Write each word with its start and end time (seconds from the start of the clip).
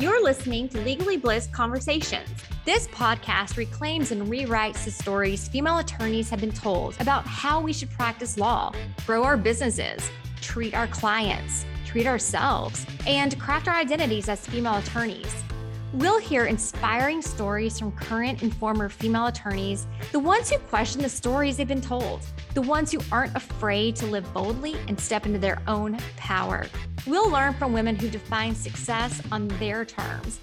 You're 0.00 0.22
listening 0.22 0.68
to 0.68 0.80
Legally 0.82 1.16
Blissed 1.16 1.52
Conversations. 1.52 2.28
This 2.64 2.86
podcast 2.86 3.56
reclaims 3.56 4.12
and 4.12 4.28
rewrites 4.28 4.84
the 4.84 4.92
stories 4.92 5.48
female 5.48 5.78
attorneys 5.78 6.30
have 6.30 6.38
been 6.38 6.52
told 6.52 6.94
about 7.00 7.26
how 7.26 7.60
we 7.60 7.72
should 7.72 7.90
practice 7.90 8.38
law, 8.38 8.72
grow 9.04 9.24
our 9.24 9.36
businesses, 9.36 10.08
treat 10.40 10.72
our 10.72 10.86
clients, 10.86 11.66
treat 11.84 12.06
ourselves, 12.06 12.86
and 13.08 13.36
craft 13.40 13.66
our 13.66 13.74
identities 13.74 14.28
as 14.28 14.46
female 14.46 14.76
attorneys. 14.76 15.34
We'll 15.92 16.20
hear 16.20 16.44
inspiring 16.44 17.20
stories 17.20 17.76
from 17.76 17.90
current 17.90 18.42
and 18.42 18.54
former 18.54 18.88
female 18.88 19.26
attorneys, 19.26 19.88
the 20.12 20.20
ones 20.20 20.48
who 20.48 20.58
question 20.58 21.02
the 21.02 21.08
stories 21.08 21.56
they've 21.56 21.66
been 21.66 21.80
told, 21.80 22.20
the 22.54 22.62
ones 22.62 22.92
who 22.92 23.00
aren't 23.10 23.34
afraid 23.34 23.96
to 23.96 24.06
live 24.06 24.32
boldly 24.32 24.76
and 24.86 25.00
step 25.00 25.26
into 25.26 25.40
their 25.40 25.60
own 25.66 25.98
power. 26.16 26.68
We'll 27.06 27.30
learn 27.30 27.54
from 27.54 27.72
women 27.72 27.96
who 27.96 28.08
define 28.08 28.54
success 28.54 29.22
on 29.30 29.48
their 29.58 29.84
terms. 29.84 30.40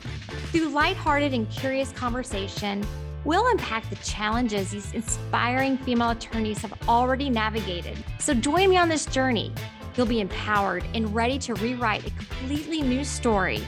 Through 0.52 0.70
lighthearted 0.70 1.34
and 1.34 1.50
curious 1.50 1.92
conversation, 1.92 2.86
we'll 3.24 3.48
unpack 3.48 3.90
the 3.90 3.98
challenges 3.98 4.72
these 4.72 4.94
inspiring 4.94 5.78
female 5.78 6.12
attorneys 6.12 6.60
have 6.60 6.74
already 6.88 7.30
navigated. 7.30 7.98
So 8.20 8.34
join 8.34 8.70
me 8.70 8.78
on 8.78 8.90
this 8.90 9.06
journey. 9.06 9.52
You'll 9.96 10.06
be 10.06 10.22
empowered 10.22 10.84
and 10.94 11.14
ready 11.14 11.38
to 11.40 11.54
rewrite 11.56 12.08
a 12.08 12.12
completely 12.12 12.82
new 12.82 13.04
story 13.04 13.62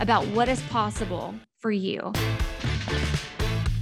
about 0.00 0.26
what 0.28 0.48
is 0.48 0.60
possible 0.62 1.34
for 1.60 1.70
you. 1.70 2.12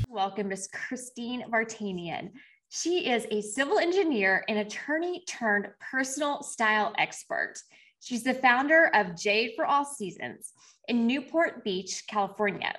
Welcome, 0.09 0.49
Ms. 0.49 0.69
Christine 0.73 1.45
Vartanian. 1.51 2.31
She 2.69 3.11
is 3.11 3.27
a 3.31 3.43
civil 3.43 3.79
engineer 3.79 4.45
and 4.49 4.59
attorney 4.59 5.25
turned 5.27 5.69
personal 5.79 6.43
style 6.43 6.95
expert. 6.97 7.55
She's 8.03 8.25
the 8.25 8.35
founder 8.35 8.91
of 8.95 9.17
Jade 9.17 9.53
for 9.55 9.65
All 9.65 9.85
Seasons 9.85 10.53
in 10.89 11.07
Newport 11.07 11.63
Beach, 11.63 12.03
California. 12.09 12.75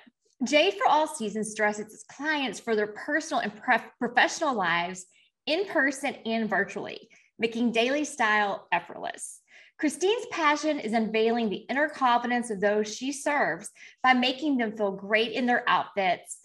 Jade 0.46 0.74
for 0.74 0.86
All 0.86 1.06
Seasons 1.06 1.54
dresses 1.54 1.94
its 1.94 2.04
clients 2.04 2.60
for 2.60 2.76
their 2.76 2.88
personal 2.88 3.40
and 3.40 3.52
professional 3.98 4.54
lives 4.54 5.06
in 5.46 5.64
person 5.64 6.14
and 6.26 6.46
virtually, 6.46 7.08
making 7.38 7.72
daily 7.72 8.04
style 8.04 8.68
effortless. 8.70 9.40
Christine's 9.78 10.26
passion 10.30 10.78
is 10.78 10.92
unveiling 10.92 11.48
the 11.48 11.64
inner 11.70 11.88
confidence 11.88 12.50
of 12.50 12.60
those 12.60 12.94
she 12.94 13.10
serves 13.10 13.70
by 14.02 14.12
making 14.12 14.58
them 14.58 14.76
feel 14.76 14.92
great 14.92 15.32
in 15.32 15.46
their 15.46 15.64
outfits 15.66 16.36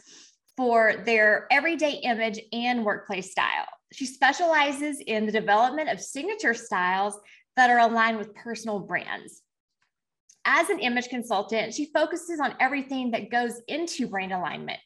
for 0.56 1.04
their 1.06 1.48
everyday 1.52 1.96
image 2.04 2.40
and 2.54 2.86
workplace 2.86 3.30
style. 3.32 3.68
She 3.92 4.06
specializes 4.06 5.02
in 5.02 5.26
the 5.26 5.32
development 5.34 5.90
of 5.90 6.00
signature 6.00 6.54
styles 6.54 7.20
that 7.60 7.70
are 7.70 7.80
aligned 7.80 8.18
with 8.18 8.34
personal 8.34 8.80
brands. 8.80 9.42
As 10.46 10.70
an 10.70 10.80
image 10.80 11.10
consultant, 11.10 11.74
she 11.74 11.92
focuses 11.94 12.40
on 12.40 12.56
everything 12.62 13.12
that 13.12 13.30
goes 13.30 13.60
into 13.68 14.08
brand 14.08 14.32
alignment. 14.32 14.80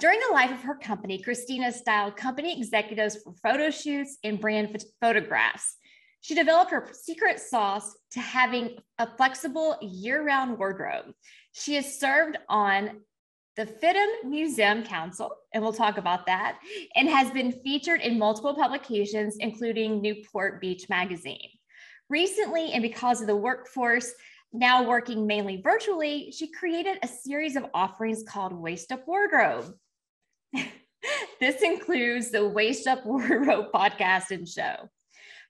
During 0.00 0.18
the 0.20 0.32
life 0.32 0.50
of 0.50 0.62
her 0.62 0.76
company, 0.76 1.22
Christina 1.22 1.70
styled 1.70 2.16
company 2.16 2.58
executives 2.58 3.18
for 3.22 3.34
photo 3.42 3.68
shoots 3.68 4.16
and 4.24 4.40
brand 4.40 4.82
photographs. 4.98 5.76
She 6.22 6.34
developed 6.34 6.70
her 6.70 6.88
secret 6.94 7.38
sauce 7.38 7.94
to 8.12 8.20
having 8.20 8.78
a 8.96 9.14
flexible 9.18 9.76
year 9.82 10.24
round 10.24 10.58
wardrobe. 10.58 11.12
She 11.52 11.74
has 11.74 12.00
served 12.00 12.38
on 12.48 13.02
the 13.58 13.66
FIDM 13.66 14.24
Museum 14.24 14.84
Council, 14.84 15.36
and 15.52 15.62
we'll 15.62 15.74
talk 15.74 15.98
about 15.98 16.24
that, 16.24 16.60
and 16.94 17.10
has 17.10 17.30
been 17.30 17.52
featured 17.62 18.00
in 18.00 18.18
multiple 18.18 18.54
publications, 18.54 19.36
including 19.38 20.00
Newport 20.00 20.62
Beach 20.62 20.88
Magazine. 20.88 21.50
Recently, 22.08 22.72
and 22.72 22.82
because 22.82 23.20
of 23.20 23.26
the 23.26 23.36
workforce 23.36 24.12
now 24.52 24.84
working 24.84 25.26
mainly 25.26 25.60
virtually, 25.60 26.30
she 26.30 26.50
created 26.50 26.98
a 27.02 27.08
series 27.08 27.56
of 27.56 27.66
offerings 27.74 28.22
called 28.26 28.52
Waist 28.52 28.92
Up 28.92 29.06
Wardrobe. 29.06 29.74
this 31.40 31.62
includes 31.62 32.30
the 32.30 32.46
Waist 32.46 32.86
Up 32.86 33.04
Wardrobe 33.04 33.66
podcast 33.74 34.30
and 34.30 34.48
show. 34.48 34.88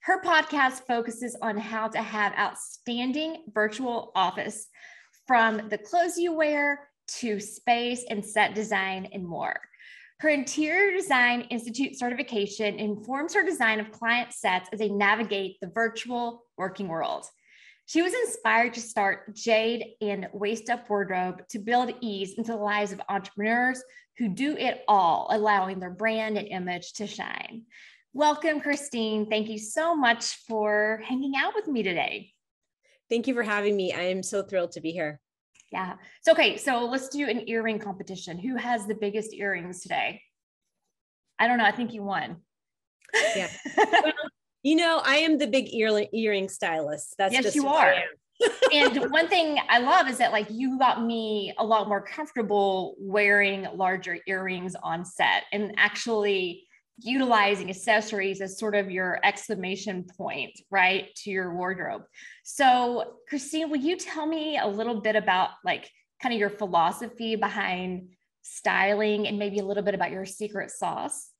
Her 0.03 0.23
podcast 0.23 0.87
focuses 0.87 1.37
on 1.43 1.57
how 1.57 1.89
to 1.89 2.01
have 2.01 2.33
outstanding 2.39 3.45
virtual 3.53 4.13
office 4.15 4.69
from 5.27 5.69
the 5.69 5.79
clothes 5.79 6.17
you 6.17 6.33
wear 6.33 6.89
to 7.19 7.41
space 7.41 8.05
and 8.09 8.25
set 8.25 8.55
design 8.55 9.09
and 9.13 9.27
more. 9.27 9.61
Her 10.21 10.31
Interior 10.31 10.97
Design 10.97 11.43
Institute 11.51 11.99
certification 11.99 12.79
informs 12.79 13.35
her 13.35 13.45
design 13.45 13.81
of 13.81 13.93
client 13.93 14.33
sets 14.33 14.67
as 14.73 14.79
they 14.79 14.89
navigate 14.89 15.59
the 15.61 15.69
virtual 15.69 16.45
working 16.57 16.89
world. 16.89 17.27
She 17.85 18.01
was 18.01 18.15
inspired 18.15 18.73
to 18.75 18.81
start 18.81 19.37
Jade 19.37 19.85
and 20.01 20.27
Waist 20.33 20.71
Up 20.71 20.89
Wardrobe 20.89 21.47
to 21.51 21.59
build 21.59 21.93
ease 22.01 22.33
into 22.39 22.53
the 22.53 22.57
lives 22.57 22.93
of 22.93 23.03
entrepreneurs 23.11 23.85
who 24.17 24.29
do 24.31 24.57
it 24.57 24.85
all, 24.89 25.29
allowing 25.31 25.81
their 25.81 25.91
brand 25.91 26.39
and 26.39 26.49
image 26.49 26.95
to 26.95 27.07
shine. 27.07 27.65
Welcome, 28.15 28.61
Christine. 28.61 29.29
Thank 29.29 29.51
you 29.51 29.59
so 29.59 29.95
much 29.95 30.25
for 30.49 31.03
hanging 31.05 31.35
out 31.37 31.55
with 31.55 31.69
me 31.69 31.83
today. 31.83 32.33
Thank 33.11 33.29
you 33.29 33.35
for 33.35 33.43
having 33.43 33.77
me. 33.77 33.93
I 33.93 34.05
am 34.05 34.23
so 34.23 34.43
thrilled 34.43 34.73
to 34.73 34.81
be 34.81 34.93
here. 34.93 35.21
Yeah. 35.73 35.95
So, 36.23 36.33
okay. 36.33 36.57
So 36.57 36.87
let's 36.87 37.09
do 37.09 37.29
an 37.29 37.49
earring 37.49 37.79
competition. 37.79 38.39
Who 38.39 38.57
has 38.57 38.87
the 38.87 38.95
biggest 38.95 39.33
earrings 39.35 39.81
today? 39.81 40.23
I 41.39 41.47
don't 41.49 41.59
know. 41.59 41.65
I 41.65 41.73
think 41.73 41.93
you 41.93 42.03
won. 42.03 42.37
Yeah. 43.35 43.49
well, 43.77 44.13
you 44.63 44.77
know, 44.77 45.01
I 45.05 45.17
am 45.19 45.39
the 45.39 45.47
big 45.47 45.73
ear- 45.75 46.07
earring 46.13 46.49
stylist. 46.49 47.15
That's 47.19 47.33
yes, 47.33 47.55
you 47.55 47.69
are. 47.69 47.95
and 48.73 48.97
one 49.11 49.29
thing 49.29 49.59
I 49.69 49.79
love 49.79 50.09
is 50.09 50.19
that 50.19 50.33
like 50.33 50.47
you 50.51 50.79
got 50.79 51.05
me 51.05 51.55
a 51.59 51.65
lot 51.65 51.89
more 51.89 52.01
comfortable 52.01 52.95
wearing 52.99 53.67
larger 53.75 54.19
earrings 54.27 54.75
on 54.83 55.05
set 55.05 55.45
and 55.53 55.75
actually 55.77 56.66
utilizing 56.99 57.69
accessories 57.69 58.41
as 58.41 58.59
sort 58.59 58.75
of 58.75 58.91
your 58.91 59.21
exclamation 59.23 60.05
point, 60.17 60.59
right, 60.71 61.15
to 61.17 61.31
your 61.31 61.55
wardrobe. 61.55 62.03
So, 62.43 63.17
Christine, 63.29 63.71
will 63.71 63.77
you 63.77 63.97
tell 63.97 64.27
me 64.27 64.59
a 64.59 64.67
little 64.67 65.01
bit 65.01 65.17
about 65.17 65.51
like 65.65 65.91
kind 66.23 66.35
of 66.35 66.41
your 66.41 66.51
philosophy 66.51 67.37
behind 67.37 68.09
styling 68.43 69.27
and 69.27 69.39
maybe 69.39 69.59
a 69.59 69.65
little 69.65 69.83
bit 69.83 69.95
about 69.95 70.11
your 70.11 70.25
secret 70.25 70.71
sauce? 70.71 71.31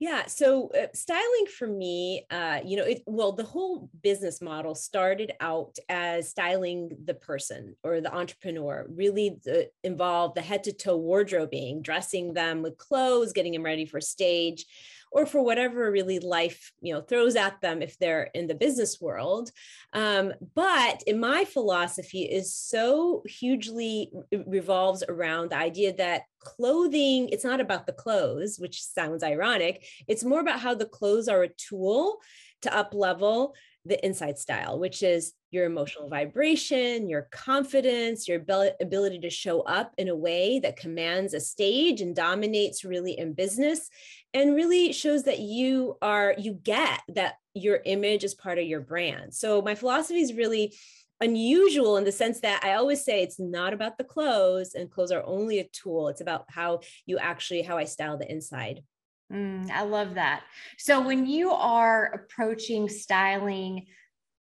Yeah. 0.00 0.26
So 0.26 0.68
uh, 0.68 0.86
styling 0.94 1.46
for 1.58 1.66
me, 1.66 2.24
uh, 2.30 2.60
you 2.64 2.76
know, 2.76 2.84
it, 2.84 3.02
well, 3.06 3.32
the 3.32 3.42
whole 3.42 3.90
business 4.00 4.40
model 4.40 4.76
started 4.76 5.32
out 5.40 5.76
as 5.88 6.28
styling 6.28 6.96
the 7.04 7.14
person 7.14 7.74
or 7.82 8.00
the 8.00 8.14
entrepreneur, 8.14 8.86
really 8.88 9.40
the, 9.44 9.70
involved 9.82 10.36
the 10.36 10.40
head 10.40 10.62
to 10.64 10.72
toe 10.72 10.96
wardrobing, 10.96 11.82
dressing 11.82 12.32
them 12.32 12.62
with 12.62 12.78
clothes, 12.78 13.32
getting 13.32 13.52
them 13.52 13.64
ready 13.64 13.86
for 13.86 14.00
stage 14.00 14.66
or 15.10 15.26
for 15.26 15.42
whatever 15.42 15.90
really 15.90 16.18
life 16.18 16.72
you 16.80 16.92
know 16.92 17.00
throws 17.00 17.36
at 17.36 17.60
them 17.60 17.82
if 17.82 17.98
they're 17.98 18.30
in 18.34 18.46
the 18.46 18.54
business 18.54 19.00
world. 19.00 19.50
Um, 19.92 20.32
but 20.54 21.02
in 21.06 21.18
my 21.20 21.44
philosophy 21.44 22.22
is 22.22 22.54
so 22.54 23.22
hugely 23.26 24.10
revolves 24.46 25.02
around 25.08 25.50
the 25.50 25.58
idea 25.58 25.94
that 25.96 26.22
clothing 26.40 27.28
it's 27.30 27.44
not 27.44 27.60
about 27.60 27.86
the 27.86 27.92
clothes 27.92 28.58
which 28.58 28.82
sounds 28.82 29.22
ironic. 29.22 29.84
It's 30.06 30.24
more 30.24 30.40
about 30.40 30.60
how 30.60 30.74
the 30.74 30.86
clothes 30.86 31.28
are 31.28 31.42
a 31.42 31.48
tool 31.48 32.18
to 32.62 32.76
up 32.76 32.94
level 32.94 33.54
the 33.84 34.04
inside 34.04 34.38
style 34.38 34.78
which 34.78 35.02
is 35.02 35.32
your 35.50 35.64
emotional 35.64 36.08
vibration, 36.08 37.08
your 37.08 37.28
confidence, 37.30 38.28
your 38.28 38.40
ability 38.80 39.18
to 39.20 39.30
show 39.30 39.62
up 39.62 39.94
in 39.96 40.08
a 40.08 40.16
way 40.16 40.60
that 40.60 40.76
commands 40.76 41.32
a 41.32 41.40
stage 41.40 42.00
and 42.00 42.14
dominates 42.14 42.84
really 42.84 43.18
in 43.18 43.32
business 43.32 43.88
and 44.38 44.54
really 44.54 44.92
shows 44.92 45.24
that 45.24 45.40
you 45.40 45.96
are 46.00 46.34
you 46.38 46.52
get 46.52 47.02
that 47.08 47.34
your 47.54 47.80
image 47.84 48.22
is 48.22 48.34
part 48.34 48.58
of 48.58 48.64
your 48.66 48.80
brand. 48.80 49.34
So 49.34 49.60
my 49.60 49.74
philosophy 49.74 50.20
is 50.20 50.32
really 50.32 50.76
unusual 51.20 51.96
in 51.96 52.04
the 52.04 52.12
sense 52.12 52.40
that 52.40 52.62
I 52.62 52.74
always 52.74 53.04
say 53.04 53.22
it's 53.22 53.40
not 53.40 53.72
about 53.72 53.98
the 53.98 54.04
clothes 54.04 54.74
and 54.74 54.88
clothes 54.88 55.10
are 55.10 55.24
only 55.26 55.58
a 55.58 55.68
tool. 55.68 56.06
It's 56.06 56.20
about 56.20 56.44
how 56.48 56.80
you 57.04 57.18
actually 57.18 57.62
how 57.62 57.78
I 57.78 57.84
style 57.84 58.16
the 58.16 58.30
inside. 58.30 58.84
Mm, 59.32 59.70
I 59.70 59.82
love 59.82 60.14
that. 60.14 60.44
So 60.78 61.00
when 61.00 61.26
you 61.26 61.50
are 61.50 62.06
approaching 62.14 62.88
styling 62.88 63.86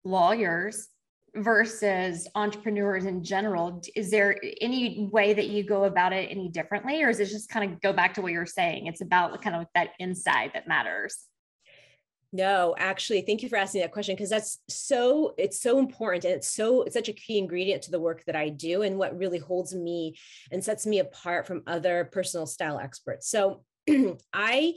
lawyers 0.05 0.89
versus 1.35 2.29
entrepreneurs 2.35 3.07
in 3.07 3.25
general 3.25 3.81
is 3.97 4.11
there 4.11 4.37
any 4.61 5.09
way 5.11 5.33
that 5.33 5.49
you 5.49 5.63
go 5.63 5.85
about 5.85 6.13
it 6.13 6.31
any 6.31 6.49
differently 6.49 7.03
or 7.03 7.09
is 7.09 7.21
it 7.21 7.27
just 7.27 7.49
kind 7.49 7.73
of 7.73 7.81
go 7.81 7.91
back 7.91 8.13
to 8.13 8.21
what 8.21 8.33
you're 8.33 8.45
saying 8.45 8.87
it's 8.87 9.01
about 9.01 9.41
kind 9.41 9.57
of 9.57 9.67
that 9.75 9.91
inside 9.99 10.51
that 10.53 10.69
matters 10.69 11.27
no, 12.35 12.75
actually, 12.79 13.21
thank 13.21 13.43
you 13.43 13.51
for 13.51 13.57
asking 13.57 13.83
that 13.83 13.93
question 13.93 14.17
because 14.17 14.31
that's 14.31 14.59
so 14.67 15.35
it's 15.37 15.61
so 15.61 15.79
important 15.79 16.25
and 16.25 16.35
it's 16.35 16.49
so 16.49 16.83
it's 16.83 16.95
such 16.95 17.11
a 17.11 17.13
key 17.13 17.37
ingredient 17.37 17.83
to 17.83 17.91
the 17.91 18.01
work 18.01 18.25
that 18.25 18.35
I 18.35 18.49
do 18.49 18.81
and 18.83 18.97
what 18.97 19.19
really 19.19 19.39
holds 19.39 19.75
me 19.75 20.17
and 20.51 20.65
sets 20.65 20.87
me 20.87 20.99
apart 20.99 21.47
from 21.47 21.63
other 21.67 22.09
personal 22.11 22.47
style 22.47 22.79
experts. 22.79 23.29
So 23.29 23.65
I 24.33 24.75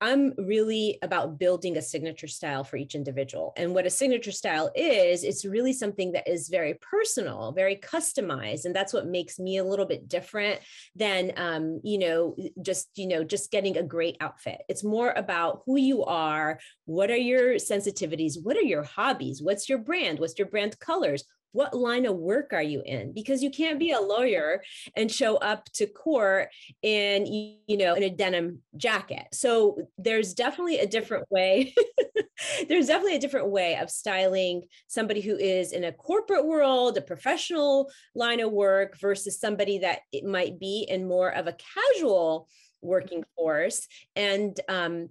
I'm 0.00 0.34
really 0.36 0.98
about 1.02 1.38
building 1.38 1.76
a 1.76 1.82
signature 1.82 2.26
style 2.26 2.62
for 2.62 2.76
each 2.76 2.94
individual. 2.94 3.52
And 3.56 3.74
what 3.74 3.86
a 3.86 3.90
signature 3.90 4.32
style 4.32 4.70
is, 4.74 5.24
it's 5.24 5.44
really 5.44 5.72
something 5.72 6.12
that 6.12 6.28
is 6.28 6.48
very 6.48 6.74
personal, 6.74 7.52
very 7.52 7.76
customized. 7.76 8.66
And 8.66 8.74
that's 8.74 8.92
what 8.92 9.06
makes 9.06 9.38
me 9.38 9.56
a 9.56 9.64
little 9.64 9.86
bit 9.86 10.08
different 10.08 10.60
than, 10.94 11.32
um, 11.36 11.80
you 11.82 11.98
know, 11.98 12.36
just, 12.60 12.88
you 12.96 13.06
know, 13.06 13.24
just 13.24 13.50
getting 13.50 13.78
a 13.78 13.82
great 13.82 14.16
outfit. 14.20 14.62
It's 14.68 14.84
more 14.84 15.12
about 15.16 15.62
who 15.64 15.76
you 15.76 16.04
are. 16.04 16.60
What 16.84 17.10
are 17.10 17.16
your 17.16 17.54
sensitivities? 17.54 18.42
What 18.42 18.56
are 18.56 18.62
your 18.62 18.82
hobbies? 18.82 19.42
What's 19.42 19.68
your 19.68 19.78
brand? 19.78 20.18
What's 20.18 20.38
your 20.38 20.48
brand 20.48 20.78
colors? 20.78 21.24
What 21.54 21.72
line 21.72 22.04
of 22.04 22.16
work 22.16 22.52
are 22.52 22.62
you 22.62 22.82
in? 22.84 23.12
Because 23.12 23.42
you 23.42 23.50
can't 23.50 23.78
be 23.78 23.92
a 23.92 24.00
lawyer 24.00 24.62
and 24.96 25.10
show 25.10 25.36
up 25.36 25.64
to 25.74 25.86
court 25.86 26.48
in 26.82 27.26
you 27.26 27.76
know 27.76 27.94
in 27.94 28.02
a 28.02 28.10
denim 28.10 28.60
jacket. 28.76 29.28
So 29.32 29.88
there's 29.96 30.34
definitely 30.34 30.80
a 30.80 30.86
different 30.86 31.30
way 31.30 31.74
there's 32.68 32.88
definitely 32.88 33.16
a 33.16 33.20
different 33.20 33.48
way 33.48 33.76
of 33.76 33.88
styling 33.88 34.64
somebody 34.88 35.20
who 35.20 35.36
is 35.36 35.72
in 35.72 35.84
a 35.84 35.92
corporate 35.92 36.44
world 36.44 36.98
a 36.98 37.00
professional 37.00 37.90
line 38.14 38.40
of 38.40 38.50
work 38.50 38.98
versus 38.98 39.38
somebody 39.38 39.78
that 39.78 40.00
it 40.12 40.24
might 40.24 40.58
be 40.58 40.84
in 40.88 41.06
more 41.06 41.30
of 41.30 41.46
a 41.46 41.56
casual 41.74 42.48
working 42.84 43.24
force. 43.36 43.88
And 44.14 44.58
um, 44.68 45.08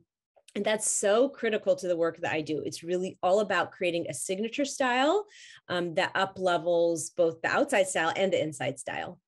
and 0.56 0.64
that's 0.64 0.90
so 0.90 1.30
critical 1.30 1.76
to 1.76 1.88
the 1.88 1.98
work 1.98 2.18
that 2.22 2.32
I 2.32 2.42
do. 2.42 2.62
It's 2.64 2.84
really 2.84 3.18
all 3.24 3.40
about 3.40 3.72
creating 3.72 4.06
a 4.08 4.14
signature 4.14 4.66
style 4.66 5.26
um, 5.68 5.96
that 5.96 6.12
up 6.16 6.38
levels 6.38 7.10
both 7.10 7.42
the 7.42 7.50
outside 7.50 7.88
style 7.88 8.14
and 8.16 8.32
the 8.32 8.42
inside 8.42 8.80
style. 8.80 9.20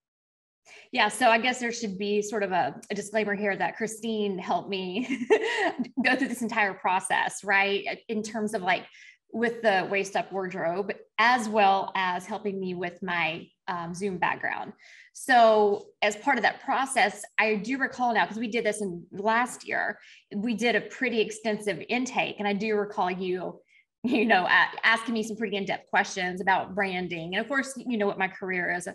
Yeah, 0.91 1.09
so 1.09 1.29
I 1.29 1.39
guess 1.39 1.59
there 1.59 1.71
should 1.71 1.97
be 1.97 2.21
sort 2.21 2.43
of 2.43 2.51
a, 2.51 2.79
a 2.89 2.95
disclaimer 2.95 3.35
here 3.35 3.55
that 3.55 3.75
Christine 3.75 4.37
helped 4.37 4.69
me 4.69 5.25
go 6.05 6.15
through 6.15 6.27
this 6.27 6.41
entire 6.41 6.73
process, 6.73 7.43
right? 7.43 8.01
In 8.07 8.23
terms 8.23 8.53
of 8.53 8.61
like 8.61 8.85
with 9.33 9.61
the 9.61 9.87
waist 9.91 10.15
up 10.15 10.31
wardrobe, 10.31 10.93
as 11.19 11.49
well 11.49 11.91
as 11.95 12.25
helping 12.25 12.59
me 12.59 12.73
with 12.73 13.01
my 13.03 13.45
um, 13.67 13.93
Zoom 13.93 14.17
background. 14.17 14.73
So, 15.17 15.85
as 16.01 16.17
part 16.17 16.37
of 16.37 16.43
that 16.43 16.59
process, 16.59 17.23
I 17.39 17.55
do 17.55 17.77
recall 17.77 18.13
now 18.13 18.25
because 18.25 18.37
we 18.37 18.49
did 18.49 18.65
this 18.65 18.81
in 18.81 19.05
last 19.13 19.65
year, 19.65 19.97
we 20.35 20.53
did 20.53 20.75
a 20.75 20.81
pretty 20.81 21.21
extensive 21.21 21.81
intake, 21.87 22.35
and 22.39 22.45
I 22.45 22.51
do 22.51 22.75
recall 22.75 23.09
you, 23.09 23.61
you 24.03 24.25
know, 24.25 24.45
asking 24.83 25.13
me 25.13 25.23
some 25.23 25.37
pretty 25.37 25.55
in-depth 25.55 25.89
questions 25.89 26.41
about 26.41 26.75
branding, 26.75 27.33
and 27.33 27.41
of 27.41 27.47
course, 27.47 27.73
you 27.77 27.97
know 27.97 28.07
what 28.07 28.19
my 28.19 28.27
career 28.27 28.73
is. 28.73 28.89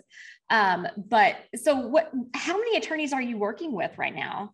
Um, 0.51 0.87
but 0.95 1.37
so, 1.55 1.75
what? 1.75 2.11
How 2.35 2.55
many 2.55 2.77
attorneys 2.77 3.13
are 3.13 3.21
you 3.21 3.39
working 3.39 3.71
with 3.71 3.97
right 3.97 4.13
now? 4.13 4.53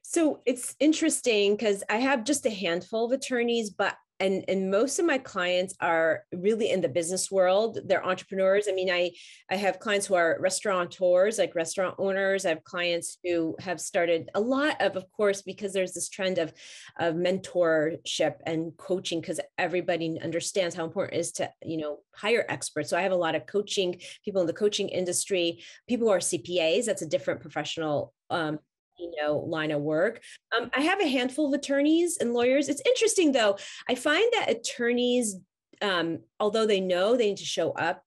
So 0.00 0.40
it's 0.46 0.74
interesting 0.80 1.56
because 1.56 1.84
I 1.90 1.96
have 1.96 2.24
just 2.24 2.46
a 2.46 2.50
handful 2.50 3.04
of 3.04 3.12
attorneys, 3.12 3.68
but 3.68 3.96
and 4.20 4.44
and 4.48 4.70
most 4.70 4.98
of 4.98 5.04
my 5.04 5.18
clients 5.18 5.74
are 5.80 6.24
really 6.32 6.70
in 6.70 6.80
the 6.80 6.88
business 6.88 7.30
world. 7.30 7.78
They're 7.84 8.06
entrepreneurs. 8.06 8.66
I 8.68 8.72
mean 8.72 8.90
i 8.90 9.10
i 9.50 9.56
have 9.56 9.78
clients 9.78 10.06
who 10.06 10.14
are 10.14 10.38
restaurateurs 10.40 11.38
like 11.38 11.54
restaurant 11.54 11.96
owners. 11.98 12.46
I 12.46 12.50
have 12.50 12.64
clients 12.64 13.18
who 13.24 13.56
have 13.60 13.80
started 13.80 14.30
a 14.34 14.40
lot 14.40 14.80
of 14.80 14.96
of 14.96 15.10
course 15.12 15.42
because 15.42 15.72
there's 15.72 15.92
this 15.92 16.08
trend 16.08 16.38
of 16.38 16.52
of 16.98 17.14
mentorship 17.14 18.36
and 18.46 18.76
coaching 18.76 19.20
because 19.20 19.40
everybody 19.58 20.18
understands 20.22 20.74
how 20.74 20.84
important 20.84 21.16
it 21.16 21.20
is 21.20 21.32
to 21.32 21.50
you 21.62 21.76
know 21.76 21.98
hire 22.14 22.44
experts. 22.48 22.90
So 22.90 22.96
i 22.96 23.02
have 23.02 23.12
a 23.12 23.16
lot 23.16 23.34
of 23.34 23.46
coaching 23.46 24.00
people 24.24 24.40
in 24.40 24.46
the 24.46 24.52
coaching 24.52 24.88
industry. 24.88 25.62
People 25.88 26.06
who 26.06 26.12
are 26.12 26.18
cpas 26.18 26.86
that's 26.86 27.02
a 27.02 27.06
different 27.06 27.40
professional 27.40 28.12
um, 28.30 28.58
you 28.98 29.12
know 29.20 29.38
line 29.38 29.70
of 29.70 29.82
work. 29.82 30.20
Um, 30.56 30.70
i 30.74 30.80
have 30.80 31.00
a 31.00 31.08
handful 31.08 31.52
of 31.52 31.58
attorneys 31.58 32.18
and 32.18 32.32
lawyers. 32.32 32.68
It's 32.68 32.82
interesting 32.86 33.32
though. 33.32 33.56
I 33.88 33.94
find 33.94 34.24
that 34.34 34.50
attorneys 34.50 35.36
um, 35.82 36.20
although 36.40 36.66
they 36.66 36.80
know 36.80 37.16
they 37.16 37.28
need 37.28 37.36
to 37.38 37.44
show 37.44 37.72
up 37.72 38.02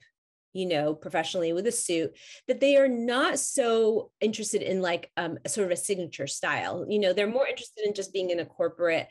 you 0.53 0.65
know 0.65 0.95
professionally 0.95 1.53
with 1.53 1.67
a 1.67 1.71
suit 1.71 2.15
that 2.47 2.59
they 2.59 2.75
are 2.77 2.87
not 2.87 3.37
so 3.37 4.11
interested 4.19 4.61
in 4.61 4.81
like 4.81 5.11
um, 5.17 5.37
sort 5.47 5.65
of 5.65 5.71
a 5.71 5.77
signature 5.77 6.27
style. 6.27 6.85
You 6.89 6.99
know 6.99 7.13
they're 7.13 7.27
more 7.27 7.47
interested 7.47 7.85
in 7.85 7.93
just 7.93 8.13
being 8.13 8.29
in 8.29 8.39
a 8.39 8.45
corporate 8.45 9.07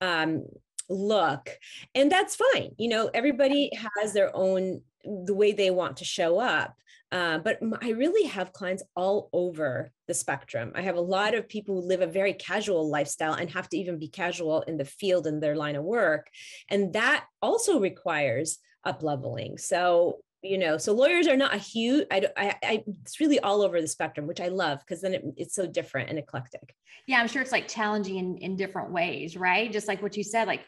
um, 0.00 0.44
look. 0.88 1.50
And 1.94 2.10
that's 2.10 2.36
fine. 2.36 2.72
You 2.78 2.88
know 2.88 3.10
everybody 3.12 3.70
has 4.00 4.12
their 4.12 4.34
own 4.34 4.82
the 5.04 5.34
way 5.34 5.52
they 5.52 5.70
want 5.70 5.96
to 5.98 6.04
show 6.04 6.38
up 6.38 6.76
uh, 7.12 7.38
but 7.38 7.60
I 7.82 7.90
really 7.90 8.26
have 8.28 8.54
clients 8.54 8.82
all 8.96 9.28
over 9.34 9.92
the 10.08 10.14
spectrum. 10.14 10.72
I 10.74 10.80
have 10.80 10.96
a 10.96 11.00
lot 11.00 11.34
of 11.34 11.46
people 11.46 11.74
who 11.74 11.86
live 11.86 12.00
a 12.00 12.06
very 12.06 12.32
casual 12.32 12.88
lifestyle 12.88 13.34
and 13.34 13.50
have 13.50 13.68
to 13.68 13.76
even 13.76 13.98
be 13.98 14.08
casual 14.08 14.62
in 14.62 14.78
the 14.78 14.86
field 14.86 15.26
in 15.26 15.38
their 15.38 15.54
line 15.54 15.76
of 15.76 15.84
work. 15.84 16.28
And 16.70 16.94
that 16.94 17.26
also 17.42 17.78
requires 17.78 18.58
up 18.82 19.02
leveling. 19.02 19.58
So, 19.58 20.20
you 20.40 20.56
know, 20.56 20.78
so 20.78 20.94
lawyers 20.94 21.28
are 21.28 21.36
not 21.36 21.54
a 21.54 21.58
huge, 21.58 22.06
I, 22.10 22.28
I, 22.34 22.54
I 22.62 22.84
it's 23.02 23.20
really 23.20 23.38
all 23.40 23.60
over 23.60 23.82
the 23.82 23.88
spectrum, 23.88 24.26
which 24.26 24.40
I 24.40 24.48
love 24.48 24.80
because 24.80 25.02
then 25.02 25.12
it, 25.12 25.22
it's 25.36 25.54
so 25.54 25.66
different 25.66 26.08
and 26.08 26.18
eclectic. 26.18 26.74
Yeah, 27.06 27.20
I'm 27.20 27.28
sure 27.28 27.42
it's 27.42 27.52
like 27.52 27.68
challenging 27.68 28.16
in, 28.16 28.38
in 28.38 28.56
different 28.56 28.90
ways, 28.90 29.36
right? 29.36 29.70
Just 29.70 29.86
like 29.86 30.02
what 30.02 30.16
you 30.16 30.24
said, 30.24 30.48
like 30.48 30.62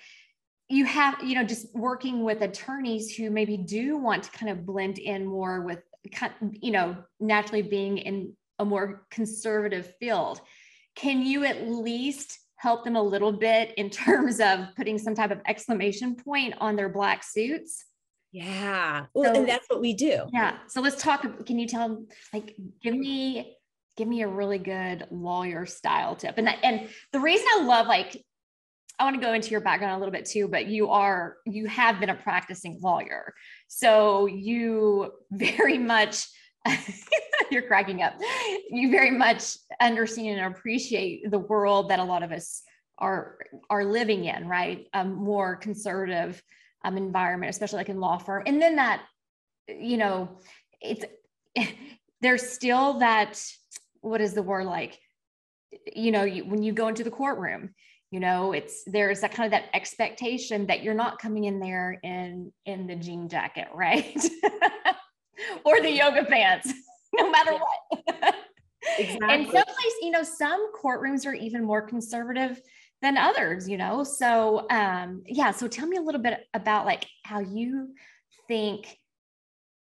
you 0.69 0.85
have 0.87 1.23
you 1.23 1.35
know 1.35 1.44
just 1.44 1.75
working 1.75 2.25
with 2.25 2.41
attorneys 2.41 3.14
who 3.14 3.31
maybe 3.31 3.56
do 3.56 3.99
want 3.99 4.23
to 4.23 4.31
kind 4.31 4.50
of 4.50 4.64
blend 4.64 4.99
in 4.99 5.26
more 5.26 5.61
with 5.61 5.81
you 6.53 6.71
know, 6.71 6.97
naturally 7.21 7.62
being 7.62 7.99
in 7.99 8.35
a 8.59 8.65
more 8.65 9.06
conservative 9.11 9.95
field, 9.99 10.41
can 10.95 11.23
you 11.23 11.45
at 11.45 11.69
least 11.69 12.39
help 12.56 12.85
them 12.85 12.97
a 12.97 13.03
little 13.03 13.33
bit 13.33 13.75
in 13.77 13.91
terms 14.05 14.41
of 14.41 14.61
putting 14.77 14.99
some 14.99 15.15
type 15.15 15.31
of 15.31 15.41
exclamation 15.47 16.17
point 16.17 16.55
on 16.59 16.77
their 16.77 16.89
black 16.89 17.23
suits? 17.23 17.85
Yeah. 18.33 19.06
Well, 19.15 19.33
so, 19.33 19.41
and 19.41 19.49
that's 19.49 19.67
what 19.69 19.81
we 19.81 19.95
do. 19.95 20.25
Yeah. 20.33 20.59
So 20.69 20.81
let's 20.81 21.01
talk. 21.01 21.47
Can 21.47 21.59
you 21.59 21.69
tell, 21.69 21.89
them, 21.89 22.09
like, 22.33 22.56
give 22.83 22.95
me, 22.95 23.56
give 23.97 24.09
me 24.09 24.23
a 24.23 24.29
really 24.29 24.59
good 24.59 25.06
lawyer 25.11 25.67
style 25.67 26.17
tip. 26.17 26.35
And 26.39 26.49
and 26.49 26.89
the 27.12 27.21
reason 27.21 27.47
I 27.55 27.65
love 27.65 27.87
like 27.87 28.25
I 28.99 29.05
want 29.05 29.17
to 29.17 29.26
go 29.26 29.32
into 29.32 29.50
your 29.50 29.61
background 29.61 29.94
a 29.94 29.99
little 29.99 30.12
bit 30.12 30.25
too, 30.25 30.46
but 30.46 30.67
you 30.67 30.91
are, 30.91 31.38
you 31.46 31.67
have 31.67 31.99
been 31.99 32.11
a 32.11 32.14
practicing 32.14 32.79
lawyer. 32.81 33.35
So 33.67 34.26
you 34.26 35.12
very 35.32 35.79
much, 35.79 36.26
you're 37.50 37.62
cracking 37.62 38.02
up. 38.02 38.14
You 38.70 38.91
very 38.91 39.11
much 39.11 39.56
understand 39.81 40.38
and 40.38 40.55
appreciate 40.55 41.31
the 41.31 41.38
world 41.38 41.91
that 41.91 41.99
a 41.99 42.05
lot 42.05 42.23
of 42.23 42.31
us 42.31 42.62
are, 42.99 43.38
are 43.69 43.85
living 43.85 44.26
in, 44.26 44.46
right? 44.46 44.87
A 44.94 45.05
more 45.05 45.56
conservative 45.56 46.41
um, 46.85 46.96
environment, 46.96 47.50
especially 47.50 47.79
like 47.79 47.88
in 47.88 47.99
law 47.99 48.19
firm. 48.19 48.44
And 48.46 48.62
then 48.62 48.76
that, 48.76 49.02
you 49.69 49.96
know, 49.96 50.39
it's, 50.81 51.05
there's 52.20 52.48
still 52.48 53.01
that, 53.01 53.43
what 54.03 54.20
is 54.20 54.34
the 54.34 54.43
word 54.43 54.67
like? 54.67 54.98
You 55.94 56.13
know, 56.13 56.22
you, 56.22 56.44
when 56.44 56.63
you 56.63 56.72
go 56.72 56.86
into 56.86 57.03
the 57.03 57.10
courtroom, 57.10 57.70
you 58.15 58.21
know 58.21 58.53
it's 58.53 58.85
there's 58.87 59.21
that 59.21 59.35
kind 59.35 59.44
of 59.44 59.51
that 59.51 59.69
expectation 59.75 60.67
that 60.67 60.85
you're 60.85 60.94
not 60.94 61.19
coming 61.19 61.44
in 61.44 61.59
there 61.59 61.99
in 62.05 62.53
in 62.65 62.87
the 62.87 62.94
jean 62.94 63.29
jacket 63.29 63.67
right 63.75 64.25
or 65.65 65.81
the 65.81 65.91
yoga 65.91 66.25
pants 66.25 66.73
no 67.15 67.29
matter 67.29 67.55
what 67.55 68.35
exactly. 68.99 69.29
and 69.29 69.47
some 69.47 69.65
place 69.65 69.94
you 70.01 70.13
know 70.13 70.23
some 70.23 70.73
courtrooms 70.81 71.27
are 71.27 71.35
even 71.35 71.65
more 71.65 71.83
conservative 71.83 72.61
than 73.03 73.19
others 73.19 73.69
you 73.69 73.77
know 73.77 74.05
so 74.05 74.65
um 74.71 75.25
yeah 75.27 75.51
so 75.51 75.67
tell 75.67 75.89
me 75.89 75.97
a 75.97 76.01
little 76.01 76.21
bit 76.21 76.47
about 76.55 76.87
like 76.87 77.05
how 77.25 77.41
you 77.41 77.89
think 78.47 78.97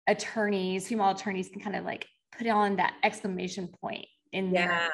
attorneys 0.08 0.88
female 0.88 1.10
attorneys 1.10 1.50
can 1.50 1.60
kind 1.60 1.76
of 1.76 1.84
like 1.84 2.08
put 2.38 2.48
on 2.48 2.78
that 2.78 2.94
exclamation 3.04 3.68
point 3.82 4.06
in 4.32 4.54
yeah. 4.54 4.68
their 4.68 4.92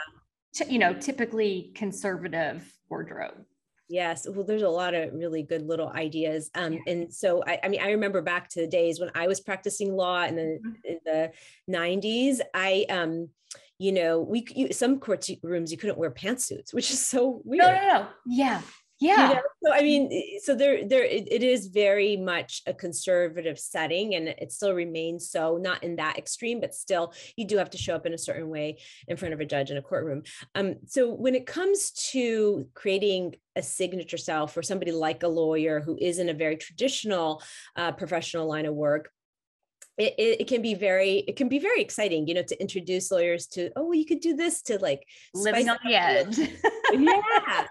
you 0.68 0.80
know, 0.80 0.94
typically 0.94 1.72
conservative 1.76 2.66
wardrobe. 2.90 3.46
Yes. 3.90 4.28
Well, 4.30 4.44
there's 4.44 4.64
a 4.64 4.70
lot 4.70 4.94
of 4.94 5.14
really 5.14 5.44
good 5.44 5.62
little 5.62 5.88
ideas. 5.90 6.52
Um, 6.56 6.80
and 6.88 7.14
so 7.14 7.42
I, 7.48 7.60
I, 7.64 7.68
mean, 7.70 7.80
I 7.82 7.92
remember 7.92 8.22
back 8.22 8.50
to 8.50 8.62
the 8.62 8.68
days 8.68 9.00
when 9.00 9.12
I 9.16 9.28
was 9.28 9.40
practicing 9.40 9.96
law 9.96 10.24
in 10.24 10.36
the 10.36 10.42
mm-hmm. 10.42 10.72
in 10.84 11.00
the 11.06 11.32
90s. 11.70 12.42
I 12.54 12.86
um, 12.90 13.30
you 13.80 13.94
know, 13.94 14.20
we 14.20 14.46
you, 14.54 14.74
some 14.74 15.00
court 15.00 15.30
rooms 15.42 15.72
you 15.72 15.78
couldn't 15.78 15.98
wear 15.98 16.12
pantsuits, 16.12 16.74
which 16.74 16.92
is 16.92 17.06
so 17.06 17.42
weird. 17.46 17.64
No, 17.64 17.72
no, 17.72 17.88
no. 17.88 18.08
Yeah 18.26 18.62
yeah 19.00 19.30
you 19.30 19.36
know? 19.36 19.42
so 19.64 19.74
i 19.74 19.82
mean 19.82 20.10
so 20.44 20.56
there 20.56 20.88
there 20.88 21.04
it, 21.04 21.28
it 21.32 21.44
is 21.44 21.68
very 21.68 22.18
much 22.18 22.62
a 22.66 22.74
conservative 22.74 23.60
setting 23.60 24.16
and 24.16 24.28
it 24.28 24.52
still 24.52 24.74
remains 24.74 25.30
so 25.30 25.58
not 25.58 25.84
in 25.84 25.96
that 25.96 26.18
extreme 26.18 26.60
but 26.60 26.74
still 26.74 27.14
you 27.36 27.46
do 27.46 27.58
have 27.58 27.70
to 27.70 27.78
show 27.78 27.96
up 27.96 28.06
in 28.06 28.14
a 28.14 28.18
certain 28.18 28.50
way 28.50 28.78
in 29.08 29.18
front 29.18 29.34
of 29.34 29.40
a 29.40 29.46
judge 29.46 29.72
in 29.72 29.78
a 29.78 29.82
courtroom 29.82 30.24
um, 30.56 30.76
so 30.86 31.14
when 31.14 31.36
it 31.36 31.46
comes 31.46 31.92
to 31.92 32.68
creating 32.74 33.36
a 33.56 33.62
signature 33.62 34.18
style 34.18 34.48
for 34.48 34.62
somebody 34.62 34.92
like 34.92 35.24
a 35.24 35.28
lawyer 35.28 35.80
who 35.80 35.98
is 36.00 36.20
in 36.20 36.30
a 36.30 36.34
very 36.34 36.58
traditional 36.58 37.42
uh, 37.76 37.92
professional 37.92 38.48
line 38.48 38.66
of 38.66 38.76
work 38.76 39.10
it, 39.98 40.14
it, 40.18 40.42
it, 40.42 40.48
can 40.48 40.62
be 40.62 40.76
very 40.76 41.24
it 41.28 41.36
can 41.36 41.50
be 41.50 41.60
very 41.60 41.82
exciting 41.82 42.28
you 42.28 42.34
know 42.34 42.44
to 42.44 42.60
introduce 42.62 43.12
lawyers 43.12 43.48
to 43.48 43.72
oh 43.76 43.86
well, 43.86 43.94
you 43.94 44.06
could 44.06 44.20
do 44.20 44.36
this 44.36 44.62
to 44.64 44.78
like 44.80 45.08
living 45.34 45.70
on 45.70 45.78
the 45.86 45.96
edge 45.96 46.38
yeah. 46.94 47.66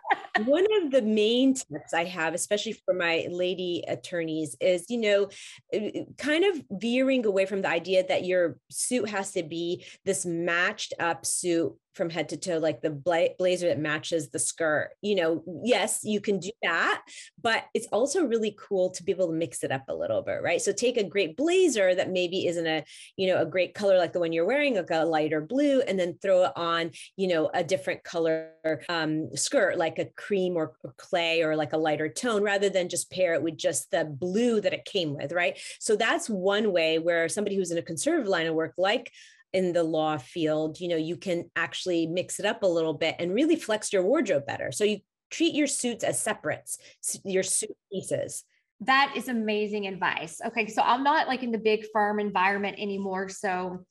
One 0.44 0.66
of 0.82 0.90
the 0.90 1.00
main 1.00 1.54
tips 1.54 1.94
i 1.94 2.04
have 2.04 2.34
especially 2.34 2.72
for 2.72 2.92
my 2.92 3.26
lady 3.30 3.82
attorneys 3.88 4.56
is 4.60 4.84
you 4.90 4.98
know 4.98 5.28
eh, 5.72 6.02
kind 6.18 6.44
of 6.44 6.62
veering 6.70 7.24
away 7.24 7.46
from 7.46 7.62
the 7.62 7.68
idea 7.68 8.06
that 8.06 8.24
your 8.24 8.58
suit 8.70 9.08
has 9.08 9.32
to 9.32 9.42
be 9.42 9.84
this 10.04 10.26
matched 10.26 10.92
up 10.98 11.24
suit 11.24 11.74
from 11.96 12.10
head 12.10 12.28
to 12.28 12.36
toe, 12.36 12.58
like 12.58 12.82
the 12.82 12.90
bla- 12.90 13.34
blazer 13.38 13.68
that 13.68 13.78
matches 13.78 14.28
the 14.28 14.38
skirt. 14.38 14.90
You 15.00 15.14
know, 15.16 15.42
yes, 15.64 16.00
you 16.04 16.20
can 16.20 16.38
do 16.38 16.50
that, 16.62 17.02
but 17.42 17.64
it's 17.74 17.88
also 17.90 18.24
really 18.24 18.54
cool 18.58 18.90
to 18.90 19.02
be 19.02 19.12
able 19.12 19.28
to 19.28 19.32
mix 19.32 19.64
it 19.64 19.72
up 19.72 19.84
a 19.88 19.94
little 19.94 20.22
bit, 20.22 20.42
right? 20.42 20.60
So 20.60 20.72
take 20.72 20.98
a 20.98 21.04
great 21.04 21.36
blazer 21.36 21.94
that 21.94 22.10
maybe 22.10 22.46
isn't 22.46 22.66
a, 22.66 22.84
you 23.16 23.28
know, 23.28 23.40
a 23.40 23.46
great 23.46 23.74
color 23.74 23.96
like 23.96 24.12
the 24.12 24.20
one 24.20 24.32
you're 24.32 24.44
wearing, 24.44 24.76
like 24.76 24.90
a 24.90 25.04
lighter 25.04 25.40
blue, 25.40 25.80
and 25.80 25.98
then 25.98 26.18
throw 26.20 26.44
it 26.44 26.52
on, 26.54 26.90
you 27.16 27.28
know, 27.28 27.50
a 27.54 27.64
different 27.64 28.04
color 28.04 28.50
um, 28.88 29.34
skirt, 29.34 29.78
like 29.78 29.98
a 29.98 30.10
cream 30.16 30.56
or, 30.56 30.74
or 30.84 30.94
clay 30.98 31.42
or 31.42 31.56
like 31.56 31.72
a 31.72 31.78
lighter 31.78 32.08
tone, 32.08 32.42
rather 32.42 32.68
than 32.68 32.88
just 32.88 33.10
pair 33.10 33.34
it 33.34 33.42
with 33.42 33.56
just 33.56 33.90
the 33.90 34.04
blue 34.04 34.60
that 34.60 34.74
it 34.74 34.84
came 34.84 35.14
with, 35.14 35.32
right? 35.32 35.58
So 35.80 35.96
that's 35.96 36.28
one 36.28 36.72
way 36.72 36.98
where 36.98 37.28
somebody 37.28 37.56
who's 37.56 37.70
in 37.70 37.78
a 37.78 37.82
conservative 37.82 38.28
line 38.28 38.46
of 38.46 38.54
work, 38.54 38.74
like 38.76 39.10
in 39.52 39.72
the 39.72 39.82
law 39.82 40.18
field, 40.18 40.80
you 40.80 40.88
know, 40.88 40.96
you 40.96 41.16
can 41.16 41.50
actually 41.56 42.06
mix 42.06 42.38
it 42.38 42.46
up 42.46 42.62
a 42.62 42.66
little 42.66 42.94
bit 42.94 43.16
and 43.18 43.34
really 43.34 43.56
flex 43.56 43.92
your 43.92 44.02
wardrobe 44.02 44.46
better. 44.46 44.72
So 44.72 44.84
you 44.84 44.98
treat 45.30 45.54
your 45.54 45.66
suits 45.66 46.04
as 46.04 46.20
separates, 46.20 46.78
your 47.24 47.42
suit 47.42 47.76
pieces. 47.92 48.44
That 48.80 49.14
is 49.16 49.28
amazing 49.28 49.86
advice. 49.86 50.40
Okay, 50.46 50.66
so 50.66 50.82
I'm 50.82 51.02
not 51.02 51.28
like 51.28 51.42
in 51.42 51.50
the 51.50 51.58
big 51.58 51.86
firm 51.92 52.20
environment 52.20 52.76
anymore. 52.78 53.28
So, 53.28 53.84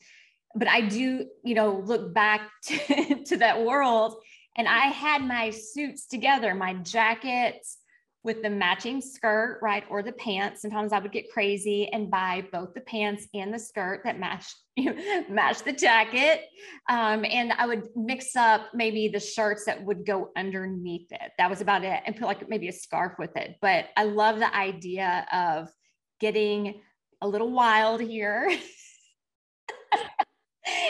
but 0.53 0.67
I 0.67 0.81
do, 0.81 1.25
you 1.43 1.55
know, 1.55 1.81
look 1.85 2.13
back 2.13 2.49
to, 2.65 3.23
to 3.25 3.37
that 3.37 3.63
world 3.63 4.15
and 4.55 4.67
I 4.67 4.87
had 4.87 5.21
my 5.21 5.49
suits 5.49 6.05
together, 6.07 6.55
my 6.55 6.75
jackets, 6.75 7.77
with 8.25 8.41
the 8.41 8.49
matching 8.49 8.99
skirt, 8.99 9.59
right, 9.61 9.83
or 9.89 10.01
the 10.01 10.11
pants. 10.13 10.61
Sometimes 10.61 10.91
I 10.91 10.99
would 10.99 11.11
get 11.11 11.31
crazy 11.31 11.87
and 11.93 12.09
buy 12.09 12.45
both 12.51 12.73
the 12.73 12.81
pants 12.81 13.27
and 13.33 13.53
the 13.53 13.59
skirt 13.59 14.01
that 14.03 14.19
matched 14.19 14.55
match 15.29 15.63
the 15.63 15.71
jacket. 15.71 16.41
Um, 16.89 17.23
and 17.23 17.53
I 17.53 17.67
would 17.67 17.83
mix 17.95 18.35
up 18.35 18.73
maybe 18.73 19.07
the 19.07 19.19
shirts 19.19 19.65
that 19.65 19.85
would 19.85 20.05
go 20.05 20.31
underneath 20.35 21.11
it. 21.11 21.31
That 21.37 21.49
was 21.49 21.61
about 21.61 21.83
it, 21.83 22.01
and 22.05 22.17
put 22.17 22.25
like 22.25 22.49
maybe 22.49 22.67
a 22.67 22.73
scarf 22.73 23.13
with 23.19 23.37
it. 23.37 23.57
But 23.61 23.85
I 23.95 24.03
love 24.03 24.39
the 24.39 24.53
idea 24.53 25.25
of 25.31 25.69
getting 26.19 26.81
a 27.21 27.27
little 27.27 27.51
wild 27.51 28.01
here. 28.01 28.49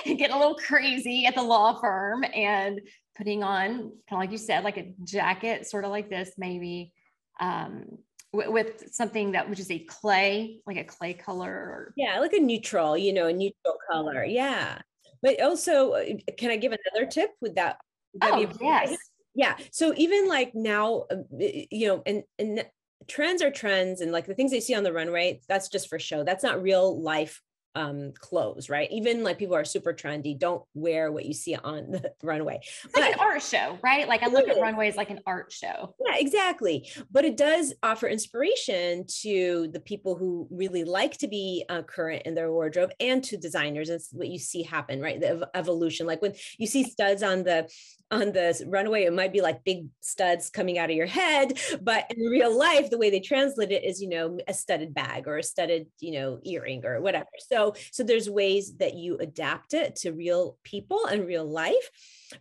get 0.06 0.32
a 0.32 0.38
little 0.38 0.56
crazy 0.56 1.26
at 1.26 1.36
the 1.36 1.44
law 1.44 1.80
firm 1.80 2.24
and 2.34 2.80
putting 3.18 3.44
on 3.44 3.78
kind 3.78 3.92
of 4.12 4.18
like 4.20 4.32
you 4.32 4.38
said 4.38 4.64
like 4.64 4.78
a 4.78 4.94
jacket 5.04 5.68
sort 5.68 5.84
of 5.84 5.92
like 5.92 6.10
this 6.10 6.32
maybe 6.38 6.94
um, 7.40 7.98
w- 8.34 8.52
with 8.52 8.94
something 8.94 9.32
that 9.34 9.50
which 9.50 9.60
is 9.60 9.72
a 9.72 9.80
clay, 9.80 10.62
like 10.66 10.78
a 10.78 10.84
clay 10.84 11.14
color. 11.14 11.52
Or... 11.52 11.94
Yeah, 11.96 12.20
like 12.20 12.34
a 12.34 12.40
neutral, 12.40 12.98
you 12.98 13.14
know, 13.14 13.28
a 13.28 13.34
neutral 13.34 13.78
color. 13.90 14.24
Yeah. 14.24 14.80
But 15.22 15.42
also, 15.42 15.94
uh, 15.94 16.06
can 16.38 16.52
I 16.52 16.58
give 16.58 16.72
another 16.72 17.10
tip 17.10 17.32
with 17.42 17.56
that? 17.56 17.78
oh, 18.22 18.48
yes. 18.62 18.96
Yeah. 19.34 19.56
So 19.72 19.94
even 19.98 20.28
like 20.28 20.56
now, 20.56 21.06
um, 21.12 21.26
you 21.32 21.88
know, 21.88 22.04
and, 22.06 22.24
and 22.40 22.66
trends 23.08 23.42
are 23.42 23.52
trends 23.52 24.02
and 24.02 24.12
like 24.12 24.26
the 24.26 24.34
things 24.34 24.52
they 24.52 24.60
see 24.60 24.76
on 24.76 24.84
the 24.84 24.94
runway, 24.94 25.42
that's 25.48 25.68
just 25.68 25.90
for 25.90 26.00
show. 26.00 26.24
That's 26.24 26.44
not 26.44 26.62
real 26.62 27.02
life 27.02 27.42
um, 27.76 28.14
clothes, 28.18 28.70
right? 28.70 28.90
Even 28.92 29.24
like 29.24 29.38
people 29.38 29.56
are 29.56 29.66
super 29.66 29.94
trendy, 29.94 30.38
don't 30.38 30.64
wear 30.74 31.12
what 31.12 31.26
you 31.26 31.34
see 31.34 31.56
on 31.56 31.92
the 31.92 32.12
runway. 32.24 32.60
It's 32.62 32.94
but, 32.94 33.02
like 33.02 33.14
an 33.14 33.20
art 33.20 33.42
show, 33.42 33.78
right? 33.84 34.08
Like 34.08 34.24
I 34.24 34.28
look 34.28 34.48
at 34.48 34.60
runways 34.60 34.96
like 34.96 35.10
an 35.10 35.20
art 35.26 35.52
show. 35.52 35.96
Yeah, 36.06 36.16
exactly. 36.18 36.90
But 37.12 37.26
it 37.26 37.38
does 37.38 37.74
offer 37.84 38.08
inspiration 38.08 39.06
to 39.22 39.70
the 39.72 39.80
people 39.80 40.16
who 40.16 40.48
really 40.50 40.84
like 40.84 41.18
to 41.20 41.28
be 41.28 41.66
uh, 41.70 41.84
current 41.84 42.24
in 42.26 42.36
their 42.36 42.52
wardrobe 42.52 42.92
and 43.00 43.24
to 43.26 43.38
designers. 43.38 43.90
It's 43.90 44.10
what 44.12 44.28
you 44.28 44.40
see 44.40 44.64
happen, 44.64 45.02
right? 45.02 45.20
The 45.20 45.30
ev- 45.30 45.44
evolution. 45.54 46.08
Like 46.08 46.22
when 46.22 46.34
you 46.58 46.68
see 46.68 46.84
studs 46.84 47.24
on 47.24 47.44
the 47.44 47.70
on 48.12 48.32
the 48.32 48.64
runway, 48.68 49.04
it 49.04 49.14
might 49.14 49.34
be 49.34 49.42
like 49.42 49.64
big 49.64 49.88
studs 50.00 50.50
coming 50.50 50.78
out 50.78 50.92
of 50.92 50.96
your 50.96 51.08
head, 51.08 51.60
but 51.82 52.06
in 52.16 52.24
real 52.26 52.56
life, 52.56 52.90
the 52.90 52.98
way 52.98 53.10
they 53.10 53.20
translate 53.20 53.72
it 53.72 53.84
is, 53.84 54.00
you 54.00 54.08
know, 54.08 54.38
a 54.48 54.54
studded 54.54 54.94
bag 54.94 55.28
or 55.28 55.38
a 55.38 55.44
studded, 55.44 55.88
you 56.00 56.12
know, 56.12 56.40
earring 56.44 56.86
or 56.86 57.02
whatever. 57.02 57.26
So, 57.50 57.65
so 57.92 58.04
there's 58.04 58.30
ways 58.30 58.78
that 58.78 58.96
you 58.96 59.18
adapt 59.18 59.74
it 59.74 59.96
to 59.98 60.12
real 60.12 60.58
people 60.64 61.06
and 61.06 61.26
real 61.26 61.46
life. 61.46 61.90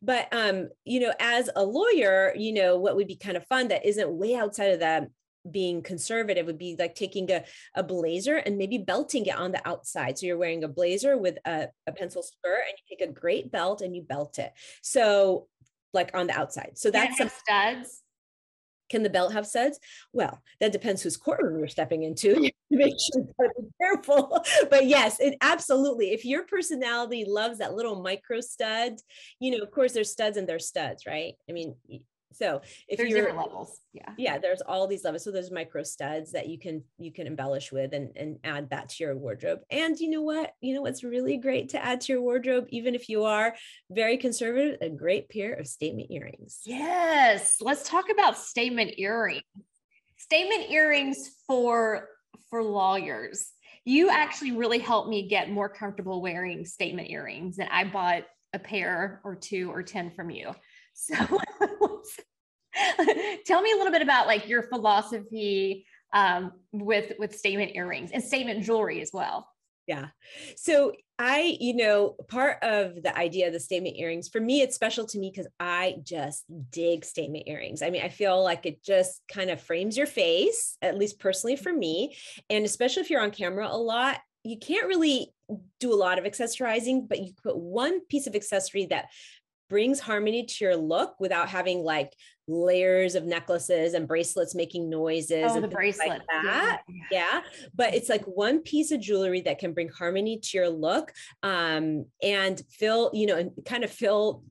But 0.02 0.28
um, 0.32 0.68
you 0.84 1.00
know, 1.00 1.12
as 1.20 1.50
a 1.54 1.64
lawyer, 1.64 2.32
you 2.36 2.52
know, 2.52 2.78
what 2.78 2.96
would 2.96 3.08
be 3.08 3.16
kind 3.16 3.36
of 3.36 3.46
fun 3.46 3.68
that 3.68 3.86
isn't 3.86 4.10
way 4.10 4.34
outside 4.34 4.70
of 4.70 4.80
that 4.80 5.08
being 5.50 5.82
conservative 5.82 6.46
would 6.46 6.58
be 6.58 6.76
like 6.78 6.94
taking 6.94 7.30
a, 7.30 7.44
a 7.74 7.82
blazer 7.82 8.36
and 8.36 8.56
maybe 8.56 8.78
belting 8.78 9.26
it 9.26 9.36
on 9.36 9.52
the 9.52 9.68
outside. 9.68 10.18
So 10.18 10.26
you're 10.26 10.38
wearing 10.38 10.64
a 10.64 10.68
blazer 10.68 11.18
with 11.18 11.36
a, 11.44 11.68
a 11.86 11.92
pencil 11.92 12.22
skirt 12.22 12.62
and 12.66 12.78
you 12.78 12.96
take 12.96 13.06
a 13.06 13.12
great 13.12 13.52
belt 13.52 13.82
and 13.82 13.94
you 13.94 14.02
belt 14.02 14.38
it. 14.38 14.52
So 14.82 15.48
like 15.92 16.10
on 16.14 16.26
the 16.26 16.38
outside. 16.38 16.72
So 16.74 16.90
that's 16.90 17.18
some 17.18 17.28
studs. 17.28 18.02
Can 18.90 19.02
the 19.02 19.10
belt 19.10 19.32
have 19.32 19.46
studs? 19.46 19.78
Well, 20.12 20.42
that 20.60 20.72
depends 20.72 21.02
whose 21.02 21.16
courtroom 21.16 21.58
you're 21.58 21.68
stepping 21.68 22.02
into. 22.02 22.50
Make 22.70 22.94
sure 23.12 23.22
to 23.22 23.62
be 23.62 23.68
careful. 23.80 24.44
But 24.70 24.86
yes, 24.86 25.20
it 25.20 25.36
absolutely. 25.40 26.12
If 26.12 26.24
your 26.24 26.44
personality 26.44 27.24
loves 27.26 27.58
that 27.58 27.74
little 27.74 28.02
micro 28.02 28.40
stud, 28.40 28.94
you 29.40 29.50
know, 29.50 29.62
of 29.62 29.70
course, 29.70 29.92
there's 29.92 30.10
studs 30.10 30.36
and 30.36 30.48
there's 30.48 30.66
studs, 30.66 31.06
right? 31.06 31.34
I 31.48 31.52
mean, 31.52 31.76
so 32.34 32.60
if 32.88 32.98
there's 32.98 33.10
you're 33.10 33.20
different 33.20 33.38
levels, 33.38 33.80
yeah, 33.92 34.10
yeah, 34.18 34.38
there's 34.38 34.60
all 34.60 34.86
these 34.86 35.04
levels. 35.04 35.24
So 35.24 35.30
there's 35.30 35.50
micro 35.50 35.82
studs 35.82 36.32
that 36.32 36.48
you 36.48 36.58
can 36.58 36.82
you 36.98 37.12
can 37.12 37.26
embellish 37.26 37.72
with 37.72 37.92
and 37.94 38.10
and 38.16 38.38
add 38.44 38.70
that 38.70 38.90
to 38.90 39.04
your 39.04 39.16
wardrobe. 39.16 39.60
And 39.70 39.98
you 39.98 40.10
know 40.10 40.22
what? 40.22 40.52
You 40.60 40.74
know 40.74 40.82
what's 40.82 41.04
really 41.04 41.36
great 41.36 41.70
to 41.70 41.84
add 41.84 42.00
to 42.02 42.12
your 42.12 42.22
wardrobe, 42.22 42.66
even 42.70 42.94
if 42.94 43.08
you 43.08 43.24
are 43.24 43.54
very 43.90 44.16
conservative, 44.16 44.78
a 44.80 44.90
great 44.90 45.28
pair 45.28 45.54
of 45.54 45.66
statement 45.66 46.10
earrings. 46.10 46.60
Yes, 46.64 47.56
let's 47.60 47.88
talk 47.88 48.06
about 48.10 48.36
statement 48.36 48.92
earrings. 48.98 49.42
Statement 50.16 50.70
earrings 50.70 51.30
for 51.46 52.08
for 52.50 52.62
lawyers. 52.62 53.50
You 53.84 54.08
actually 54.08 54.52
really 54.52 54.78
helped 54.78 55.10
me 55.10 55.28
get 55.28 55.50
more 55.50 55.68
comfortable 55.68 56.22
wearing 56.22 56.64
statement 56.64 57.10
earrings, 57.10 57.58
and 57.58 57.68
I 57.70 57.84
bought 57.84 58.24
a 58.54 58.58
pair 58.58 59.20
or 59.24 59.34
two 59.34 59.70
or 59.70 59.82
ten 59.82 60.10
from 60.12 60.30
you. 60.30 60.54
So 60.94 61.14
tell 63.46 63.62
me 63.62 63.72
a 63.72 63.76
little 63.76 63.92
bit 63.92 64.02
about 64.02 64.26
like 64.26 64.48
your 64.48 64.62
philosophy 64.62 65.86
um, 66.12 66.52
with 66.72 67.12
with 67.18 67.36
statement 67.36 67.72
earrings 67.74 68.10
and 68.12 68.22
statement 68.22 68.64
jewelry 68.64 69.02
as 69.02 69.10
well. 69.12 69.48
Yeah. 69.86 70.06
So 70.56 70.92
I, 71.18 71.56
you 71.60 71.76
know, 71.76 72.16
part 72.28 72.62
of 72.62 73.02
the 73.02 73.16
idea 73.16 73.46
of 73.46 73.52
the 73.52 73.60
statement 73.60 73.96
earrings 73.98 74.28
for 74.28 74.40
me, 74.40 74.62
it's 74.62 74.74
special 74.74 75.06
to 75.06 75.18
me 75.18 75.30
because 75.30 75.46
I 75.60 75.96
just 76.02 76.44
dig 76.70 77.04
statement 77.04 77.44
earrings. 77.46 77.82
I 77.82 77.90
mean, 77.90 78.02
I 78.02 78.08
feel 78.08 78.42
like 78.42 78.66
it 78.66 78.82
just 78.82 79.20
kind 79.28 79.50
of 79.50 79.60
frames 79.60 79.96
your 79.96 80.06
face, 80.06 80.76
at 80.80 80.98
least 80.98 81.20
personally 81.20 81.56
for 81.56 81.72
me. 81.72 82.16
And 82.48 82.64
especially 82.64 83.02
if 83.02 83.10
you're 83.10 83.20
on 83.20 83.30
camera 83.30 83.68
a 83.70 83.76
lot, 83.76 84.20
you 84.42 84.58
can't 84.58 84.88
really 84.88 85.32
do 85.78 85.92
a 85.92 85.96
lot 85.96 86.18
of 86.18 86.24
accessorizing, 86.24 87.08
but 87.08 87.20
you 87.20 87.32
put 87.42 87.56
one 87.56 88.04
piece 88.06 88.26
of 88.26 88.34
accessory 88.34 88.86
that 88.86 89.06
brings 89.74 89.98
harmony 89.98 90.44
to 90.44 90.64
your 90.64 90.76
look 90.76 91.16
without 91.18 91.48
having 91.48 91.80
like 91.80 92.12
layers 92.46 93.16
of 93.16 93.24
necklaces 93.24 93.94
and 93.94 94.06
bracelets 94.06 94.54
making 94.54 94.88
noises 94.88 95.46
oh, 95.48 95.54
and 95.56 95.64
the 95.64 95.68
bracelet 95.68 96.10
like 96.10 96.22
that. 96.30 96.82
Yeah. 96.86 97.08
yeah. 97.10 97.40
But 97.74 97.92
it's 97.92 98.08
like 98.08 98.22
one 98.22 98.60
piece 98.60 98.92
of 98.92 99.00
jewelry 99.00 99.40
that 99.40 99.58
can 99.58 99.72
bring 99.72 99.88
harmony 99.88 100.38
to 100.38 100.56
your 100.56 100.68
look 100.68 101.10
um, 101.42 102.06
and 102.22 102.62
fill, 102.70 103.10
you 103.14 103.26
know, 103.26 103.36
and 103.36 103.50
kind 103.64 103.82
of 103.82 103.90
fill 103.90 104.44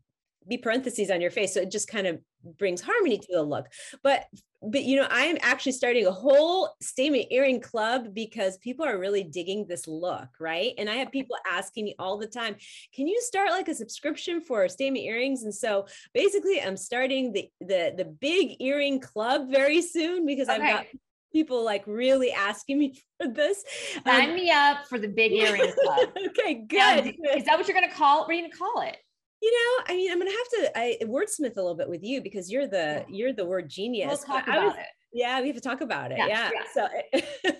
be 0.46 0.58
parentheses 0.58 1.10
on 1.10 1.22
your 1.22 1.32
face. 1.32 1.54
So 1.54 1.62
it 1.62 1.72
just 1.72 1.88
kind 1.88 2.06
of 2.06 2.20
brings 2.44 2.82
harmony 2.82 3.18
to 3.18 3.28
the 3.32 3.44
look. 3.44 3.68
But 4.04 4.26
but 4.66 4.84
you 4.84 4.96
know, 4.96 5.08
I 5.10 5.26
am 5.26 5.38
actually 5.42 5.74
starting 5.74 6.08
a 6.08 6.12
whole 6.12 6.74
statement 6.82 7.26
earring 7.32 7.60
club 7.60 8.14
because 8.14 8.58
people 8.58 8.86
are 8.86 8.98
really 8.98 9.24
digging 9.24 9.66
this 9.68 9.88
look, 9.88 10.30
right? 10.40 10.74
And 10.78 10.90
I 10.90 10.96
have 10.96 11.12
people 11.12 11.36
asking 11.50 11.86
me 11.86 11.96
all 12.00 12.18
the 12.18 12.28
time, 12.28 12.56
can 12.94 13.08
you 13.08 13.20
start 13.22 13.52
like 13.52 13.68
a 13.68 13.76
subscription 13.76 14.42
for 14.42 14.68
statement 14.70 15.04
earrings? 15.06 15.44
And 15.44 15.54
so 15.54 15.88
basically 16.14 16.62
I'm 16.62 16.78
starting 16.78 17.34
the 17.34 17.50
the 17.60 17.94
the 17.98 18.06
big 18.06 18.62
earring 18.62 19.00
club 19.00 19.52
very 19.52 19.82
soon 19.82 20.26
because 20.26 20.48
okay. 20.48 20.62
I've 20.62 20.74
got 20.74 20.86
people 21.34 21.66
like 21.66 21.84
really 21.86 22.32
asking 22.32 22.80
me 22.80 23.02
for 23.20 23.28
this. 23.28 23.64
Sign 24.06 24.30
um, 24.30 24.36
me 24.36 24.50
up 24.52 24.86
for 24.88 24.98
the 24.98 25.10
big 25.10 25.34
earring 25.34 25.74
club. 25.84 26.10
okay, 26.28 26.66
good. 26.68 27.16
is 27.36 27.46
that 27.46 27.58
what 27.58 27.68
you're 27.68 27.76
gonna 27.76 27.94
call? 27.94 28.22
What 28.22 28.30
are 28.30 28.34
you 28.34 28.44
gonna 28.44 28.56
call 28.56 28.82
it? 28.82 28.98
You 29.44 29.52
know 29.52 29.84
i 29.88 29.96
mean 29.96 30.12
i'm 30.12 30.18
gonna 30.18 30.32
have 30.32 30.50
to 30.50 30.80
i 30.80 30.98
wordsmith 31.04 31.58
a 31.58 31.62
little 31.62 31.76
bit 31.76 31.90
with 31.90 32.04
you 32.04 32.22
because 32.22 32.50
you're 32.52 32.68
the 32.68 33.06
you're 33.10 33.34
the 33.34 33.46
word 33.46 33.70
genius 33.70 34.08
we'll 34.08 34.18
talk 34.18 34.48
about 34.48 34.68
was, 34.68 34.76
it 34.76 34.86
yeah 35.12 35.42
we 35.42 35.48
have 35.48 35.56
to 35.56 35.62
talk 35.62 35.82
about 35.82 36.12
it 36.12 36.18
yeah, 36.18 36.28
yeah. 36.28 36.50
yeah. 36.54 36.64
so 36.74 37.22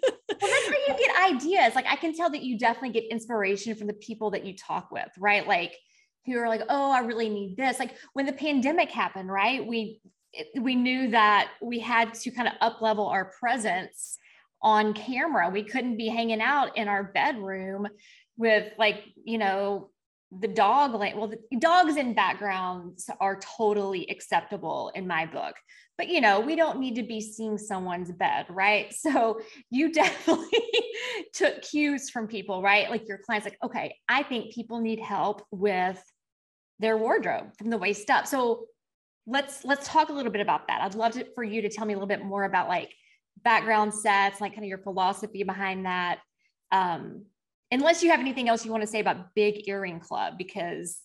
well, 0.44 0.52
that's 0.52 0.68
how 0.68 0.94
you 0.94 1.00
get 1.00 1.34
ideas. 1.34 1.76
Like 1.76 1.86
I 1.88 1.96
can 1.96 2.16
tell 2.16 2.30
that 2.32 2.44
you 2.44 2.58
definitely 2.58 2.90
get 2.90 3.06
inspiration 3.10 3.76
from 3.76 3.88
the 3.88 3.94
people 3.94 4.32
that 4.32 4.46
you 4.46 4.56
talk 4.56 4.92
with, 4.92 5.10
right? 5.18 5.48
Like 5.48 5.76
who 6.26 6.38
are 6.38 6.48
like, 6.48 6.62
oh, 6.70 6.92
I 6.92 7.00
really 7.00 7.30
need 7.30 7.58
this. 7.58 7.80
Like 7.80 7.96
when 8.14 8.26
the 8.26 8.34
pandemic 8.34 8.92
happened, 8.92 9.32
right? 9.32 9.66
We 9.66 10.02
we 10.60 10.76
knew 10.76 11.12
that 11.12 11.52
we 11.62 11.80
had 11.80 12.14
to 12.16 12.32
kind 12.32 12.48
of 12.48 12.56
up 12.60 12.82
level 12.82 13.08
our 13.08 13.32
presence 13.40 14.18
on 14.62 14.94
camera. 14.94 15.50
We 15.50 15.64
couldn't 15.64 15.98
be 15.98 16.08
hanging 16.08 16.42
out 16.42 16.76
in 16.78 16.88
our 16.88 17.04
bedroom 17.04 17.88
with 18.38 18.74
like, 18.80 19.04
you 19.24 19.38
know, 19.38 19.90
the 20.40 20.48
dog 20.48 20.94
like 20.94 21.16
well 21.16 21.28
the 21.28 21.58
dogs 21.58 21.98
in 21.98 22.14
backgrounds 22.14 23.10
are 23.20 23.40
totally 23.40 24.08
acceptable 24.10 24.92
in 24.96 25.08
my 25.08 25.26
book 25.26 25.56
but 25.98 26.08
you 26.08 26.22
know 26.22 26.40
we 26.40 26.56
don't 26.56 26.80
need 26.80 26.96
to 26.96 27.04
be 27.04 27.22
seeing 27.22 27.58
someone's 27.58 28.12
bed 28.12 28.46
right? 28.50 28.94
So 29.04 29.40
you 29.70 29.92
definitely 29.92 30.60
took 31.34 31.62
cues 31.62 32.10
from 32.10 32.28
people 32.28 32.62
right? 32.62 32.90
Like 32.90 33.08
your 33.08 33.18
clients 33.18 33.46
like 33.46 33.58
okay 33.64 33.96
i 34.08 34.24
think 34.24 34.54
people 34.54 34.80
need 34.80 35.00
help 35.00 35.46
with 35.52 36.02
their 36.80 36.98
wardrobe 36.98 37.56
from 37.58 37.70
the 37.70 37.78
waist 37.78 38.10
up. 38.10 38.28
So 38.28 38.66
let's 39.26 39.64
let's 39.64 39.88
talk 39.88 40.10
a 40.10 40.14
little 40.14 40.32
bit 40.32 40.42
about 40.42 40.68
that. 40.68 40.82
I'd 40.82 40.96
love 40.96 41.14
to, 41.14 41.26
for 41.34 41.44
you 41.44 41.62
to 41.62 41.70
tell 41.70 41.86
me 41.86 41.94
a 41.94 41.96
little 41.96 42.08
bit 42.08 42.24
more 42.24 42.44
about 42.44 42.68
like 42.68 42.94
background 43.42 43.94
sets 43.94 44.42
like 44.42 44.52
kind 44.52 44.64
of 44.64 44.70
your 44.70 44.80
philosophy 44.80 45.44
behind 45.44 45.86
that. 45.86 46.20
Um 46.72 47.26
unless 47.74 48.04
you 48.04 48.12
have 48.12 48.20
anything 48.20 48.48
else 48.50 48.64
you 48.64 48.72
want 48.72 48.82
to 48.82 48.88
say 48.88 49.00
about 49.00 49.34
big 49.36 49.68
earring 49.68 50.00
club 50.00 50.38
because 50.38 51.02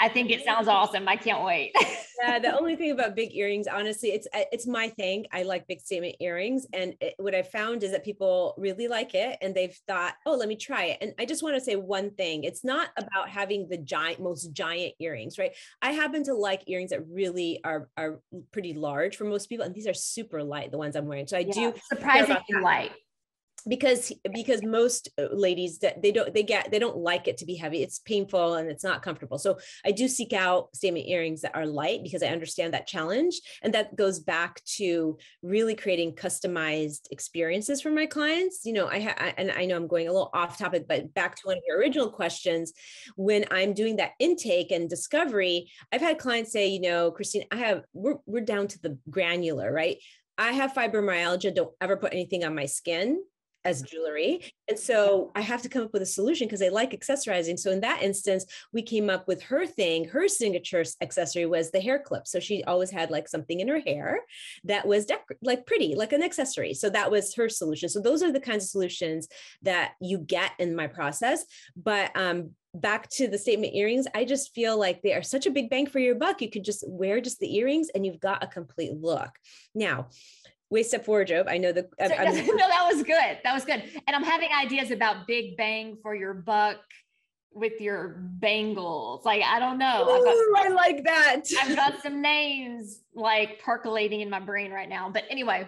I 0.00 0.08
think 0.08 0.30
it 0.30 0.44
sounds 0.44 0.68
awesome. 0.68 1.08
I 1.08 1.16
can't 1.16 1.44
wait. 1.44 1.74
yeah, 2.22 2.38
the 2.38 2.56
only 2.56 2.76
thing 2.76 2.92
about 2.92 3.16
big 3.16 3.34
earrings, 3.34 3.66
honestly, 3.66 4.10
it's 4.10 4.28
uh, 4.32 4.44
it's 4.52 4.64
my 4.64 4.88
thing. 4.90 5.26
I 5.32 5.42
like 5.42 5.66
big 5.66 5.80
statement 5.80 6.16
earrings, 6.20 6.68
and 6.72 6.94
it, 7.00 7.14
what 7.16 7.34
I 7.34 7.42
found 7.42 7.82
is 7.82 7.90
that 7.90 8.04
people 8.04 8.54
really 8.58 8.86
like 8.86 9.14
it, 9.14 9.38
and 9.42 9.52
they've 9.54 9.76
thought, 9.88 10.14
"Oh, 10.24 10.36
let 10.36 10.48
me 10.48 10.54
try 10.54 10.84
it." 10.84 10.98
And 11.00 11.14
I 11.18 11.24
just 11.24 11.42
want 11.42 11.56
to 11.56 11.60
say 11.60 11.74
one 11.74 12.12
thing: 12.12 12.44
it's 12.44 12.62
not 12.62 12.90
about 12.96 13.28
having 13.28 13.68
the 13.68 13.76
giant, 13.76 14.20
most 14.20 14.52
giant 14.52 14.94
earrings, 15.00 15.36
right? 15.36 15.50
I 15.82 15.90
happen 15.90 16.22
to 16.24 16.34
like 16.34 16.62
earrings 16.68 16.90
that 16.90 17.04
really 17.08 17.60
are 17.64 17.88
are 17.96 18.20
pretty 18.52 18.74
large 18.74 19.16
for 19.16 19.24
most 19.24 19.48
people, 19.48 19.66
and 19.66 19.74
these 19.74 19.88
are 19.88 19.94
super 19.94 20.44
light. 20.44 20.70
The 20.70 20.78
ones 20.78 20.94
I'm 20.94 21.06
wearing, 21.06 21.26
so 21.26 21.36
I 21.36 21.40
yeah, 21.40 21.52
do 21.52 21.74
surprisingly 21.90 22.62
light 22.62 22.92
because 23.66 24.12
because 24.32 24.62
most 24.62 25.08
uh, 25.18 25.26
ladies 25.32 25.78
that 25.80 26.00
they 26.02 26.12
don't 26.12 26.32
they 26.32 26.42
get 26.42 26.70
they 26.70 26.78
don't 26.78 26.96
like 26.96 27.28
it 27.28 27.38
to 27.38 27.46
be 27.46 27.54
heavy. 27.54 27.82
It's 27.82 27.98
painful 27.98 28.54
and 28.54 28.70
it's 28.70 28.84
not 28.84 29.02
comfortable. 29.02 29.38
So 29.38 29.58
i 29.84 29.90
do 29.90 30.08
seek 30.08 30.32
out 30.32 30.74
statement 30.74 31.06
earrings 31.06 31.40
that 31.42 31.56
are 31.56 31.66
light 31.66 32.02
because 32.02 32.22
i 32.22 32.28
understand 32.28 32.74
that 32.74 32.86
challenge. 32.86 33.40
And 33.62 33.74
that 33.74 33.96
goes 33.96 34.20
back 34.20 34.62
to 34.76 35.18
really 35.42 35.74
creating 35.74 36.14
customized 36.14 37.06
experiences 37.10 37.80
for 37.80 37.90
my 37.90 38.06
clients. 38.06 38.64
You 38.64 38.74
know 38.74 38.88
i 38.88 39.00
ha- 39.00 39.32
and 39.36 39.50
i 39.52 39.64
know 39.64 39.76
i'm 39.76 39.86
going 39.86 40.08
a 40.08 40.12
little 40.12 40.30
off 40.34 40.58
topic 40.58 40.86
but 40.88 41.12
back 41.14 41.36
to 41.36 41.42
one 41.44 41.56
of 41.56 41.62
your 41.66 41.78
original 41.78 42.10
questions 42.10 42.72
when 43.16 43.44
i'm 43.50 43.72
doing 43.72 43.96
that 43.96 44.12
intake 44.18 44.70
and 44.70 44.88
discovery 44.88 45.70
i've 45.92 46.00
had 46.00 46.18
clients 46.18 46.52
say 46.52 46.66
you 46.66 46.80
know 46.80 47.10
christine 47.10 47.44
i 47.50 47.56
have 47.56 47.84
we're, 47.92 48.16
we're 48.26 48.40
down 48.40 48.66
to 48.66 48.80
the 48.82 48.98
granular 49.10 49.72
right? 49.72 49.98
I 50.36 50.52
have 50.52 50.72
fibromyalgia. 50.72 51.54
Don't 51.54 51.74
ever 51.80 51.96
put 51.96 52.12
anything 52.12 52.44
on 52.44 52.54
my 52.54 52.66
skin 52.66 53.22
as 53.68 53.82
jewelry. 53.82 54.52
And 54.68 54.78
so 54.78 55.30
I 55.34 55.42
have 55.42 55.60
to 55.62 55.68
come 55.68 55.82
up 55.84 55.92
with 55.92 56.02
a 56.02 56.06
solution 56.06 56.46
because 56.46 56.62
I 56.62 56.68
like 56.68 56.92
accessorizing. 56.92 57.58
So 57.58 57.70
in 57.70 57.80
that 57.80 58.02
instance, 58.02 58.46
we 58.72 58.82
came 58.82 59.10
up 59.10 59.28
with 59.28 59.42
her 59.42 59.66
thing. 59.66 60.08
Her 60.08 60.26
signature 60.26 60.84
accessory 61.02 61.44
was 61.44 61.70
the 61.70 61.80
hair 61.80 61.98
clip. 61.98 62.26
So 62.26 62.40
she 62.40 62.64
always 62.64 62.90
had 62.90 63.10
like 63.10 63.28
something 63.28 63.60
in 63.60 63.68
her 63.68 63.80
hair 63.80 64.20
that 64.64 64.86
was 64.86 65.06
dec- 65.06 65.36
like 65.42 65.66
pretty, 65.66 65.94
like 65.94 66.12
an 66.12 66.22
accessory. 66.22 66.72
So 66.72 66.88
that 66.90 67.10
was 67.10 67.34
her 67.34 67.48
solution. 67.48 67.90
So 67.90 68.00
those 68.00 68.22
are 68.22 68.32
the 68.32 68.40
kinds 68.40 68.64
of 68.64 68.70
solutions 68.70 69.28
that 69.62 69.92
you 70.00 70.18
get 70.18 70.52
in 70.58 70.74
my 70.74 70.86
process. 70.86 71.44
But 71.76 72.10
um, 72.16 72.52
back 72.74 73.08
to 73.10 73.28
the 73.28 73.38
statement 73.38 73.74
earrings, 73.74 74.06
I 74.14 74.24
just 74.24 74.54
feel 74.54 74.78
like 74.78 75.02
they 75.02 75.12
are 75.12 75.22
such 75.22 75.46
a 75.46 75.50
big 75.50 75.68
bang 75.68 75.86
for 75.86 75.98
your 75.98 76.14
buck. 76.14 76.40
You 76.40 76.50
could 76.50 76.64
just 76.64 76.84
wear 76.88 77.20
just 77.20 77.38
the 77.38 77.54
earrings 77.56 77.88
and 77.94 78.06
you've 78.06 78.20
got 78.20 78.42
a 78.42 78.46
complete 78.46 78.94
look. 78.94 79.30
Now, 79.74 80.08
waist 80.70 80.94
up 80.94 81.06
wardrobe. 81.08 81.46
I 81.48 81.58
know 81.58 81.72
the. 81.72 81.82
no, 82.00 82.08
that 82.08 82.88
was 82.92 83.02
good. 83.02 83.38
That 83.44 83.54
was 83.54 83.64
good. 83.64 83.82
And 84.06 84.14
I'm 84.14 84.24
having 84.24 84.50
ideas 84.52 84.90
about 84.90 85.26
big 85.26 85.56
bang 85.56 85.98
for 86.02 86.14
your 86.14 86.34
buck 86.34 86.78
with 87.52 87.80
your 87.80 88.16
bangles. 88.18 89.24
Like 89.24 89.42
I 89.42 89.58
don't 89.58 89.78
know. 89.78 90.04
Ooh, 90.08 90.54
got, 90.54 90.66
I 90.66 90.68
like 90.68 91.04
that. 91.04 91.42
I've 91.60 91.76
got 91.76 92.02
some 92.02 92.20
names 92.20 93.00
like 93.14 93.60
percolating 93.60 94.20
in 94.20 94.30
my 94.30 94.40
brain 94.40 94.70
right 94.70 94.88
now. 94.88 95.10
But 95.10 95.24
anyway, 95.30 95.66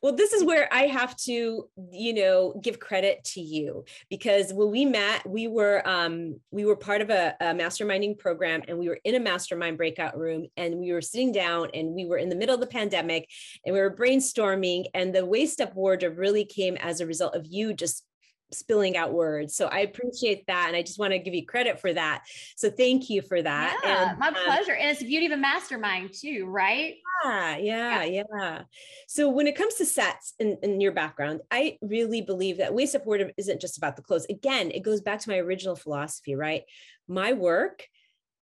well, 0.00 0.14
this 0.14 0.32
is 0.32 0.44
where 0.44 0.72
I 0.72 0.82
have 0.82 1.16
to, 1.18 1.68
you 1.90 2.14
know, 2.14 2.58
give 2.62 2.80
credit 2.80 3.22
to 3.34 3.40
you 3.40 3.84
because 4.10 4.52
when 4.52 4.70
we 4.70 4.84
met, 4.84 5.28
we 5.28 5.48
were 5.48 5.86
um, 5.88 6.40
we 6.50 6.64
were 6.64 6.76
part 6.76 7.00
of 7.00 7.10
a, 7.10 7.34
a 7.40 7.46
masterminding 7.46 8.18
program, 8.18 8.62
and 8.68 8.78
we 8.78 8.88
were 8.88 8.98
in 9.04 9.14
a 9.14 9.20
mastermind 9.20 9.76
breakout 9.76 10.18
room, 10.18 10.46
and 10.56 10.78
we 10.78 10.92
were 10.92 11.02
sitting 11.02 11.32
down, 11.32 11.68
and 11.74 11.94
we 11.94 12.06
were 12.06 12.18
in 12.18 12.28
the 12.28 12.36
middle 12.36 12.54
of 12.54 12.60
the 12.60 12.66
pandemic, 12.66 13.28
and 13.64 13.74
we 13.74 13.80
were 13.80 13.94
brainstorming, 13.94 14.84
and 14.94 15.14
the 15.14 15.24
waist 15.24 15.60
up 15.60 15.74
wardrobe 15.74 16.18
really 16.18 16.44
came 16.44 16.76
as 16.76 17.00
a 17.00 17.06
result 17.06 17.34
of 17.34 17.46
you 17.46 17.74
just 17.74 18.04
spilling 18.52 18.96
out 18.96 19.12
words. 19.12 19.54
So 19.54 19.66
I 19.66 19.80
appreciate 19.80 20.46
that. 20.46 20.66
And 20.68 20.76
I 20.76 20.82
just 20.82 20.98
want 20.98 21.12
to 21.12 21.18
give 21.18 21.34
you 21.34 21.46
credit 21.46 21.80
for 21.80 21.92
that. 21.92 22.24
So 22.56 22.70
thank 22.70 23.10
you 23.10 23.22
for 23.22 23.40
that. 23.42 23.80
Yeah, 23.84 24.10
and, 24.10 24.18
my 24.18 24.28
um, 24.28 24.34
pleasure. 24.34 24.74
And 24.74 24.90
it's 24.90 25.02
a 25.02 25.04
beauty 25.04 25.26
of 25.26 25.32
a 25.32 25.36
mastermind 25.36 26.12
too, 26.12 26.46
right? 26.46 26.94
Yeah, 27.24 27.56
yeah, 27.56 28.04
yeah. 28.04 28.22
yeah. 28.38 28.62
So 29.08 29.28
when 29.28 29.46
it 29.46 29.56
comes 29.56 29.74
to 29.74 29.86
sets 29.86 30.34
and, 30.40 30.58
in 30.62 30.80
your 30.80 30.92
background, 30.92 31.40
I 31.50 31.78
really 31.80 32.22
believe 32.22 32.58
that 32.58 32.72
up 32.72 33.06
wardrobe 33.06 33.32
isn't 33.36 33.60
just 33.60 33.78
about 33.78 33.96
the 33.96 34.02
clothes. 34.02 34.26
Again, 34.28 34.70
it 34.70 34.82
goes 34.82 35.00
back 35.00 35.20
to 35.20 35.30
my 35.30 35.38
original 35.38 35.76
philosophy, 35.76 36.34
right? 36.34 36.62
My 37.08 37.32
work 37.32 37.86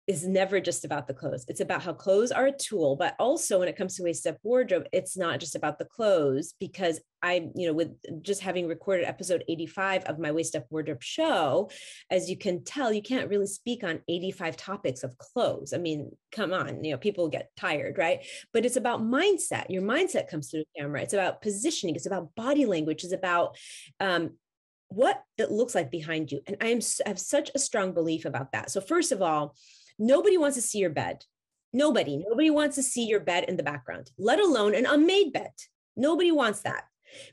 is 0.07 0.25
never 0.25 0.61
just 0.61 0.85
about 0.85 1.05
the 1.05 1.13
clothes. 1.13 1.43
It's 1.49 1.59
about 1.59 1.83
how 1.83 1.91
clothes 1.91 2.31
are 2.31 2.47
a 2.47 2.51
tool, 2.57 2.95
but 2.95 3.15
also 3.19 3.59
when 3.59 3.67
it 3.67 3.75
comes 3.75 3.95
to 3.95 4.03
waist 4.03 4.25
up 4.25 4.37
wardrobe, 4.41 4.87
it's 4.93 5.17
not 5.17 5.41
just 5.41 5.53
about 5.53 5.77
the 5.77 5.85
clothes 5.85 6.53
because 6.61 7.01
I, 7.21 7.49
you 7.55 7.67
know, 7.67 7.73
with 7.73 7.91
just 8.21 8.41
having 8.41 8.67
recorded 8.67 9.05
episode 9.05 9.43
85 9.49 10.05
of 10.05 10.17
my 10.17 10.31
waist 10.31 10.55
up 10.55 10.65
wardrobe 10.69 11.03
show, 11.03 11.69
as 12.09 12.29
you 12.29 12.37
can 12.37 12.63
tell, 12.63 12.93
you 12.93 13.01
can't 13.01 13.29
really 13.29 13.47
speak 13.47 13.83
on 13.83 13.99
85 14.07 14.55
topics 14.55 15.03
of 15.03 15.17
clothes. 15.17 15.73
I 15.73 15.77
mean, 15.77 16.11
come 16.31 16.53
on, 16.53 16.85
you 16.85 16.91
know, 16.91 16.97
people 16.97 17.27
get 17.27 17.51
tired, 17.57 17.97
right? 17.97 18.25
But 18.53 18.65
it's 18.65 18.77
about 18.77 19.01
mindset. 19.01 19.69
Your 19.69 19.81
mindset 19.81 20.29
comes 20.29 20.49
through 20.49 20.61
the 20.61 20.81
camera. 20.81 21.01
It's 21.01 21.13
about 21.13 21.41
positioning. 21.41 21.95
It's 21.95 22.05
about 22.05 22.33
body 22.35 22.65
language. 22.65 23.03
It's 23.03 23.13
about 23.13 23.57
um, 23.99 24.31
what 24.87 25.21
it 25.37 25.51
looks 25.51 25.75
like 25.75 25.91
behind 25.91 26.31
you. 26.31 26.39
And 26.47 26.55
I 26.61 26.67
am 26.67 26.79
I 27.05 27.09
have 27.09 27.19
such 27.19 27.51
a 27.53 27.59
strong 27.59 27.93
belief 27.93 28.23
about 28.23 28.53
that. 28.53 28.71
So 28.71 28.79
first 28.79 29.11
of 29.11 29.21
all, 29.21 29.55
Nobody 29.99 30.37
wants 30.37 30.55
to 30.55 30.61
see 30.61 30.79
your 30.79 30.89
bed. 30.89 31.23
Nobody, 31.73 32.17
nobody 32.17 32.49
wants 32.49 32.75
to 32.75 32.83
see 32.83 33.05
your 33.05 33.19
bed 33.19 33.45
in 33.47 33.57
the 33.57 33.63
background, 33.63 34.11
let 34.17 34.39
alone 34.39 34.73
an 34.73 34.85
unmade 34.85 35.33
bed. 35.33 35.51
Nobody 35.95 36.31
wants 36.31 36.61
that. 36.61 36.85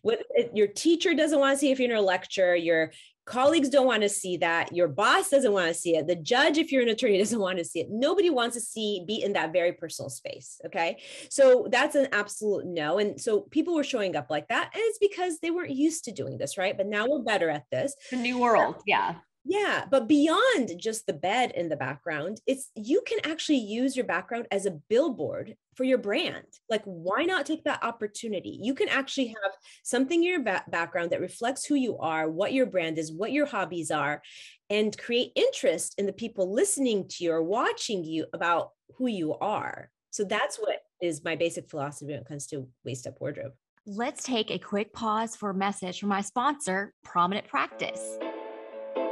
What 0.02 0.20
your 0.52 0.66
teacher 0.68 1.14
doesn't 1.14 1.38
want 1.38 1.54
to 1.54 1.58
see 1.58 1.70
if 1.70 1.78
you're 1.78 1.90
in 1.90 1.96
a 1.96 2.00
lecture, 2.00 2.54
your 2.54 2.92
colleagues 3.26 3.68
don't 3.68 3.86
want 3.86 4.02
to 4.02 4.08
see 4.08 4.36
that, 4.38 4.74
your 4.74 4.88
boss 4.88 5.30
doesn't 5.30 5.52
want 5.52 5.68
to 5.68 5.74
see 5.74 5.96
it, 5.96 6.06
the 6.06 6.16
judge, 6.16 6.58
if 6.58 6.70
you're 6.70 6.82
an 6.82 6.88
attorney, 6.88 7.18
doesn't 7.24 7.40
want 7.40 7.58
to 7.58 7.64
see 7.64 7.80
it. 7.80 7.88
Nobody 7.90 8.30
wants 8.30 8.54
to 8.56 8.60
see 8.60 9.04
be 9.06 9.22
in 9.22 9.32
that 9.34 9.52
very 9.52 9.72
personal 9.72 10.08
space. 10.10 10.60
Okay. 10.66 10.98
So 11.30 11.66
that's 11.70 11.94
an 11.94 12.08
absolute 12.12 12.66
no. 12.66 12.98
And 12.98 13.20
so 13.20 13.40
people 13.40 13.74
were 13.74 13.84
showing 13.84 14.16
up 14.16 14.26
like 14.30 14.48
that. 14.48 14.70
And 14.74 14.82
it's 14.84 14.98
because 14.98 15.38
they 15.40 15.50
weren't 15.50 15.74
used 15.74 16.04
to 16.04 16.12
doing 16.12 16.38
this, 16.38 16.58
right? 16.58 16.76
But 16.76 16.86
now 16.86 17.06
we're 17.08 17.22
better 17.22 17.50
at 17.50 17.64
this. 17.70 17.94
The 18.10 18.16
new 18.16 18.38
world. 18.38 18.82
Yeah. 18.86 19.16
Yeah, 19.46 19.84
but 19.90 20.08
beyond 20.08 20.72
just 20.78 21.06
the 21.06 21.12
bed 21.12 21.52
in 21.54 21.68
the 21.68 21.76
background, 21.76 22.40
it's 22.46 22.70
you 22.74 23.02
can 23.06 23.18
actually 23.24 23.58
use 23.58 23.94
your 23.94 24.06
background 24.06 24.46
as 24.50 24.64
a 24.64 24.78
billboard 24.88 25.54
for 25.76 25.84
your 25.84 25.98
brand. 25.98 26.46
Like, 26.70 26.82
why 26.84 27.24
not 27.24 27.44
take 27.44 27.64
that 27.64 27.84
opportunity? 27.84 28.58
You 28.62 28.74
can 28.74 28.88
actually 28.88 29.28
have 29.28 29.52
something 29.82 30.22
in 30.22 30.28
your 30.28 30.42
ba- 30.42 30.64
background 30.68 31.10
that 31.10 31.20
reflects 31.20 31.66
who 31.66 31.74
you 31.74 31.98
are, 31.98 32.30
what 32.30 32.54
your 32.54 32.64
brand 32.64 32.96
is, 32.96 33.12
what 33.12 33.32
your 33.32 33.44
hobbies 33.44 33.90
are, 33.90 34.22
and 34.70 34.96
create 34.96 35.32
interest 35.34 35.94
in 35.98 36.06
the 36.06 36.12
people 36.12 36.52
listening 36.52 37.06
to 37.08 37.24
you 37.24 37.32
or 37.32 37.42
watching 37.42 38.02
you 38.02 38.24
about 38.32 38.70
who 38.96 39.08
you 39.08 39.34
are. 39.34 39.90
So 40.10 40.24
that's 40.24 40.56
what 40.56 40.78
is 41.02 41.22
my 41.22 41.36
basic 41.36 41.68
philosophy 41.68 42.12
when 42.12 42.22
it 42.22 42.28
comes 42.28 42.46
to 42.46 42.66
waist 42.84 43.06
up 43.06 43.20
wardrobe. 43.20 43.52
Let's 43.86 44.22
take 44.22 44.50
a 44.50 44.58
quick 44.58 44.94
pause 44.94 45.36
for 45.36 45.50
a 45.50 45.54
message 45.54 46.00
from 46.00 46.08
my 46.08 46.22
sponsor, 46.22 46.94
Prominent 47.04 47.46
Practice. 47.48 48.18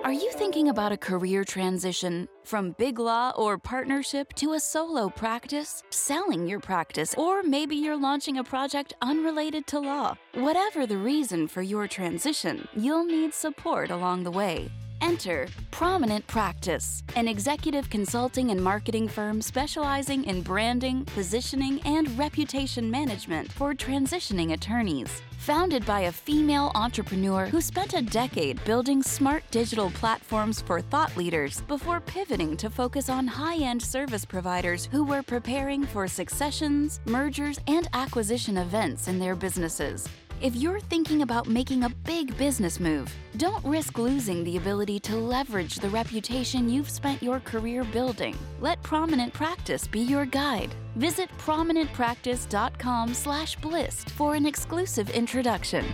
Are 0.04 0.12
you 0.12 0.32
thinking 0.32 0.68
about 0.68 0.90
a 0.90 0.96
career 0.96 1.44
transition 1.44 2.28
from 2.42 2.72
big 2.72 2.98
law 2.98 3.30
or 3.36 3.56
partnership 3.56 4.32
to 4.34 4.54
a 4.54 4.58
solo 4.58 5.08
practice, 5.08 5.84
selling 5.90 6.48
your 6.48 6.58
practice, 6.58 7.14
or 7.14 7.44
maybe 7.44 7.76
you're 7.76 7.96
launching 7.96 8.36
a 8.38 8.42
project 8.42 8.94
unrelated 9.00 9.64
to 9.68 9.78
law? 9.78 10.16
Whatever 10.34 10.88
the 10.88 10.96
reason 10.96 11.46
for 11.46 11.62
your 11.62 11.86
transition, 11.86 12.66
you'll 12.74 13.04
need 13.04 13.32
support 13.32 13.92
along 13.92 14.24
the 14.24 14.32
way. 14.32 14.68
Enter 15.02 15.48
Prominent 15.72 16.24
Practice, 16.28 17.02
an 17.16 17.26
executive 17.26 17.90
consulting 17.90 18.52
and 18.52 18.62
marketing 18.62 19.08
firm 19.08 19.42
specializing 19.42 20.22
in 20.24 20.42
branding, 20.42 21.04
positioning, 21.06 21.80
and 21.84 22.16
reputation 22.16 22.88
management 22.88 23.50
for 23.50 23.74
transitioning 23.74 24.52
attorneys. 24.52 25.20
Founded 25.38 25.84
by 25.84 26.02
a 26.02 26.12
female 26.12 26.70
entrepreneur 26.76 27.46
who 27.46 27.60
spent 27.60 27.94
a 27.94 28.02
decade 28.02 28.64
building 28.64 29.02
smart 29.02 29.42
digital 29.50 29.90
platforms 29.90 30.62
for 30.62 30.80
thought 30.80 31.16
leaders 31.16 31.62
before 31.62 31.98
pivoting 31.98 32.56
to 32.56 32.70
focus 32.70 33.08
on 33.08 33.26
high 33.26 33.56
end 33.56 33.82
service 33.82 34.24
providers 34.24 34.88
who 34.92 35.02
were 35.02 35.22
preparing 35.24 35.84
for 35.84 36.06
successions, 36.06 37.00
mergers, 37.06 37.58
and 37.66 37.88
acquisition 37.92 38.56
events 38.58 39.08
in 39.08 39.18
their 39.18 39.34
businesses. 39.34 40.08
If 40.42 40.54
you're 40.56 40.80
thinking 40.80 41.22
about 41.22 41.46
making 41.46 41.84
a 41.84 41.88
big 41.88 42.36
business 42.36 42.80
move, 42.80 43.14
don't 43.36 43.64
risk 43.64 43.96
losing 43.96 44.42
the 44.42 44.56
ability 44.56 44.98
to 44.98 45.14
leverage 45.14 45.76
the 45.76 45.88
reputation 45.88 46.68
you've 46.68 46.90
spent 46.90 47.22
your 47.22 47.38
career 47.38 47.84
building. 47.84 48.36
Let 48.60 48.82
Prominent 48.82 49.32
Practice 49.32 49.86
be 49.86 50.00
your 50.00 50.26
guide. 50.26 50.74
Visit 50.96 51.30
prominentpractice.com/blist 51.38 54.10
for 54.10 54.34
an 54.34 54.44
exclusive 54.44 55.10
introduction. 55.10 55.84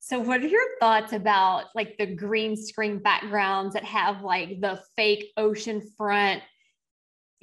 So, 0.00 0.20
what 0.20 0.42
are 0.42 0.46
your 0.46 0.76
thoughts 0.80 1.14
about 1.14 1.68
like 1.74 1.96
the 1.96 2.04
green 2.04 2.54
screen 2.54 2.98
backgrounds 2.98 3.72
that 3.72 3.84
have 3.84 4.20
like 4.20 4.60
the 4.60 4.78
fake 4.94 5.32
ocean 5.38 5.80
front 5.96 6.42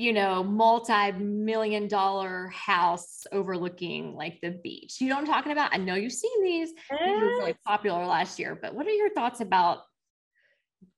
you 0.02 0.14
know, 0.14 0.44
multi-million 0.44 1.88
dollar 1.88 2.48
house 2.48 3.28
overlooking 3.32 4.16
like 4.16 4.42
the 4.42 4.50
beach. 4.50 5.00
You 5.00 5.10
know 5.10 5.16
what 5.16 5.22
I'm 5.22 5.28
talking 5.28 5.52
about? 5.52 5.76
I 5.76 5.78
know 5.78 5.94
you've 5.94 6.12
seen 6.12 6.44
these. 6.44 6.74
These 6.74 7.22
were 7.22 7.28
really 7.28 7.56
popular 7.68 8.04
last 8.08 8.40
year, 8.40 8.58
but 8.60 8.74
what 8.74 8.88
are 8.88 8.92
your 8.92 9.12
thoughts 9.12 9.42
about 9.42 9.84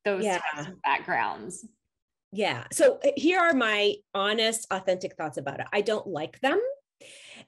those 0.05 0.23
yeah. 0.23 0.39
types 0.55 0.69
of 0.69 0.81
backgrounds? 0.83 1.67
Yeah. 2.31 2.63
So 2.71 2.97
uh, 3.05 3.09
here 3.17 3.41
are 3.41 3.53
my 3.53 3.95
honest, 4.15 4.67
authentic 4.71 5.17
thoughts 5.17 5.37
about 5.37 5.59
it. 5.59 5.67
I 5.73 5.81
don't 5.81 6.07
like 6.07 6.39
them. 6.39 6.61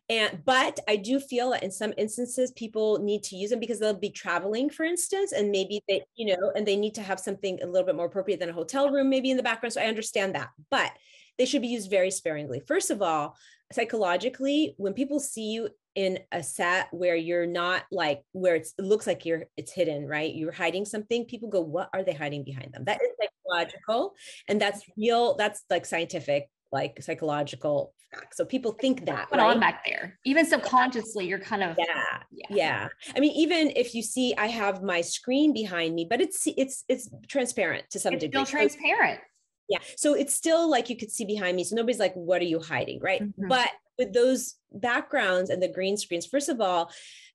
And 0.10 0.42
but 0.44 0.82
I 0.90 0.98
do 0.98 1.22
feel 1.22 1.52
that 1.52 1.64
in 1.64 1.72
some 1.72 1.94
instances 1.98 2.52
people 2.52 3.00
need 3.00 3.24
to 3.24 3.38
use 3.38 3.50
them 3.50 3.62
because 3.62 3.80
they'll 3.80 3.94
be 3.94 4.10
traveling, 4.10 4.70
for 4.70 4.84
instance, 4.84 5.32
and 5.32 5.52
maybe 5.52 5.82
they, 5.88 6.04
you 6.16 6.36
know, 6.36 6.52
and 6.54 6.68
they 6.68 6.76
need 6.76 6.96
to 6.96 7.02
have 7.02 7.20
something 7.22 7.60
a 7.64 7.66
little 7.66 7.86
bit 7.86 7.96
more 7.96 8.08
appropriate 8.08 8.42
than 8.42 8.50
a 8.50 8.54
hotel 8.54 8.92
room, 8.92 9.10
maybe 9.10 9.32
in 9.32 9.38
the 9.38 9.44
background. 9.44 9.72
So 9.72 9.82
I 9.82 9.86
understand 9.86 10.36
that. 10.36 10.50
But 10.70 10.92
they 11.38 11.46
should 11.46 11.62
be 11.62 11.68
used 11.68 11.90
very 11.90 12.12
sparingly. 12.12 12.62
First 12.68 12.92
of 12.92 13.02
all, 13.02 13.36
psychologically, 13.72 14.76
when 14.78 14.94
people 14.94 15.20
see 15.20 15.52
you 15.52 15.70
in 15.96 16.20
a 16.32 16.44
set 16.44 16.88
where 16.92 17.16
you're 17.16 17.46
not 17.46 17.84
like 17.92 18.22
where 18.34 18.56
it 18.56 18.68
looks 18.78 19.08
like 19.08 19.26
you're 19.26 19.46
it's 19.56 19.72
hidden, 19.72 20.08
right? 20.08 20.34
You're 20.34 20.52
hiding 20.52 20.86
something, 20.86 21.26
people 21.26 21.50
go, 21.50 21.62
what 21.62 21.90
are 21.94 22.04
they 22.04 22.14
hiding 22.14 22.44
behind 22.44 22.74
them? 22.74 22.84
That 22.84 23.00
is 23.02 23.10
psychological 23.20 24.14
and 24.48 24.62
that's 24.62 24.84
real, 24.98 25.36
that's 25.36 25.64
like 25.70 25.86
scientific, 25.86 26.50
like 26.72 27.02
psychological 27.02 27.94
fact. 28.14 28.36
So 28.36 28.44
people 28.46 28.74
think 28.74 29.06
that 29.06 29.30
put 29.30 29.40
right? 29.40 29.52
on 29.52 29.60
back 29.60 29.86
there. 29.86 30.20
Even 30.26 30.46
subconsciously, 30.46 31.28
you're 31.28 31.40
kind 31.40 31.64
of 31.64 31.78
yeah, 31.80 32.20
yeah, 32.32 32.46
yeah. 32.50 32.88
I 33.16 33.20
mean, 33.22 33.32
even 33.32 33.72
if 33.76 33.96
you 33.96 34.02
see 34.02 34.36
I 34.38 34.48
have 34.48 34.84
my 34.84 35.02
screen 35.02 35.54
behind 35.54 35.96
me, 35.96 36.06
but 36.10 36.20
it's 36.20 36.46
it's 36.58 36.84
it's 36.90 37.10
transparent 37.28 37.90
to 37.92 38.00
some 38.00 38.14
it's 38.14 38.22
degree. 38.22 38.46
Still 38.46 38.60
transparent. 38.60 39.22
Yeah. 39.70 39.80
So 39.98 40.14
it's 40.14 40.34
still 40.34 40.70
like 40.70 40.90
you 40.90 40.98
could 40.98 41.12
see 41.12 41.26
behind 41.26 41.56
me. 41.56 41.64
So 41.64 41.76
nobody's 41.76 42.00
like, 42.00 42.14
what 42.14 42.42
are 42.42 42.46
you 42.46 42.60
hiding? 42.60 43.00
Right. 43.00 43.24
Mm-hmm. 43.24 43.48
But 43.48 43.70
with 43.98 44.14
those 44.14 44.56
backgrounds 44.72 45.50
and 45.50 45.62
the 45.62 45.72
green 45.72 45.98
screens, 45.98 46.26
first 46.26 46.50
of 46.50 46.62
all, 46.62 46.92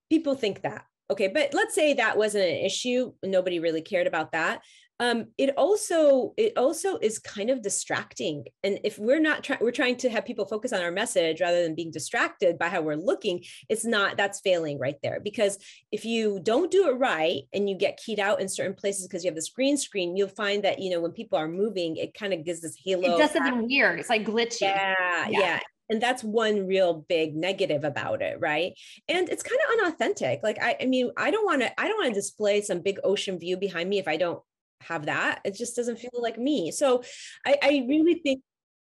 people 0.09 0.35
think 0.35 0.63
that. 0.63 0.85
Okay. 1.11 1.29
But 1.29 1.55
let's 1.55 1.75
say 1.75 1.95
that 1.95 2.17
wasn't 2.17 2.45
an 2.45 2.65
issue. 2.65 3.13
Nobody 3.25 3.59
really 3.59 3.83
cared 3.83 4.07
about 4.07 4.33
that 4.33 4.63
um, 5.01 5.29
it 5.39 5.57
also 5.57 6.35
it 6.37 6.53
also 6.59 6.99
is 6.99 7.19
kind 7.19 7.49
of 7.49 7.63
distracting. 7.63 8.45
And 8.63 8.79
if 8.85 8.99
we're 8.99 9.19
not 9.19 9.43
trying 9.43 9.61
we're 9.63 9.71
trying 9.71 9.97
to 9.97 10.11
have 10.11 10.27
people 10.27 10.45
focus 10.45 10.75
on 10.75 10.83
our 10.83 10.93
message 10.93 11.41
rather 11.41 11.63
than 11.63 11.75
being 11.75 11.91
distracted 11.91 12.59
by 12.59 12.69
how 12.69 12.83
we're 12.83 12.97
looking 12.97 13.43
it's 13.71 13.85
not 13.85 14.19
that's 14.19 14.41
failing 14.41 14.79
right 14.79 14.97
there. 15.03 15.19
Because 15.25 15.59
if 15.91 16.05
you 16.05 16.39
don't 16.43 16.71
do 16.71 16.89
it 16.89 16.99
right 16.99 17.43
and 17.55 17.69
you 17.69 17.77
get 17.77 17.97
keyed 17.97 18.21
out 18.21 18.43
in 18.43 18.49
certain 18.49 18.75
places 18.75 19.09
because 19.09 19.25
you 19.25 19.31
have 19.31 19.35
this 19.35 19.49
green 19.49 19.79
screen 19.79 20.19
you'll 20.19 20.29
find 20.29 20.65
that 20.65 20.81
you 20.81 20.91
know 20.91 21.01
when 21.01 21.13
people 21.13 21.39
are 21.39 21.49
moving 21.49 21.97
it 21.97 22.13
kind 22.13 22.35
of 22.35 22.45
gives 22.45 22.61
this 22.61 22.77
halo 22.85 23.15
it 23.15 23.19
does 23.19 23.31
something 23.31 23.67
weird. 23.67 24.01
It's 24.01 24.11
like 24.11 24.27
glitchy. 24.27 24.61
Yeah, 24.63 24.95
yeah. 25.31 25.41
yeah. 25.41 25.61
And 25.89 26.01
that's 26.01 26.23
one 26.23 26.69
real 26.69 27.07
big 27.09 27.35
negative 27.35 27.85
about 27.85 28.21
it 28.21 28.39
right? 28.39 28.75
And 29.09 29.31
it's 29.31 29.43
kind 29.43 29.61
of 29.65 29.81
unauthentic. 29.81 30.41
Like 30.43 30.59
i, 30.61 30.77
I 30.79 30.85
mean 30.85 31.11
i 31.17 31.31
don't 31.31 31.47
want 31.47 31.63
to 31.63 31.81
i 31.81 31.89
don't 31.89 31.97
want 31.97 32.09
to 32.09 32.21
display 32.21 32.61
some 32.61 32.81
big 32.81 32.99
ocean 33.03 33.39
view 33.39 33.57
behind 33.57 33.89
me 33.89 33.99
if 33.99 34.07
i 34.07 34.19
don't 34.19 34.43
have 34.81 35.07
that. 35.07 35.41
It 35.45 35.55
just 35.55 35.77
doesn't 35.77 35.99
feel 35.99 36.11
like 36.15 36.39
me. 36.39 36.71
So 36.71 37.03
I, 37.47 37.59
I 37.63 37.87
really 37.89 38.15
think 38.15 38.43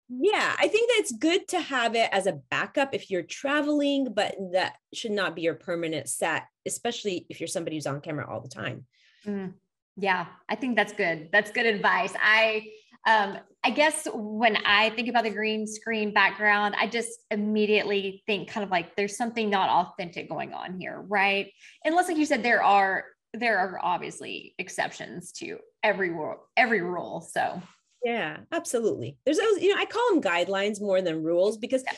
yeah, 0.09 0.55
I 0.57 0.69
think 0.69 0.89
that 0.89 0.99
it's 0.99 1.11
good 1.11 1.47
to 1.49 1.59
have 1.59 1.93
it 1.95 2.09
as 2.13 2.27
a 2.27 2.39
backup 2.49 2.93
if 2.93 3.11
you're 3.11 3.23
traveling, 3.23 4.13
but 4.13 4.35
that 4.53 4.77
should 4.93 5.11
not 5.11 5.35
be 5.35 5.41
your 5.41 5.55
permanent 5.55 6.07
set, 6.07 6.45
especially 6.65 7.25
if 7.29 7.41
you're 7.41 7.47
somebody 7.47 7.75
who's 7.75 7.87
on 7.87 7.99
camera 7.99 8.25
all 8.29 8.39
the 8.39 8.47
time. 8.47 8.85
Mm, 9.25 9.53
yeah, 9.97 10.27
I 10.47 10.55
think 10.55 10.77
that's 10.77 10.93
good. 10.93 11.27
That's 11.33 11.51
good 11.51 11.65
advice. 11.65 12.13
I 12.21 12.69
um 13.05 13.37
I 13.63 13.71
guess 13.71 14.07
when 14.13 14.55
I 14.65 14.91
think 14.91 15.09
about 15.09 15.25
the 15.25 15.29
green 15.29 15.67
screen 15.67 16.13
background, 16.13 16.75
I 16.79 16.87
just 16.87 17.25
immediately 17.29 18.23
think 18.25 18.47
kind 18.47 18.63
of 18.63 18.69
like 18.69 18.95
there's 18.95 19.17
something 19.17 19.49
not 19.49 19.69
authentic 19.69 20.29
going 20.29 20.53
on 20.53 20.79
here, 20.79 21.03
right? 21.05 21.51
Unless, 21.83 22.07
like 22.07 22.15
you 22.15 22.25
said, 22.25 22.43
there 22.43 22.63
are 22.63 23.03
there 23.39 23.57
are 23.59 23.79
obviously 23.81 24.53
exceptions 24.57 25.31
to 25.31 25.59
every 25.83 26.09
rule 26.09 26.37
every 26.55 26.81
rule 26.81 27.21
so. 27.21 27.61
Yeah 28.03 28.37
absolutely. 28.51 29.17
There's 29.25 29.37
those 29.37 29.61
you 29.61 29.73
know 29.73 29.81
i 29.81 29.85
call 29.85 30.09
them 30.09 30.21
guidelines 30.21 30.81
more 30.81 31.01
than 31.01 31.23
rules 31.23 31.57
because 31.57 31.83
yeah. 31.85 31.93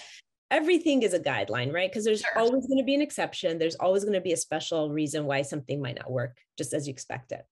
everything 0.52 1.04
is 1.04 1.13
a 1.13 1.19
guideline 1.19 1.73
right? 1.73 1.89
Because 1.89 2.06
there's 2.06 2.21
sure. 2.21 2.38
always 2.38 2.67
going 2.67 2.80
to 2.80 2.86
be 2.86 2.95
an 2.95 3.02
exception. 3.02 3.58
There's 3.58 3.75
always 3.75 4.04
going 4.04 4.13
to 4.13 4.21
be 4.21 4.34
a 4.34 4.38
special 4.38 4.89
reason 4.89 5.25
why 5.25 5.41
something 5.41 5.82
might 5.82 5.97
not 5.97 6.12
work 6.12 6.38
just 6.58 6.73
as 6.73 6.88
you 6.88 6.91
expect 6.91 7.32
it. 7.32 7.45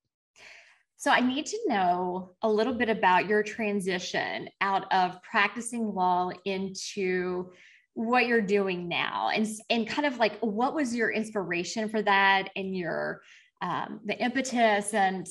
So 0.99 1.11
I 1.11 1.19
need 1.19 1.45
to 1.47 1.59
know 1.67 2.31
a 2.41 2.49
little 2.49 2.73
bit 2.73 2.89
about 2.89 3.27
your 3.27 3.43
transition 3.43 4.49
out 4.61 4.91
of 4.91 5.21
practicing 5.21 5.93
law 5.93 6.31
into 6.43 7.51
what 7.97 8.27
you're 8.27 8.41
doing 8.41 8.87
now 8.87 9.29
and 9.33 9.47
and 9.71 9.87
kind 9.87 10.05
of 10.05 10.19
like 10.19 10.37
what 10.41 10.75
was 10.75 10.95
your 10.95 11.09
inspiration 11.09 11.89
for 11.89 11.99
that 12.03 12.49
and 12.55 12.75
your 12.75 13.21
um, 13.61 13.99
the 14.05 14.17
impetus 14.17 14.93
and 14.93 15.27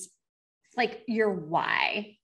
like 0.77 1.03
your 1.07 1.31
why? 1.31 2.17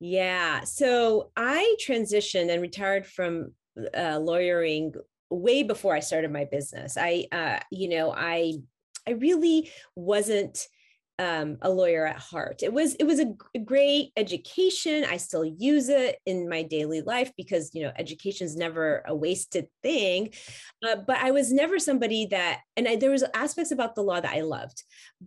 Yeah. 0.00 0.64
So 0.64 1.30
I 1.36 1.76
transitioned 1.86 2.50
and 2.50 2.62
retired 2.62 3.06
from 3.06 3.52
uh, 3.96 4.18
lawyering 4.18 4.94
way 5.28 5.62
before 5.62 5.94
I 5.94 6.00
started 6.00 6.32
my 6.32 6.46
business. 6.50 6.96
I, 6.98 7.26
uh, 7.30 7.60
you 7.70 7.88
know, 7.88 8.12
I, 8.12 8.54
I 9.06 9.12
really 9.12 9.70
wasn't 9.94 10.66
um, 11.20 11.58
a 11.60 11.68
lawyer 11.68 12.06
at 12.06 12.18
heart. 12.18 12.62
It 12.62 12.72
was 12.72 12.94
it 12.94 13.04
was 13.04 13.20
a, 13.20 13.34
great 13.58 14.10
education. 14.16 15.04
I 15.04 15.18
still 15.18 15.44
use 15.44 15.90
it 15.90 16.16
in 16.24 16.48
my 16.48 16.62
daily 16.62 17.02
life 17.02 17.30
because 17.36 17.74
you 17.74 17.82
know 17.82 17.92
education 17.98 18.46
is 18.46 18.56
never 18.56 19.04
a 19.06 19.14
wasted 19.14 19.68
thing. 19.82 20.32
Uh, 20.82 20.96
but 21.06 21.18
I 21.18 21.30
was 21.32 21.52
never 21.52 21.78
somebody 21.78 22.26
that, 22.30 22.60
and 22.74 22.88
I, 22.88 22.96
there 22.96 23.10
was 23.10 23.22
aspects 23.34 23.70
about 23.70 23.94
the 23.94 24.02
law 24.02 24.18
that 24.18 24.34
I 24.34 24.40
loved, 24.40 24.82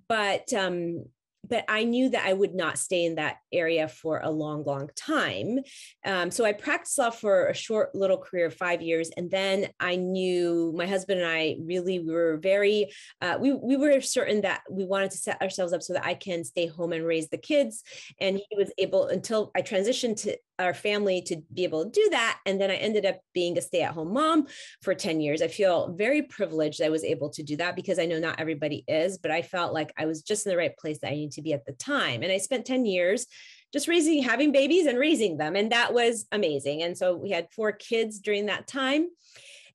but 0.10 0.52
um, 0.52 1.06
but 1.48 1.66
I 1.68 1.84
knew 1.84 2.10
that 2.10 2.26
I 2.26 2.34
would 2.34 2.56
not 2.56 2.78
stay 2.78 3.06
in 3.06 3.16
that 3.16 3.38
area 3.52 3.88
for 3.88 4.20
a 4.20 4.30
long, 4.30 4.64
long 4.64 4.90
time. 4.96 5.60
Um, 6.06 6.32
so 6.32 6.46
I 6.46 6.54
practiced 6.54 6.98
law 6.98 7.10
for 7.10 7.48
a 7.48 7.54
short 7.54 7.94
little 7.94 8.18
career 8.18 8.50
five 8.50 8.82
years. 8.82 9.10
And 9.18 9.30
then 9.30 9.68
I 9.80 9.96
knew 9.98 10.74
my 10.76 10.88
husband 10.88 11.22
and 11.22 11.30
I 11.30 11.58
really 11.62 12.00
were 12.00 12.38
very, 12.38 12.92
uh, 13.22 13.38
we, 13.40 13.54
we 13.54 13.76
were 13.76 14.00
certain 14.02 14.42
that 14.42 14.62
we 14.70 14.86
wanted 14.86 15.12
to 15.12 15.18
set 15.18 15.42
ourselves 15.42 15.74
up 15.74 15.84
so 15.84 15.94
that 15.94 16.06
I 16.06 16.14
can 16.14 16.44
stay 16.44 16.68
home 16.68 16.94
and 16.94 17.06
raise 17.06 17.30
the 17.30 17.38
kids. 17.38 17.84
And 18.20 18.38
he 18.38 18.58
was 18.58 18.72
able, 18.78 19.08
until 19.08 19.52
I 19.56 19.62
transitioned 19.62 20.22
to 20.24 20.38
our 20.60 20.74
family 20.74 21.22
to 21.24 21.42
be 21.54 21.64
able 21.64 21.84
to 21.84 21.92
do 21.92 22.10
that. 22.12 22.40
And 22.46 22.60
then 22.60 22.70
I 22.70 22.76
ended 22.76 23.06
up 23.06 23.20
being 23.34 23.58
a 23.58 23.62
stay 23.62 23.82
at 23.82 23.94
home 23.94 24.14
mom 24.14 24.48
for 24.82 24.94
10 24.94 25.20
years. 25.20 25.42
I 25.42 25.48
feel 25.48 25.94
very 25.94 26.22
privileged 26.22 26.82
I 26.82 26.90
was 26.90 27.04
able 27.04 27.30
to 27.32 27.44
do 27.44 27.58
that 27.58 27.76
because 27.76 28.00
I 28.00 28.06
know 28.06 28.20
not 28.20 28.40
everybody 28.40 28.84
is, 28.88 29.18
but 29.18 29.32
I 29.32 29.42
felt 29.42 29.74
like 29.74 29.92
I 29.98 30.06
was 30.06 30.22
just 30.22 30.46
in 30.46 30.52
the 30.52 30.58
right 30.58 30.78
place 30.78 31.00
that 31.00 31.12
I 31.12 31.16
needed 31.16 31.32
to 31.34 31.42
be 31.42 31.54
at 31.54 31.66
the 31.66 31.74
time. 31.74 32.24
And 32.24 32.32
I 32.32 32.38
spent 32.38 32.66
10 32.66 32.86
years 32.86 33.26
just 33.72 33.88
raising, 33.88 34.22
having 34.22 34.52
babies 34.52 34.86
and 34.86 35.00
raising 35.00 35.38
them. 35.38 35.56
And 35.56 35.72
that 35.72 35.94
was 35.94 36.28
amazing. 36.32 36.84
And 36.84 36.96
so 36.98 37.16
we 37.16 37.32
had 37.32 37.48
four 37.52 37.72
kids 37.72 38.20
during 38.20 38.46
that 38.46 38.68
time 38.68 39.08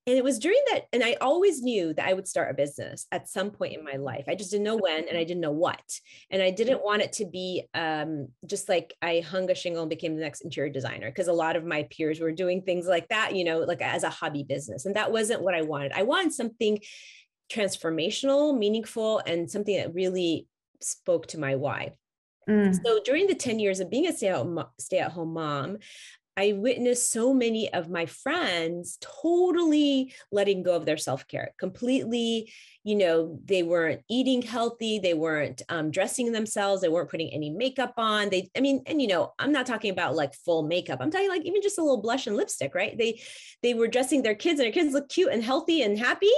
and 0.09 0.19
it 0.19 0.25
was 0.25 0.39
during 0.39 0.61
that 0.71 0.87
and 0.93 1.05
i 1.05 1.17
always 1.21 1.63
knew 1.63 1.95
that 1.95 2.09
i 2.09 2.13
would 2.13 2.27
start 2.27 2.51
a 2.51 2.55
business 2.55 3.07
at 3.13 3.29
some 3.29 3.51
point 3.51 3.75
in 3.75 3.85
my 3.85 3.95
life 3.95 4.25
i 4.29 4.35
just 4.35 4.51
didn't 4.51 4.65
know 4.65 4.77
when 4.77 5.09
and 5.09 5.17
i 5.17 5.25
didn't 5.25 5.41
know 5.41 5.53
what 5.53 5.81
and 6.31 6.43
i 6.43 6.51
didn't 6.51 6.85
want 6.85 7.03
it 7.03 7.13
to 7.13 7.25
be 7.25 7.65
um, 7.75 8.29
just 8.47 8.69
like 8.69 8.95
i 9.03 9.21
hung 9.21 9.51
a 9.51 9.55
shingle 9.55 9.83
and 9.83 9.91
became 9.91 10.17
the 10.17 10.23
next 10.23 10.41
interior 10.41 10.73
designer 10.73 11.11
because 11.11 11.29
a 11.29 11.33
lot 11.33 11.57
of 11.57 11.65
my 11.65 11.87
peers 11.91 12.21
were 12.21 12.33
doing 12.33 12.63
things 12.63 12.87
like 12.87 13.07
that 13.09 13.37
you 13.37 13.45
know 13.45 13.61
like 13.61 13.83
as 13.83 14.03
a 14.03 14.11
hobby 14.11 14.43
business 14.43 14.87
and 14.87 14.97
that 14.97 15.13
wasn't 15.13 15.43
what 15.43 15.55
i 15.55 15.63
wanted 15.63 15.93
i 15.93 16.03
wanted 16.03 16.33
something 16.33 16.79
transformational 17.53 18.57
meaningful 18.57 19.21
and 19.27 19.51
something 19.51 19.77
that 19.77 19.95
really 19.95 20.47
spoke 20.81 21.27
to 21.29 21.39
my 21.39 21.57
why. 21.57 21.93
Mm. 22.49 22.75
So 22.83 23.01
during 23.05 23.27
the 23.27 23.35
10 23.35 23.59
years 23.59 23.81
of 23.81 23.91
being 23.91 24.07
a 24.07 24.13
stay 24.13 24.29
at 24.29 24.47
stay 24.79 24.99
at 24.99 25.13
home 25.13 25.35
mom, 25.35 25.79
I 26.39 26.53
witnessed 26.53 27.11
so 27.11 27.35
many 27.35 27.73
of 27.73 27.91
my 27.91 28.07
friends 28.07 28.97
totally 29.01 30.15
letting 30.31 30.63
go 30.63 30.77
of 30.77 30.87
their 30.87 30.97
self 30.97 31.27
care, 31.27 31.53
completely, 31.59 32.53
you 32.85 32.95
know, 32.95 33.41
they 33.45 33.65
weren't 33.65 34.03
eating 34.09 34.43
healthy, 34.43 35.01
they 35.01 35.15
weren't 35.15 35.63
um, 35.69 35.91
dressing 35.91 36.31
themselves, 36.31 36.81
they 36.81 36.89
weren't 36.89 37.11
putting 37.11 37.33
any 37.33 37.51
makeup 37.51 37.95
on. 37.97 38.31
They, 38.31 38.51
I 38.57 38.61
mean, 38.61 38.85
and 38.87 39.03
you 39.03 39.09
know, 39.09 39.33
I'm 39.41 39.51
not 39.51 39.67
talking 39.67 39.91
about 39.91 40.15
like 40.15 40.33
full 40.33 40.63
makeup. 40.63 41.01
I'm 41.01 41.11
talking 41.11 41.29
like 41.29 41.45
even 41.45 41.61
just 41.61 41.79
a 41.79 41.83
little 41.83 42.01
blush 42.01 42.29
and 42.29 42.37
lipstick, 42.37 42.73
right? 42.73 42.97
They, 42.97 43.21
they 43.65 43.75
were 43.75 43.89
dressing 43.89 44.23
their 44.23 44.37
kids, 44.37 44.61
and 44.61 44.67
their 44.67 44.73
kids 44.73 44.95
look 44.95 45.09
cute 45.09 45.33
and 45.33 45.43
healthy 45.43 45.83
and 45.83 45.99
happy, 45.99 46.31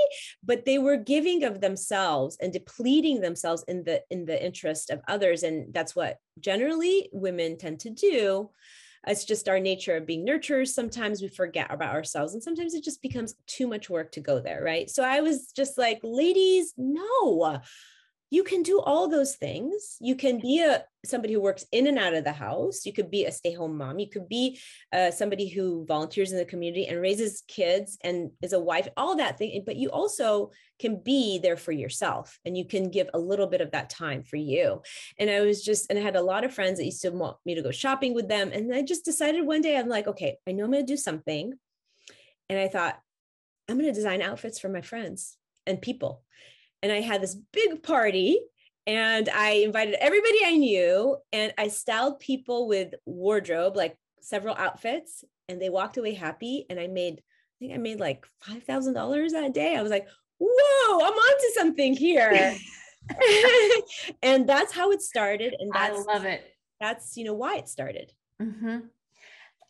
but 0.42 0.64
they 0.64 0.78
were 0.78 0.96
giving 0.96 1.44
of 1.44 1.60
themselves 1.60 2.38
and 2.40 2.54
depleting 2.54 3.20
themselves 3.20 3.66
in 3.68 3.84
the 3.84 4.02
in 4.08 4.24
the 4.24 4.42
interest 4.42 4.88
of 4.88 5.02
others, 5.08 5.42
and 5.42 5.74
that's 5.74 5.94
what 5.94 6.16
generally 6.38 7.10
women 7.12 7.58
tend 7.58 7.80
to 7.80 7.90
do 7.90 8.48
it's 9.06 9.24
just 9.24 9.48
our 9.48 9.60
nature 9.60 9.96
of 9.96 10.06
being 10.06 10.26
nurturers. 10.26 10.68
Sometimes 10.68 11.22
we 11.22 11.28
forget 11.28 11.72
about 11.72 11.94
ourselves, 11.94 12.34
and 12.34 12.42
sometimes 12.42 12.74
it 12.74 12.84
just 12.84 13.02
becomes 13.02 13.34
too 13.46 13.66
much 13.66 13.88
work 13.88 14.12
to 14.12 14.20
go 14.20 14.40
there, 14.40 14.62
right? 14.62 14.90
So 14.90 15.02
I 15.02 15.20
was 15.20 15.52
just 15.52 15.78
like, 15.78 16.00
ladies, 16.02 16.74
no, 16.76 17.60
you 18.30 18.44
can 18.44 18.62
do 18.62 18.80
all 18.80 19.08
those 19.08 19.34
things. 19.34 19.96
You 20.00 20.14
can 20.14 20.38
be 20.38 20.60
a 20.60 20.84
somebody 21.04 21.32
who 21.32 21.40
works 21.40 21.64
in 21.72 21.86
and 21.88 21.98
out 21.98 22.14
of 22.14 22.24
the 22.24 22.32
house. 22.32 22.86
You 22.86 22.92
could 22.92 23.10
be 23.10 23.24
a 23.24 23.32
stay-home 23.32 23.76
mom. 23.76 23.98
You 23.98 24.08
could 24.08 24.28
be 24.28 24.60
uh, 24.92 25.10
somebody 25.10 25.48
who 25.48 25.84
volunteers 25.86 26.30
in 26.30 26.38
the 26.38 26.44
community 26.44 26.86
and 26.86 27.00
raises 27.00 27.42
kids 27.48 27.98
and 28.04 28.30
is 28.40 28.52
a 28.52 28.60
wife 28.60 28.86
all 28.96 29.16
that 29.16 29.38
thing 29.38 29.62
but 29.64 29.76
you 29.76 29.90
also 29.90 30.50
can 30.78 31.02
be 31.02 31.38
there 31.38 31.56
for 31.56 31.72
yourself 31.72 32.38
and 32.44 32.56
you 32.56 32.64
can 32.64 32.90
give 32.90 33.08
a 33.12 33.18
little 33.18 33.46
bit 33.46 33.60
of 33.60 33.72
that 33.72 33.90
time 33.90 34.22
for 34.22 34.36
you. 34.36 34.82
And 35.18 35.28
i 35.28 35.40
was 35.40 35.64
just 35.64 35.90
and 35.90 35.98
i 35.98 36.02
had 36.02 36.16
a 36.16 36.22
lot 36.22 36.44
of 36.44 36.54
friends 36.54 36.78
that 36.78 36.84
used 36.84 37.02
to 37.02 37.10
want 37.10 37.36
me 37.44 37.54
to 37.54 37.62
go 37.62 37.70
shopping 37.70 38.14
with 38.14 38.28
them 38.28 38.50
and 38.52 38.72
i 38.74 38.82
just 38.82 39.04
decided 39.04 39.44
one 39.44 39.60
day 39.60 39.76
i'm 39.76 39.88
like 39.88 40.06
okay 40.06 40.36
i 40.46 40.52
know 40.52 40.64
i'm 40.64 40.70
going 40.70 40.86
to 40.86 40.92
do 40.92 40.96
something. 40.96 41.54
And 42.48 42.58
i 42.58 42.68
thought 42.68 42.98
i'm 43.68 43.76
going 43.76 43.88
to 43.88 44.00
design 44.00 44.22
outfits 44.22 44.58
for 44.58 44.68
my 44.68 44.82
friends 44.82 45.36
and 45.66 45.82
people 45.82 46.22
and 46.82 46.92
I 46.92 47.00
had 47.00 47.22
this 47.22 47.36
big 47.52 47.82
party 47.82 48.40
and 48.86 49.28
I 49.28 49.50
invited 49.50 49.94
everybody 49.94 50.38
I 50.44 50.56
knew 50.56 51.16
and 51.32 51.52
I 51.58 51.68
styled 51.68 52.18
people 52.18 52.66
with 52.66 52.94
wardrobe, 53.06 53.76
like 53.76 53.96
several 54.20 54.54
outfits, 54.56 55.24
and 55.48 55.60
they 55.60 55.68
walked 55.68 55.96
away 55.96 56.14
happy. 56.14 56.66
And 56.70 56.80
I 56.80 56.86
made, 56.86 57.18
I 57.18 57.54
think 57.58 57.74
I 57.74 57.76
made 57.76 58.00
like 58.00 58.26
$5,000 58.48 59.30
that 59.30 59.54
day. 59.54 59.76
I 59.76 59.82
was 59.82 59.90
like, 59.90 60.08
whoa, 60.38 61.04
I'm 61.04 61.12
onto 61.12 61.54
something 61.54 61.94
here. 61.94 62.56
and 64.22 64.48
that's 64.48 64.72
how 64.72 64.90
it 64.92 65.02
started. 65.02 65.54
And 65.58 65.72
I 65.74 65.92
love 65.92 66.24
it. 66.24 66.42
That's, 66.80 67.16
you 67.16 67.24
know, 67.24 67.34
why 67.34 67.56
it 67.56 67.68
started. 67.68 68.12
Mm-hmm. 68.40 68.78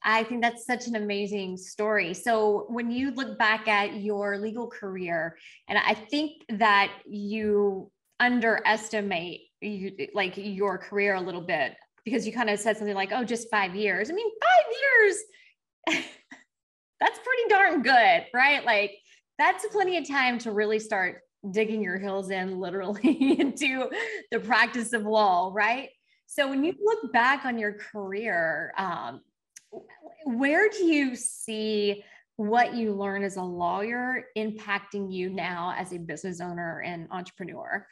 I 0.02 0.24
think 0.24 0.42
that's 0.42 0.64
such 0.64 0.86
an 0.86 0.96
amazing 0.96 1.56
story. 1.56 2.14
So, 2.14 2.66
when 2.68 2.90
you 2.90 3.10
look 3.12 3.38
back 3.38 3.68
at 3.68 4.00
your 4.00 4.38
legal 4.38 4.66
career, 4.68 5.36
and 5.68 5.78
I 5.78 5.94
think 5.94 6.44
that 6.50 6.90
you 7.06 7.90
underestimate 8.18 9.42
you, 9.60 9.92
like 10.14 10.34
your 10.36 10.78
career 10.78 11.14
a 11.14 11.20
little 11.20 11.42
bit 11.42 11.74
because 12.04 12.26
you 12.26 12.32
kind 12.32 12.50
of 12.50 12.58
said 12.58 12.76
something 12.76 12.94
like, 12.94 13.10
"Oh, 13.12 13.24
just 13.24 13.50
five 13.50 13.74
years." 13.74 14.10
I 14.10 14.14
mean, 14.14 14.30
five 14.40 14.74
years. 14.80 16.04
that's 17.00 17.18
pretty 17.18 17.48
darn 17.48 17.82
good, 17.82 18.26
right? 18.34 18.64
Like 18.64 18.92
that's 19.38 19.66
plenty 19.68 19.96
of 19.96 20.06
time 20.06 20.38
to 20.38 20.52
really 20.52 20.78
start 20.78 21.22
digging 21.50 21.82
your 21.82 21.98
heels 21.98 22.30
in 22.30 22.58
literally 22.58 23.36
into 23.40 23.88
the 24.30 24.40
practice 24.40 24.92
of 24.92 25.02
law, 25.02 25.50
right? 25.54 25.88
So 26.26 26.48
when 26.48 26.62
you 26.62 26.74
look 26.80 27.12
back 27.12 27.44
on 27.44 27.58
your 27.58 27.72
career, 27.72 28.72
um, 28.76 29.20
where 30.24 30.68
do 30.68 30.84
you 30.84 31.16
see 31.16 32.04
what 32.36 32.74
you 32.74 32.94
learn 32.94 33.22
as 33.22 33.36
a 33.36 33.42
lawyer 33.42 34.24
impacting 34.36 35.12
you 35.12 35.30
now 35.30 35.74
as 35.76 35.92
a 35.92 35.98
business 35.98 36.40
owner 36.40 36.80
and 36.80 37.06
entrepreneur? 37.10 37.86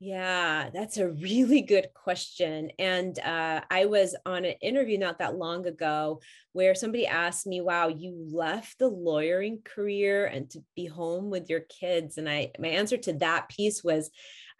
Yeah, 0.00 0.70
that's 0.72 0.96
a 0.96 1.08
really 1.08 1.60
good 1.60 1.88
question. 1.92 2.70
And 2.78 3.18
uh, 3.18 3.62
I 3.68 3.86
was 3.86 4.14
on 4.24 4.44
an 4.44 4.54
interview 4.62 4.96
not 4.96 5.18
that 5.18 5.36
long 5.36 5.66
ago 5.66 6.20
where 6.52 6.76
somebody 6.76 7.04
asked 7.04 7.48
me, 7.48 7.60
"Wow, 7.60 7.88
you 7.88 8.14
left 8.32 8.78
the 8.78 8.86
lawyering 8.86 9.60
career 9.64 10.26
and 10.26 10.48
to 10.50 10.62
be 10.76 10.86
home 10.86 11.30
with 11.30 11.50
your 11.50 11.60
kids." 11.60 12.16
And 12.16 12.28
I, 12.28 12.52
my 12.60 12.68
answer 12.68 12.96
to 12.96 13.12
that 13.14 13.48
piece 13.48 13.82
was, 13.82 14.10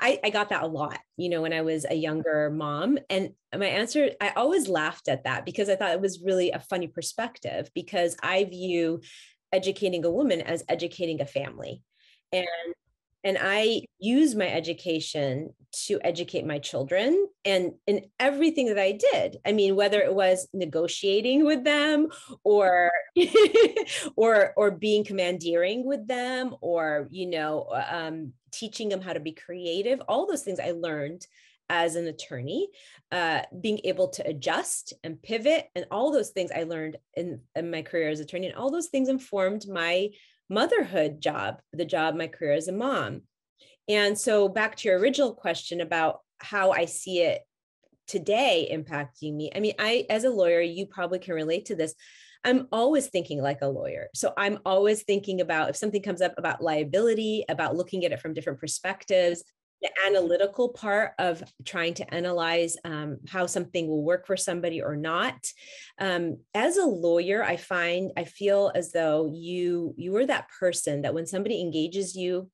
I, 0.00 0.20
I 0.22 0.30
got 0.30 0.50
that 0.50 0.62
a 0.62 0.66
lot, 0.66 0.98
you 1.16 1.28
know, 1.28 1.42
when 1.42 1.52
I 1.52 1.62
was 1.62 1.84
a 1.88 1.94
younger 1.94 2.50
mom. 2.50 2.98
And 3.10 3.30
my 3.56 3.66
answer, 3.66 4.10
I 4.20 4.30
always 4.30 4.68
laughed 4.68 5.08
at 5.08 5.24
that 5.24 5.44
because 5.44 5.68
I 5.68 5.76
thought 5.76 5.92
it 5.92 6.00
was 6.00 6.22
really 6.24 6.50
a 6.50 6.60
funny 6.60 6.86
perspective 6.86 7.70
because 7.74 8.16
I 8.22 8.44
view 8.44 9.00
educating 9.52 10.04
a 10.04 10.10
woman 10.10 10.40
as 10.40 10.62
educating 10.68 11.20
a 11.20 11.26
family. 11.26 11.82
And 12.32 12.46
and 13.28 13.38
i 13.40 13.82
use 13.98 14.34
my 14.34 14.48
education 14.48 15.50
to 15.70 16.00
educate 16.02 16.46
my 16.46 16.58
children 16.58 17.28
and 17.44 17.72
in 17.86 18.06
everything 18.18 18.66
that 18.66 18.78
i 18.78 18.92
did. 18.92 19.36
I 19.44 19.52
mean 19.52 19.76
whether 19.76 20.00
it 20.00 20.14
was 20.14 20.48
negotiating 20.52 21.44
with 21.44 21.62
them 21.62 22.08
or 22.42 22.90
or 24.16 24.54
or 24.56 24.70
being 24.70 25.04
commandeering 25.04 25.84
with 25.84 26.06
them 26.08 26.56
or 26.60 27.08
you 27.10 27.26
know 27.26 27.66
um, 27.90 28.32
teaching 28.50 28.88
them 28.88 29.02
how 29.02 29.12
to 29.12 29.20
be 29.20 29.32
creative 29.32 30.00
all 30.08 30.26
those 30.26 30.42
things 30.42 30.58
i 30.58 30.70
learned 30.70 31.26
as 31.70 31.96
an 31.96 32.06
attorney 32.06 32.68
uh, 33.12 33.42
being 33.60 33.78
able 33.84 34.08
to 34.08 34.26
adjust 34.26 34.94
and 35.04 35.22
pivot 35.22 35.66
and 35.74 35.84
all 35.90 36.10
those 36.10 36.30
things 36.30 36.50
i 36.50 36.62
learned 36.62 36.96
in, 37.14 37.40
in 37.54 37.70
my 37.70 37.82
career 37.82 38.08
as 38.08 38.20
attorney 38.20 38.46
and 38.46 38.56
all 38.56 38.70
those 38.70 38.88
things 38.88 39.10
informed 39.10 39.66
my 39.68 40.08
motherhood 40.48 41.20
job, 41.20 41.60
the 41.72 41.84
job, 41.84 42.14
my 42.14 42.26
career 42.26 42.52
as 42.52 42.68
a 42.68 42.72
mom. 42.72 43.22
And 43.88 44.18
so, 44.18 44.48
back 44.48 44.76
to 44.76 44.88
your 44.88 44.98
original 44.98 45.34
question 45.34 45.80
about 45.80 46.20
how 46.38 46.70
I 46.72 46.84
see 46.84 47.22
it 47.22 47.42
today 48.06 48.68
impacting 48.72 49.34
me. 49.34 49.50
I 49.54 49.60
mean, 49.60 49.74
I, 49.78 50.06
as 50.10 50.24
a 50.24 50.30
lawyer, 50.30 50.60
you 50.60 50.86
probably 50.86 51.18
can 51.18 51.34
relate 51.34 51.66
to 51.66 51.74
this. 51.74 51.94
I'm 52.44 52.68
always 52.72 53.08
thinking 53.08 53.42
like 53.42 53.62
a 53.62 53.68
lawyer. 53.68 54.08
So 54.14 54.32
I'm 54.36 54.58
always 54.64 55.02
thinking 55.02 55.40
about 55.40 55.70
if 55.70 55.76
something 55.76 56.02
comes 56.02 56.22
up 56.22 56.34
about 56.38 56.62
liability, 56.62 57.44
about 57.48 57.76
looking 57.76 58.04
at 58.04 58.12
it 58.12 58.20
from 58.20 58.32
different 58.32 58.60
perspectives, 58.60 59.42
the 59.80 59.90
analytical 60.06 60.70
part 60.70 61.12
of 61.18 61.42
trying 61.64 61.94
to 61.94 62.14
analyze 62.14 62.76
um, 62.84 63.18
how 63.28 63.46
something 63.46 63.86
will 63.86 64.02
work 64.02 64.26
for 64.26 64.36
somebody 64.36 64.82
or 64.82 64.96
not. 64.96 65.36
Um, 66.00 66.38
as 66.54 66.76
a 66.76 66.84
lawyer 66.84 67.42
i 67.42 67.56
find 67.56 68.12
i 68.16 68.24
feel 68.24 68.70
as 68.74 68.92
though 68.92 69.30
you 69.32 69.94
you 69.96 70.14
are 70.16 70.26
that 70.26 70.48
person 70.48 71.02
that 71.02 71.14
when 71.14 71.26
somebody 71.26 71.60
engages 71.60 72.14
you 72.14 72.50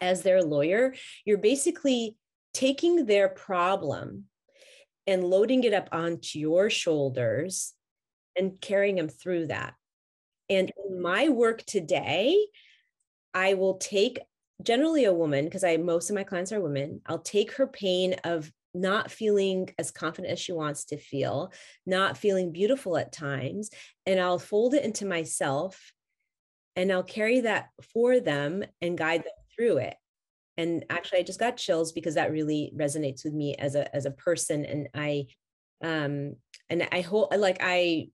as 0.00 0.22
their 0.22 0.42
lawyer 0.42 0.94
you're 1.24 1.38
basically 1.38 2.16
taking 2.56 3.04
their 3.04 3.28
problem 3.28 4.24
and 5.06 5.22
loading 5.22 5.64
it 5.64 5.74
up 5.74 5.90
onto 5.92 6.38
your 6.38 6.70
shoulders 6.70 7.74
and 8.34 8.58
carrying 8.60 8.96
them 8.96 9.08
through 9.08 9.48
that. 9.48 9.74
And 10.48 10.72
in 10.88 11.02
my 11.02 11.28
work 11.28 11.64
today 11.64 12.46
I 13.34 13.54
will 13.54 13.76
take 13.76 14.20
generally 14.62 15.04
a 15.04 15.12
woman 15.12 15.44
because 15.44 15.64
i 15.64 15.76
most 15.76 16.10
of 16.10 16.16
my 16.16 16.24
clients 16.24 16.52
are 16.52 16.60
women 16.60 17.00
i'll 17.06 17.18
take 17.18 17.52
her 17.52 17.66
pain 17.66 18.14
of 18.24 18.50
not 18.74 19.10
feeling 19.10 19.68
as 19.78 19.90
confident 19.90 20.32
as 20.32 20.38
she 20.38 20.52
wants 20.52 20.84
to 20.84 20.98
feel 20.98 21.52
not 21.86 22.16
feeling 22.16 22.52
beautiful 22.52 22.96
at 22.96 23.12
times 23.12 23.70
and 24.04 24.20
i'll 24.20 24.38
fold 24.38 24.74
it 24.74 24.84
into 24.84 25.06
myself 25.06 25.92
and 26.74 26.92
i'll 26.92 27.02
carry 27.02 27.40
that 27.40 27.68
for 27.94 28.20
them 28.20 28.62
and 28.80 28.98
guide 28.98 29.22
them 29.22 29.32
through 29.54 29.78
it. 29.78 29.96
And 30.58 30.84
actually 30.90 31.20
i 31.20 31.22
just 31.22 31.40
got 31.40 31.56
chills 31.56 31.92
because 31.92 32.14
that 32.14 32.32
really 32.32 32.72
resonates 32.76 33.24
with 33.24 33.32
me 33.32 33.54
as 33.56 33.74
a 33.74 33.94
as 33.94 34.06
a 34.06 34.10
person 34.10 34.64
and 34.64 34.88
i 34.94 35.26
um 35.82 36.36
and 36.70 36.86
i 36.92 37.00
hold 37.00 37.34
like 37.36 37.58
i 37.60 38.08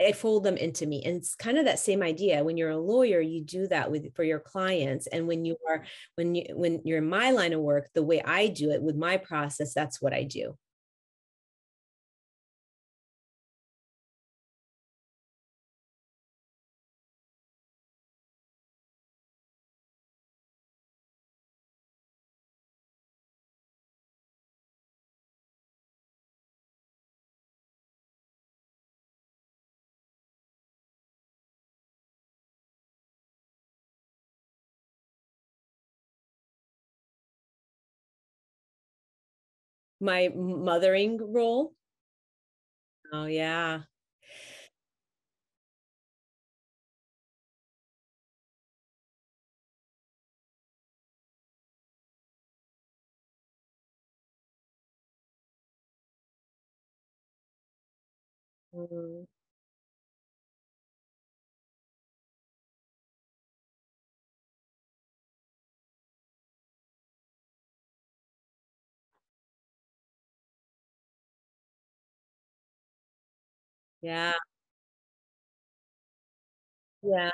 I 0.00 0.12
fold 0.12 0.44
them 0.44 0.56
into 0.56 0.86
me. 0.86 1.02
And 1.04 1.16
it's 1.16 1.34
kind 1.34 1.58
of 1.58 1.64
that 1.64 1.78
same 1.78 2.02
idea. 2.02 2.44
When 2.44 2.56
you're 2.56 2.70
a 2.70 2.76
lawyer, 2.76 3.20
you 3.20 3.42
do 3.42 3.66
that 3.68 3.90
with 3.90 4.14
for 4.14 4.24
your 4.24 4.40
clients. 4.40 5.06
And 5.06 5.26
when 5.26 5.44
you 5.44 5.56
are, 5.68 5.84
when 6.16 6.34
you 6.34 6.44
when 6.54 6.80
you're 6.84 6.98
in 6.98 7.08
my 7.08 7.30
line 7.30 7.52
of 7.52 7.60
work, 7.60 7.88
the 7.94 8.02
way 8.02 8.20
I 8.22 8.48
do 8.48 8.70
it 8.70 8.82
with 8.82 8.96
my 8.96 9.16
process, 9.16 9.72
that's 9.72 10.00
what 10.02 10.12
I 10.12 10.24
do. 10.24 10.56
My 40.00 40.28
mothering 40.34 41.18
role. 41.32 41.74
Oh 43.12 43.26
yeah. 43.26 43.82
Mm. 58.72 59.26
Yeah. 74.06 74.34
Yeah. 77.02 77.30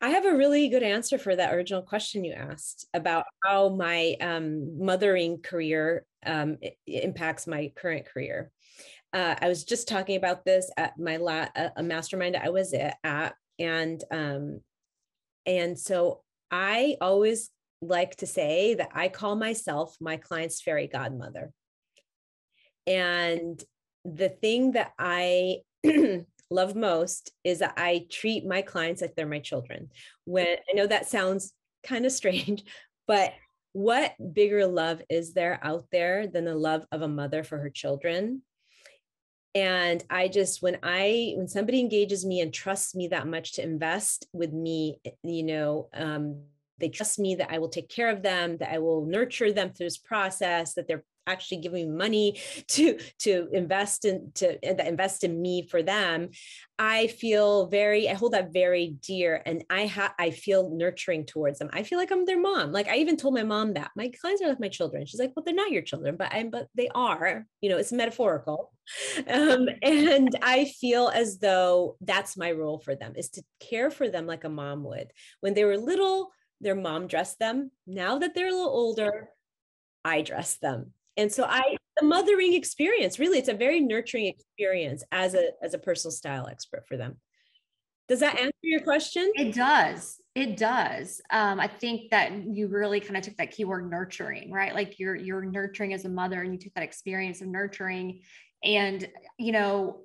I 0.00 0.10
have 0.10 0.24
a 0.24 0.34
really 0.34 0.68
good 0.68 0.82
answer 0.82 1.18
for 1.18 1.36
that 1.36 1.52
original 1.52 1.82
question 1.82 2.24
you 2.24 2.32
asked 2.32 2.86
about 2.94 3.24
how 3.44 3.68
my 3.68 4.16
um, 4.20 4.82
mothering 4.82 5.42
career 5.42 6.06
um, 6.24 6.56
impacts 6.86 7.46
my 7.46 7.70
current 7.76 8.06
career. 8.06 8.50
Uh, 9.12 9.34
I 9.40 9.48
was 9.48 9.64
just 9.64 9.88
talking 9.88 10.16
about 10.16 10.44
this 10.44 10.70
at 10.76 10.98
my 10.98 11.18
la- 11.18 11.48
a 11.76 11.82
mastermind 11.82 12.36
I 12.36 12.48
was 12.48 12.72
at, 12.72 13.34
and 13.58 14.02
um, 14.10 14.60
and 15.44 15.78
so 15.78 16.22
I 16.50 16.96
always 17.00 17.50
like 17.82 18.16
to 18.16 18.26
say 18.26 18.74
that 18.74 18.90
I 18.94 19.08
call 19.08 19.36
myself 19.36 19.96
my 20.00 20.16
client's 20.16 20.62
fairy 20.62 20.86
godmother. 20.86 21.52
And 22.86 23.62
the 24.04 24.28
thing 24.28 24.72
that 24.72 24.92
I 24.98 25.58
love 26.50 26.74
most 26.74 27.32
is 27.44 27.60
that 27.60 27.74
I 27.76 28.06
treat 28.10 28.46
my 28.46 28.62
clients 28.62 29.00
like 29.00 29.14
they're 29.14 29.26
my 29.26 29.38
children. 29.38 29.90
When 30.24 30.46
I 30.46 30.72
know 30.74 30.86
that 30.86 31.08
sounds 31.08 31.52
kind 31.84 32.04
of 32.04 32.12
strange, 32.20 32.64
but 33.06 33.32
what 33.72 34.14
bigger 34.32 34.66
love 34.66 35.00
is 35.08 35.32
there 35.32 35.60
out 35.62 35.86
there 35.92 36.26
than 36.26 36.44
the 36.44 36.54
love 36.54 36.84
of 36.90 37.02
a 37.02 37.08
mother 37.08 37.44
for 37.44 37.58
her 37.58 37.70
children? 37.70 38.42
And 39.54 40.02
I 40.10 40.28
just, 40.28 40.62
when 40.62 40.78
I, 40.82 41.34
when 41.36 41.48
somebody 41.48 41.80
engages 41.80 42.24
me 42.24 42.40
and 42.40 42.52
trusts 42.52 42.94
me 42.94 43.08
that 43.08 43.26
much 43.26 43.54
to 43.54 43.62
invest 43.62 44.26
with 44.32 44.52
me, 44.52 45.00
you 45.22 45.42
know, 45.42 45.88
um, 45.92 46.42
they 46.78 46.88
trust 46.88 47.18
me 47.18 47.34
that 47.36 47.52
I 47.52 47.58
will 47.58 47.68
take 47.68 47.88
care 47.88 48.08
of 48.08 48.22
them, 48.22 48.56
that 48.58 48.72
I 48.72 48.78
will 48.78 49.04
nurture 49.04 49.52
them 49.52 49.72
through 49.72 49.86
this 49.86 49.98
process, 49.98 50.74
that 50.74 50.86
they're 50.86 51.04
actually 51.30 51.58
giving 51.58 51.90
me 51.90 51.96
money 51.96 52.40
to 52.68 52.98
to 53.18 53.48
invest 53.52 54.04
in 54.04 54.32
to 54.34 54.48
invest 54.66 55.24
in 55.24 55.40
me 55.40 55.66
for 55.66 55.82
them 55.82 56.28
i 56.78 57.06
feel 57.06 57.66
very 57.66 58.08
i 58.08 58.14
hold 58.14 58.32
that 58.32 58.52
very 58.52 58.96
dear 59.02 59.42
and 59.46 59.64
i 59.70 59.82
have 59.82 60.12
i 60.18 60.30
feel 60.30 60.70
nurturing 60.70 61.24
towards 61.24 61.58
them. 61.58 61.70
I 61.72 61.82
feel 61.82 61.98
like 61.98 62.10
i'm 62.10 62.24
their 62.24 62.40
mom. 62.40 62.72
Like 62.72 62.88
i 62.88 62.96
even 62.96 63.16
told 63.16 63.34
my 63.34 63.42
mom 63.42 63.74
that. 63.74 63.90
My 63.96 64.10
clients 64.20 64.42
are 64.42 64.48
like 64.48 64.60
my 64.60 64.68
children. 64.68 65.06
She's 65.06 65.20
like 65.20 65.32
well 65.34 65.44
they're 65.44 65.54
not 65.54 65.70
your 65.70 65.82
children 65.82 66.16
but 66.16 66.32
i'm 66.32 66.50
but 66.50 66.68
they 66.74 66.88
are. 66.94 67.46
You 67.60 67.70
know 67.70 67.78
it's 67.78 67.92
metaphorical. 67.92 68.72
Um, 69.28 69.68
and 69.82 70.34
i 70.42 70.64
feel 70.80 71.08
as 71.08 71.38
though 71.38 71.96
that's 72.00 72.36
my 72.36 72.50
role 72.52 72.78
for 72.78 72.94
them 72.94 73.12
is 73.16 73.30
to 73.30 73.42
care 73.60 73.90
for 73.90 74.08
them 74.08 74.26
like 74.26 74.44
a 74.44 74.48
mom 74.48 74.82
would. 74.84 75.12
When 75.40 75.54
they 75.54 75.64
were 75.64 75.78
little 75.78 76.30
their 76.60 76.74
mom 76.74 77.06
dressed 77.06 77.38
them. 77.38 77.70
Now 77.86 78.18
that 78.18 78.34
they're 78.34 78.48
a 78.48 78.52
little 78.52 78.68
older 78.68 79.30
I 80.04 80.22
dress 80.22 80.56
them 80.58 80.92
and 81.16 81.32
so 81.32 81.44
i 81.44 81.76
the 82.00 82.06
mothering 82.06 82.54
experience 82.54 83.18
really 83.18 83.38
it's 83.38 83.48
a 83.48 83.54
very 83.54 83.80
nurturing 83.80 84.26
experience 84.26 85.04
as 85.12 85.34
a 85.34 85.50
as 85.62 85.74
a 85.74 85.78
personal 85.78 86.12
style 86.12 86.46
expert 86.48 86.86
for 86.86 86.96
them. 86.96 87.16
Does 88.08 88.20
that 88.20 88.40
answer 88.40 88.52
your 88.62 88.80
question? 88.80 89.30
It 89.36 89.54
does. 89.54 90.16
It 90.34 90.56
does. 90.56 91.20
Um, 91.30 91.60
i 91.60 91.68
think 91.68 92.10
that 92.10 92.32
you 92.32 92.68
really 92.68 93.00
kind 93.00 93.16
of 93.16 93.22
took 93.22 93.36
that 93.36 93.52
keyword 93.52 93.90
nurturing 93.90 94.50
right? 94.50 94.74
Like 94.74 94.98
you're 94.98 95.16
you're 95.16 95.44
nurturing 95.44 95.92
as 95.92 96.04
a 96.04 96.08
mother 96.08 96.42
and 96.42 96.52
you 96.52 96.58
took 96.58 96.74
that 96.74 96.84
experience 96.84 97.40
of 97.40 97.48
nurturing. 97.48 98.22
And 98.64 99.06
you 99.38 99.52
know 99.52 100.00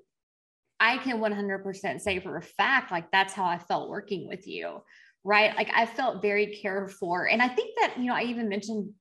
i 0.80 0.98
can 0.98 1.20
100% 1.20 2.02
say 2.02 2.20
for 2.20 2.36
a 2.36 2.42
fact 2.42 2.92
like 2.92 3.10
that's 3.10 3.34
how 3.34 3.46
i 3.46 3.58
felt 3.58 3.90
working 3.90 4.28
with 4.28 4.46
you 4.46 4.82
right? 5.28 5.56
Like 5.56 5.72
i 5.74 5.88
felt 5.88 6.22
very 6.22 6.48
cared 6.62 6.92
for. 6.92 7.28
And 7.28 7.42
i 7.42 7.48
think 7.48 7.76
that 7.80 7.96
you 7.98 8.06
know 8.06 8.16
i 8.16 8.24
even 8.24 8.48
mentioned 8.48 8.94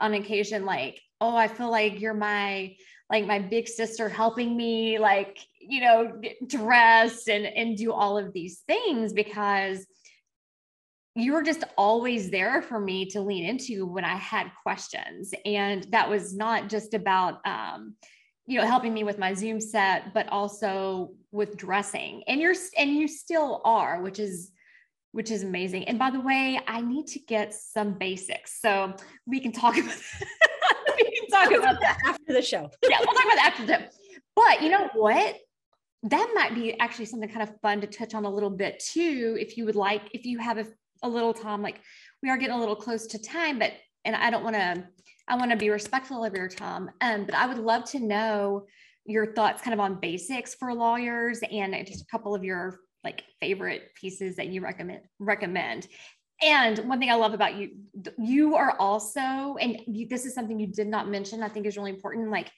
on 0.00 0.14
occasion 0.14 0.64
like 0.64 1.00
oh 1.20 1.36
i 1.36 1.48
feel 1.48 1.70
like 1.70 2.00
you're 2.00 2.14
my 2.14 2.74
like 3.10 3.26
my 3.26 3.38
big 3.38 3.66
sister 3.66 4.08
helping 4.08 4.56
me 4.56 4.98
like 4.98 5.38
you 5.60 5.80
know 5.80 6.20
dress 6.46 7.28
and 7.28 7.46
and 7.46 7.76
do 7.76 7.92
all 7.92 8.18
of 8.18 8.32
these 8.32 8.62
things 8.66 9.12
because 9.12 9.86
you 11.14 11.32
were 11.32 11.42
just 11.42 11.64
always 11.76 12.30
there 12.30 12.62
for 12.62 12.78
me 12.78 13.04
to 13.06 13.20
lean 13.20 13.44
into 13.44 13.86
when 13.86 14.04
i 14.04 14.16
had 14.16 14.50
questions. 14.62 15.32
And 15.44 15.84
that 15.90 16.08
was 16.08 16.34
not 16.34 16.68
just 16.68 16.94
about 16.94 17.44
um 17.46 17.94
you 18.46 18.58
know 18.58 18.66
helping 18.66 18.94
me 18.94 19.04
with 19.04 19.18
my 19.18 19.34
zoom 19.34 19.60
set 19.60 20.14
but 20.14 20.28
also 20.28 21.10
with 21.32 21.56
dressing. 21.56 22.22
And 22.28 22.40
you're 22.40 22.54
and 22.76 22.90
you 22.90 23.08
still 23.08 23.60
are 23.64 24.00
which 24.00 24.18
is 24.18 24.52
which 25.18 25.32
is 25.32 25.42
amazing. 25.42 25.82
And 25.88 25.98
by 25.98 26.12
the 26.12 26.20
way, 26.20 26.60
I 26.68 26.80
need 26.80 27.08
to 27.08 27.18
get 27.18 27.52
some 27.52 27.98
basics. 27.98 28.60
So 28.60 28.94
we 29.26 29.40
can 29.40 29.50
talk 29.50 29.76
about 29.76 29.96
we 30.96 31.10
can 31.10 31.28
talk 31.28 31.50
about 31.50 31.80
that 31.80 31.98
after 32.06 32.32
the 32.32 32.40
show. 32.40 32.70
yeah, 32.88 32.98
we'll 33.00 33.14
talk 33.16 33.24
about 33.24 33.34
that 33.34 33.52
after 33.52 33.66
the 33.66 33.78
show. 33.78 33.88
But 34.36 34.62
you 34.62 34.68
know 34.68 34.88
what? 34.94 35.34
That 36.04 36.30
might 36.36 36.54
be 36.54 36.78
actually 36.78 37.06
something 37.06 37.28
kind 37.28 37.42
of 37.42 37.60
fun 37.60 37.80
to 37.80 37.88
touch 37.88 38.14
on 38.14 38.26
a 38.26 38.30
little 38.30 38.48
bit 38.48 38.78
too, 38.78 39.36
if 39.40 39.56
you 39.56 39.64
would 39.64 39.74
like, 39.74 40.02
if 40.14 40.24
you 40.24 40.38
have 40.38 40.56
a, 40.58 40.66
a 41.02 41.08
little 41.08 41.34
time, 41.34 41.62
like 41.62 41.80
we 42.22 42.30
are 42.30 42.36
getting 42.36 42.54
a 42.54 42.60
little 42.60 42.76
close 42.76 43.08
to 43.08 43.20
time, 43.20 43.58
but 43.58 43.72
and 44.04 44.14
I 44.14 44.30
don't 44.30 44.44
want 44.44 44.54
to, 44.54 44.86
I 45.26 45.34
want 45.34 45.50
to 45.50 45.56
be 45.56 45.70
respectful 45.70 46.24
of 46.24 46.32
your 46.32 46.46
time. 46.46 46.90
Um, 47.00 47.24
but 47.24 47.34
I 47.34 47.46
would 47.48 47.58
love 47.58 47.84
to 47.86 47.98
know 47.98 48.66
your 49.04 49.32
thoughts 49.32 49.62
kind 49.62 49.74
of 49.74 49.80
on 49.80 49.98
basics 49.98 50.54
for 50.54 50.72
lawyers 50.72 51.40
and 51.50 51.74
just 51.84 52.02
a 52.02 52.06
couple 52.06 52.36
of 52.36 52.44
your 52.44 52.78
like 53.04 53.22
favorite 53.40 53.94
pieces 53.94 54.36
that 54.36 54.48
you 54.48 54.60
recommend 54.60 55.00
recommend 55.18 55.86
and 56.40 56.78
one 56.88 57.00
thing 57.00 57.10
I 57.10 57.14
love 57.14 57.34
about 57.34 57.56
you, 57.56 57.70
you 58.16 58.54
are 58.54 58.76
also, 58.78 59.20
and 59.20 59.80
you, 59.86 60.06
this 60.06 60.24
is 60.24 60.34
something 60.34 60.60
you 60.60 60.68
did 60.68 60.86
not 60.86 61.08
mention, 61.08 61.42
I 61.42 61.48
think 61.48 61.66
is 61.66 61.76
really 61.76 61.90
important. 61.90 62.30
Like, 62.30 62.50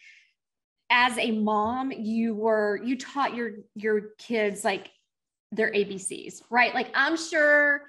as 0.91 1.17
a 1.17 1.31
mom, 1.31 1.91
you 1.91 2.35
were, 2.35 2.81
you 2.85 2.99
taught 2.99 3.35
your, 3.35 3.53
your 3.75 4.11
kids 4.19 4.65
like 4.65 4.91
their 5.51 5.73
ABCs, 5.73 6.43
right? 6.51 6.75
Like, 6.75 6.91
I'm 6.95 7.17
sure 7.17 7.83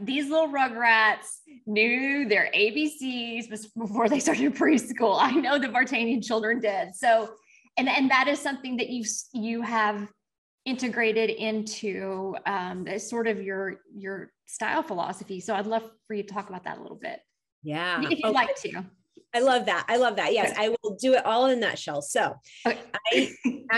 these 0.00 0.28
little 0.28 0.48
rugrats 0.48 1.26
knew 1.66 2.26
their 2.26 2.50
ABCs 2.54 3.48
before 3.78 4.08
they 4.08 4.18
started 4.18 4.54
preschool. 4.56 5.18
I 5.20 5.30
know 5.30 5.58
the 5.58 5.68
Vartanian 5.68 6.24
children 6.24 6.58
did. 6.58 6.94
So, 6.96 7.34
and, 7.76 7.88
and 7.88 8.10
that 8.10 8.26
is 8.26 8.40
something 8.40 8.78
that 8.78 8.88
you, 8.88 9.04
you 9.32 9.62
have 9.62 10.08
integrated 10.64 11.30
into 11.30 12.36
um, 12.46 12.86
sort 12.98 13.26
of 13.26 13.42
your 13.42 13.80
your 13.94 14.32
style 14.46 14.82
philosophy. 14.82 15.40
So 15.40 15.54
I'd 15.54 15.66
love 15.66 15.82
for 16.06 16.14
you 16.14 16.22
to 16.22 16.32
talk 16.32 16.48
about 16.48 16.64
that 16.64 16.78
a 16.78 16.82
little 16.82 16.98
bit. 17.00 17.20
Yeah, 17.62 18.02
if 18.02 18.10
you'd 18.10 18.24
okay. 18.24 18.34
like 18.34 18.56
to. 18.62 18.84
I 19.32 19.40
love 19.40 19.66
that. 19.66 19.84
I 19.88 19.96
love 19.96 20.16
that. 20.16 20.32
Yes. 20.32 20.56
I 20.58 20.74
will 20.82 20.96
do 20.96 21.14
it 21.14 21.24
all 21.24 21.46
in 21.46 21.58
a 21.58 21.60
nutshell. 21.60 22.02
So, 22.02 22.34
okay. 22.66 22.80
I, 23.12 23.32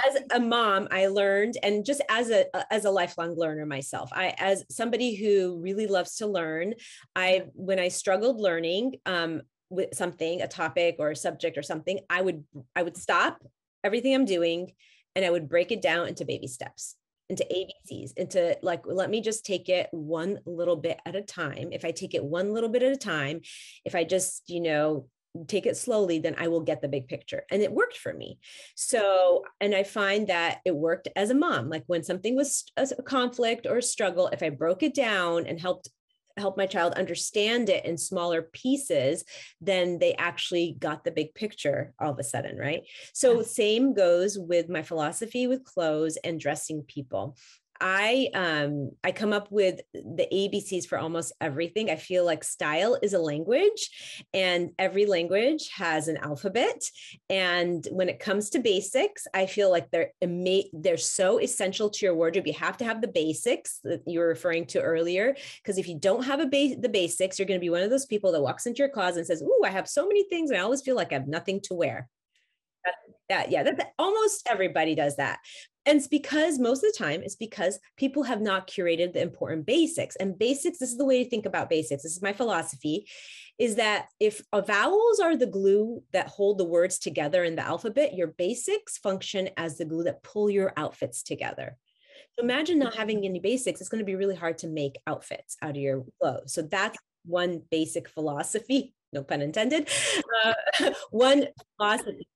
as 0.06 0.22
a 0.32 0.40
mom, 0.40 0.88
I 0.90 1.08
learned, 1.08 1.58
and 1.62 1.84
just 1.84 2.00
as 2.08 2.30
a 2.30 2.46
as 2.72 2.86
a 2.86 2.90
lifelong 2.90 3.34
learner 3.36 3.66
myself, 3.66 4.10
I 4.14 4.34
as 4.38 4.64
somebody 4.70 5.14
who 5.14 5.60
really 5.60 5.86
loves 5.86 6.16
to 6.16 6.26
learn, 6.26 6.74
I 7.14 7.44
when 7.52 7.78
I 7.78 7.88
struggled 7.88 8.40
learning 8.40 8.96
um, 9.04 9.42
with 9.68 9.94
something, 9.94 10.40
a 10.40 10.48
topic 10.48 10.96
or 10.98 11.10
a 11.10 11.16
subject 11.16 11.58
or 11.58 11.62
something, 11.62 12.00
I 12.08 12.22
would 12.22 12.44
I 12.74 12.82
would 12.82 12.96
stop 12.96 13.38
everything 13.84 14.14
I'm 14.14 14.24
doing 14.24 14.72
and 15.14 15.24
I 15.24 15.30
would 15.30 15.48
break 15.48 15.72
it 15.72 15.82
down 15.82 16.08
into 16.08 16.24
baby 16.24 16.46
steps, 16.46 16.96
into 17.28 17.44
mm-hmm. 17.44 17.94
ABCs, 17.94 18.12
into 18.16 18.56
like, 18.62 18.82
let 18.86 19.10
me 19.10 19.20
just 19.20 19.44
take 19.44 19.68
it 19.68 19.88
one 19.90 20.38
little 20.46 20.76
bit 20.76 21.00
at 21.06 21.16
a 21.16 21.22
time. 21.22 21.68
If 21.72 21.84
I 21.84 21.90
take 21.90 22.14
it 22.14 22.24
one 22.24 22.52
little 22.52 22.70
bit 22.70 22.82
at 22.82 22.92
a 22.92 22.96
time, 22.96 23.40
if 23.84 23.94
I 23.94 24.04
just, 24.04 24.42
you 24.48 24.60
know, 24.60 25.06
take 25.46 25.66
it 25.66 25.76
slowly, 25.76 26.18
then 26.18 26.34
I 26.36 26.48
will 26.48 26.60
get 26.60 26.82
the 26.82 26.88
big 26.88 27.08
picture. 27.08 27.44
And 27.50 27.62
it 27.62 27.72
worked 27.72 27.96
for 27.96 28.12
me. 28.12 28.38
So, 28.74 29.44
and 29.60 29.74
I 29.74 29.82
find 29.82 30.26
that 30.28 30.58
it 30.64 30.74
worked 30.74 31.08
as 31.16 31.30
a 31.30 31.34
mom. 31.34 31.68
Like 31.68 31.84
when 31.86 32.02
something 32.02 32.36
was 32.36 32.64
a 32.76 33.02
conflict 33.02 33.66
or 33.66 33.78
a 33.78 33.82
struggle, 33.82 34.28
if 34.28 34.42
I 34.42 34.50
broke 34.50 34.82
it 34.82 34.94
down 34.94 35.46
and 35.46 35.58
helped 35.58 35.88
help 36.36 36.56
my 36.56 36.66
child 36.66 36.94
understand 36.94 37.68
it 37.68 37.84
in 37.84 37.96
smaller 37.96 38.42
pieces 38.42 39.24
then 39.60 39.98
they 39.98 40.14
actually 40.14 40.76
got 40.78 41.04
the 41.04 41.10
big 41.10 41.34
picture 41.34 41.92
all 42.00 42.12
of 42.12 42.18
a 42.18 42.24
sudden 42.24 42.56
right? 42.56 42.82
So 43.12 43.42
same 43.42 43.94
goes 43.94 44.38
with 44.38 44.68
my 44.68 44.82
philosophy 44.82 45.46
with 45.46 45.64
clothes 45.64 46.16
and 46.24 46.40
dressing 46.40 46.82
people 46.82 47.36
I 47.84 48.28
um 48.32 48.92
I 49.02 49.10
come 49.10 49.32
up 49.32 49.50
with 49.50 49.80
the 49.92 50.28
ABCs 50.32 50.86
for 50.86 50.98
almost 50.98 51.32
everything. 51.40 51.90
I 51.90 51.96
feel 51.96 52.24
like 52.24 52.44
style 52.44 52.96
is 53.02 53.12
a 53.12 53.18
language 53.18 53.90
and 54.32 54.70
every 54.78 55.04
language 55.04 55.68
has 55.74 56.06
an 56.06 56.16
alphabet 56.18 56.80
and 57.28 57.84
when 57.90 58.08
it 58.08 58.20
comes 58.20 58.50
to 58.50 58.60
basics, 58.60 59.26
I 59.34 59.46
feel 59.46 59.68
like 59.68 59.90
they're 59.90 60.12
they're 60.72 60.96
so 60.96 61.40
essential 61.40 61.90
to 61.90 62.06
your 62.06 62.14
wardrobe. 62.14 62.46
You 62.46 62.52
have 62.54 62.76
to 62.76 62.84
have 62.84 63.00
the 63.00 63.08
basics 63.08 63.80
that 63.82 64.02
you 64.06 64.20
were 64.20 64.28
referring 64.28 64.66
to 64.66 64.80
earlier 64.80 65.34
because 65.56 65.76
if 65.76 65.88
you 65.88 65.98
don't 65.98 66.24
have 66.24 66.38
a 66.38 66.46
base 66.46 66.76
the 66.80 66.88
basics, 66.88 67.36
you're 67.38 67.48
going 67.48 67.58
to 67.58 67.64
be 67.64 67.70
one 67.70 67.82
of 67.82 67.90
those 67.90 68.06
people 68.06 68.30
that 68.30 68.42
walks 68.42 68.66
into 68.66 68.78
your 68.78 68.90
closet 68.90 69.18
and 69.18 69.26
says, 69.26 69.42
"Ooh, 69.42 69.62
I 69.64 69.70
have 69.70 69.88
so 69.88 70.06
many 70.06 70.22
things 70.28 70.50
and 70.50 70.60
I 70.60 70.62
always 70.62 70.82
feel 70.82 70.94
like 70.94 71.10
I 71.10 71.16
have 71.16 71.26
nothing 71.26 71.60
to 71.62 71.74
wear." 71.74 72.08
that 73.28 73.50
yeah 73.50 73.62
that, 73.62 73.92
almost 73.98 74.46
everybody 74.50 74.94
does 74.94 75.16
that 75.16 75.38
and 75.84 75.98
it's 75.98 76.08
because 76.08 76.58
most 76.58 76.84
of 76.84 76.92
the 76.92 76.98
time 76.98 77.22
it's 77.22 77.36
because 77.36 77.78
people 77.96 78.22
have 78.22 78.40
not 78.40 78.68
curated 78.68 79.12
the 79.12 79.22
important 79.22 79.66
basics. 79.66 80.16
And 80.16 80.38
basics 80.38 80.78
this 80.78 80.90
is 80.90 80.98
the 80.98 81.04
way 81.04 81.24
to 81.24 81.30
think 81.30 81.46
about 81.46 81.70
basics. 81.70 82.02
This 82.02 82.12
is 82.12 82.22
my 82.22 82.32
philosophy 82.32 83.08
is 83.58 83.76
that 83.76 84.06
if 84.20 84.42
vowels 84.54 85.20
are 85.20 85.36
the 85.36 85.46
glue 85.46 86.02
that 86.12 86.28
hold 86.28 86.58
the 86.58 86.64
words 86.64 86.98
together 86.98 87.44
in 87.44 87.56
the 87.56 87.66
alphabet 87.66 88.14
your 88.14 88.28
basics 88.28 88.98
function 88.98 89.50
as 89.56 89.76
the 89.76 89.84
glue 89.84 90.04
that 90.04 90.22
pull 90.22 90.48
your 90.48 90.72
outfits 90.76 91.22
together. 91.22 91.76
So 92.38 92.44
imagine 92.44 92.78
not 92.78 92.92
mm-hmm. 92.92 93.00
having 93.00 93.24
any 93.24 93.40
basics. 93.40 93.80
It's 93.80 93.90
going 93.90 93.98
to 93.98 94.04
be 94.04 94.14
really 94.14 94.36
hard 94.36 94.58
to 94.58 94.68
make 94.68 94.96
outfits 95.06 95.56
out 95.60 95.70
of 95.70 95.76
your 95.76 96.04
clothes. 96.20 96.54
So 96.54 96.62
that's 96.62 96.98
one 97.24 97.62
basic 97.70 98.08
philosophy 98.08 98.94
no 99.12 99.22
pun 99.22 99.42
intended, 99.42 99.88
uh, 100.44 100.54
one 101.10 101.46
philosophy 101.76 102.26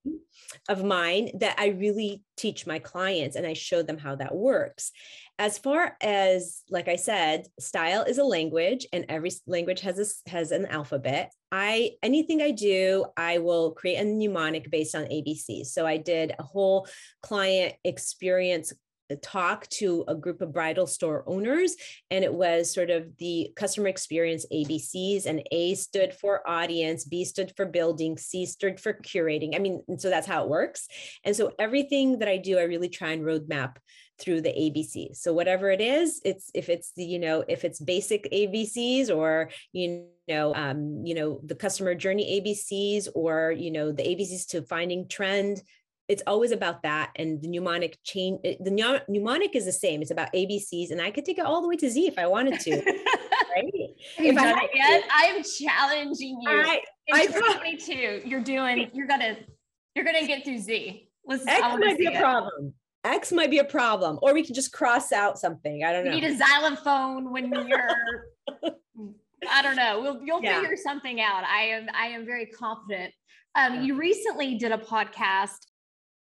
of 0.68 0.84
mine 0.84 1.30
that 1.38 1.56
I 1.58 1.68
really 1.68 2.22
teach 2.36 2.66
my 2.66 2.78
clients 2.78 3.36
and 3.36 3.46
I 3.46 3.54
show 3.54 3.82
them 3.82 3.98
how 3.98 4.16
that 4.16 4.34
works. 4.34 4.92
As 5.38 5.58
far 5.58 5.96
as, 6.00 6.62
like 6.70 6.88
I 6.88 6.96
said, 6.96 7.46
style 7.60 8.02
is 8.02 8.18
a 8.18 8.24
language 8.24 8.86
and 8.92 9.04
every 9.08 9.30
language 9.46 9.80
has 9.82 9.98
a, 9.98 10.30
has 10.30 10.50
an 10.50 10.66
alphabet. 10.66 11.32
I 11.52 11.92
anything 12.02 12.40
I 12.40 12.50
do, 12.50 13.06
I 13.16 13.38
will 13.38 13.72
create 13.72 13.98
a 13.98 14.04
mnemonic 14.04 14.70
based 14.70 14.94
on 14.94 15.04
ABC. 15.04 15.66
So 15.66 15.86
I 15.86 15.98
did 15.98 16.34
a 16.38 16.42
whole 16.42 16.88
client 17.22 17.74
experience 17.84 18.72
talk 19.22 19.68
to 19.68 20.04
a 20.08 20.14
group 20.14 20.40
of 20.40 20.52
bridal 20.52 20.86
store 20.86 21.22
owners 21.26 21.76
and 22.10 22.24
it 22.24 22.32
was 22.34 22.72
sort 22.72 22.90
of 22.90 23.16
the 23.18 23.52
customer 23.54 23.88
experience 23.88 24.44
abcs 24.52 25.26
and 25.26 25.42
a 25.52 25.74
stood 25.74 26.12
for 26.12 26.48
audience 26.48 27.04
b 27.04 27.24
stood 27.24 27.52
for 27.56 27.66
building 27.66 28.16
c 28.18 28.44
stood 28.46 28.80
for 28.80 28.94
curating. 28.94 29.54
I 29.54 29.58
mean 29.60 29.82
so 29.98 30.10
that's 30.10 30.26
how 30.26 30.42
it 30.42 30.48
works. 30.48 30.88
And 31.24 31.36
so 31.36 31.52
everything 31.58 32.18
that 32.18 32.28
i 32.28 32.36
do 32.36 32.58
i 32.58 32.62
really 32.62 32.88
try 32.88 33.10
and 33.10 33.22
roadmap 33.22 33.76
through 34.18 34.40
the 34.40 34.48
abc 34.48 35.14
so 35.14 35.32
whatever 35.32 35.70
it 35.70 35.80
is 35.80 36.20
it's 36.24 36.50
if 36.54 36.68
it's 36.68 36.92
the 36.96 37.04
you 37.04 37.18
know 37.18 37.44
if 37.48 37.64
it's 37.64 37.78
basic 37.80 38.26
abcs 38.32 39.14
or 39.14 39.50
you 39.72 40.06
know 40.28 40.54
um 40.54 41.02
you 41.04 41.14
know 41.14 41.40
the 41.44 41.54
customer 41.54 41.94
journey 41.94 42.40
abcs 42.40 43.08
or 43.14 43.52
you 43.52 43.70
know 43.70 43.92
the 43.92 44.02
abcs 44.02 44.46
to 44.48 44.62
finding 44.62 45.06
trend 45.08 45.60
it's 46.08 46.22
always 46.26 46.52
about 46.52 46.82
that 46.82 47.10
and 47.16 47.40
the 47.42 47.48
mnemonic 47.48 47.98
chain 48.04 48.38
the 48.42 49.02
mnemonic 49.08 49.54
is 49.54 49.64
the 49.64 49.72
same 49.72 50.02
it's 50.02 50.10
about 50.10 50.32
abcs 50.32 50.90
and 50.90 51.00
i 51.00 51.10
could 51.10 51.24
take 51.24 51.38
it 51.38 51.44
all 51.44 51.60
the 51.60 51.68
way 51.68 51.76
to 51.76 51.90
z 51.90 52.06
if 52.06 52.18
i 52.18 52.26
wanted 52.26 52.58
to 52.60 52.70
right 53.56 53.72
Have 54.16 54.26
you 54.26 54.32
done 54.34 54.58
it 54.58 54.70
yet 54.74 55.04
i'm 55.12 55.42
challenging 55.42 56.38
you 56.40 56.50
I, 56.50 56.80
in 57.08 57.16
I 57.16 57.26
2022 57.26 58.22
you're 58.24 58.40
doing 58.40 58.90
you're 58.92 59.06
gonna 59.06 59.36
you're 59.94 60.04
gonna 60.04 60.26
get 60.26 60.44
through 60.44 60.58
z 60.58 61.02
Let's, 61.28 61.44
X 61.48 61.60
might 61.60 61.98
be 61.98 62.06
a 62.06 62.12
it. 62.12 62.20
problem 62.20 62.72
X 63.06 63.30
might 63.30 63.50
be 63.50 63.58
a 63.58 63.64
problem, 63.64 64.18
or 64.20 64.34
we 64.34 64.42
can 64.42 64.54
just 64.54 64.72
cross 64.72 65.12
out 65.12 65.38
something. 65.38 65.84
I 65.84 65.92
don't 65.92 66.04
know. 66.04 66.12
You 66.12 66.20
need 66.20 66.28
a 66.28 66.36
xylophone 66.36 67.30
when 67.30 67.52
you're. 67.52 68.26
I 69.48 69.62
don't 69.62 69.76
know. 69.76 70.00
We'll 70.00 70.20
you'll 70.24 70.42
yeah. 70.42 70.60
figure 70.60 70.76
something 70.76 71.20
out. 71.20 71.44
I 71.44 71.62
am 71.66 71.86
I 71.94 72.06
am 72.06 72.26
very 72.26 72.46
confident. 72.46 73.14
Um. 73.54 73.82
You 73.84 73.94
recently 73.94 74.56
did 74.56 74.72
a 74.72 74.78
podcast 74.78 75.58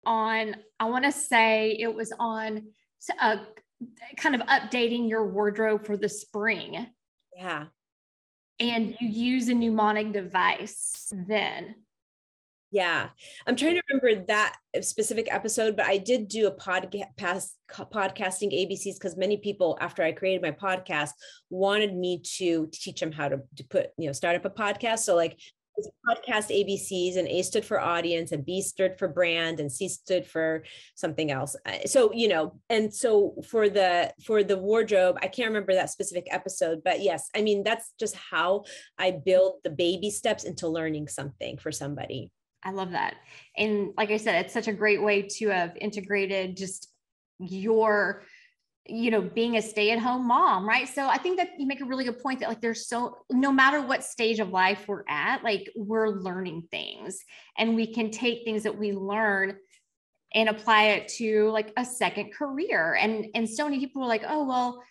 on, 0.06 0.56
I 0.80 0.86
want 0.86 1.06
to 1.06 1.12
say 1.12 1.78
it 1.80 1.93
was 1.93 2.14
on 2.18 2.64
a 3.20 3.26
uh, 3.26 3.38
kind 4.18 4.36
of 4.36 4.41
updating 4.41 5.10
your 5.10 5.28
wardrobe 5.28 5.86
for 5.86 5.97
the 5.97 6.10
spring. 6.10 6.88
Yeah. 7.36 7.66
And 8.60 8.95
you 8.99 9.08
use 9.08 9.49
a 9.49 9.56
mnemonic 9.56 10.14
device 10.14 11.12
then. 11.12 11.76
Yeah. 12.72 13.10
I'm 13.45 13.58
trying 13.58 13.76
to 13.76 13.82
remember 13.89 14.26
that 14.28 14.56
specific 14.82 15.28
episode, 15.30 15.76
but 15.76 15.88
I 15.88 15.97
did 15.97 16.30
do 16.30 16.47
a 16.47 16.56
podcast 16.56 17.49
podcasting 17.70 18.54
ABCs 18.54 18.93
because 18.93 19.18
many 19.18 19.38
people 19.38 19.78
after 19.82 20.04
I 20.04 20.14
created 20.14 20.41
my 20.41 20.52
podcast 20.52 21.10
wanted 21.49 21.93
me 21.93 22.22
to 22.38 22.70
teach 22.72 23.02
them 23.02 23.12
how 23.12 23.28
to, 23.28 23.41
to 23.58 23.64
put, 23.66 23.88
you 23.97 24.08
know, 24.08 24.14
start 24.14 24.38
up 24.38 24.45
a 24.45 24.49
podcast. 24.49 24.99
So 24.99 25.16
like 25.16 25.38
podcast 26.07 26.49
ABCs, 26.49 27.17
and 27.17 27.28
A 27.28 27.41
stood 27.41 27.65
for 27.65 27.80
audience, 27.80 28.32
and 28.32 28.45
B 28.45 28.61
stood 28.61 28.97
for 28.97 29.07
brand, 29.07 29.59
and 29.59 29.72
C 29.72 29.88
stood 29.88 30.26
for 30.26 30.63
something 30.95 31.32
else. 31.32 31.55
Uh, 31.65 31.86
so 31.86 32.11
you 32.13 32.28
know, 32.28 32.59
and 32.69 32.93
so 32.93 33.36
for 33.47 33.69
the 33.69 34.13
for 34.26 34.43
the 34.43 34.57
wardrobe, 34.57 35.17
I 35.22 35.28
can't 35.28 35.49
remember 35.49 35.74
that 35.74 35.89
specific 35.89 36.28
episode, 36.30 36.82
but 36.84 37.01
yes, 37.01 37.30
I 37.36 37.41
mean 37.41 37.63
that's 37.63 37.93
just 37.99 38.15
how 38.15 38.63
I 38.97 39.11
build 39.11 39.55
the 39.63 39.69
baby 39.69 40.09
steps 40.09 40.43
into 40.43 40.67
learning 40.67 41.07
something 41.07 41.57
for 41.57 41.72
somebody. 41.72 42.32
I 42.63 42.72
love 42.72 42.91
that, 42.91 43.15
and 43.57 43.93
like 43.97 44.11
I 44.11 44.17
said, 44.17 44.45
it's 44.45 44.53
such 44.53 44.67
a 44.67 44.74
great 44.74 45.01
way 45.01 45.24
to 45.24 45.49
have 45.49 45.76
integrated 45.80 46.57
just 46.57 46.89
your 47.39 48.24
you 48.88 49.12
know 49.12 49.22
being 49.22 49.58
a 49.58 49.62
stay-at-home 49.62 50.28
mom 50.28 50.68
right? 50.68 50.88
So 50.88 51.08
i 51.08 51.18
think 51.18 51.38
that 51.38 51.50
you 51.58 51.68
make 51.68 51.82
a 51.82 51.86
really 51.86 52.04
good 52.04 52.20
point 52.20 52.40
that 52.40 52.50
like 52.50 52.62
there's 52.62 52.88
so 52.88 53.18
no 53.32 53.52
matter 53.52 53.82
what 53.82 54.04
stage 54.04 54.40
of 54.40 54.50
life 54.50 54.86
we're 54.88 55.04
at 55.08 55.44
like 55.44 55.70
we're 55.76 56.10
learning 56.10 56.64
things 56.72 57.20
and 57.58 57.76
we 57.76 57.94
can 57.94 58.10
take 58.10 58.44
things 58.44 58.64
that 58.64 58.78
we 58.78 58.92
learn 58.92 59.58
and 60.34 60.50
apply 60.50 60.84
it 60.84 61.08
to 61.08 61.50
like 61.50 61.74
a 61.78 61.86
second 61.86 62.34
career. 62.34 62.96
And 62.96 63.28
and 63.36 63.50
so 63.50 63.66
many 63.66 63.80
people 63.80 64.04
are 64.04 64.08
like 64.08 64.24
oh 64.28 64.46
well 64.46 64.84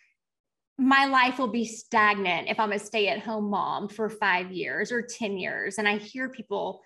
my 0.79 1.05
life 1.05 1.39
will 1.39 1.49
be 1.49 1.67
stagnant 1.67 2.49
if 2.49 2.59
i'm 2.59 2.73
a 2.73 2.79
stay-at-home 2.79 3.51
mom 3.51 3.87
for 3.87 4.09
five 4.09 4.51
years 4.51 4.93
or 4.93 5.03
10 5.03 5.39
years. 5.39 5.79
And 5.79 5.89
i 5.89 5.97
hear 5.97 6.29
people 6.29 6.83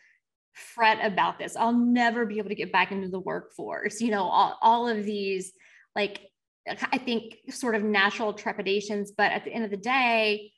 fret 0.52 0.98
about 1.04 1.38
this. 1.38 1.56
I'll 1.56 1.72
never 1.72 2.26
be 2.26 2.38
able 2.38 2.50
to 2.50 2.54
get 2.54 2.72
back 2.72 2.92
into 2.92 3.08
the 3.08 3.20
workforce 3.20 4.00
you 4.00 4.10
know 4.10 4.24
all, 4.24 4.58
all 4.62 4.88
of 4.88 5.04
these 5.04 5.52
like 5.96 6.20
I 6.66 6.98
think 6.98 7.36
sort 7.50 7.74
of 7.74 7.82
natural 7.82 8.32
trepidations, 8.32 9.12
but 9.16 9.32
at 9.32 9.44
the 9.44 9.52
end 9.52 9.64
of 9.64 9.70
the 9.70 9.76
day, 9.76 10.52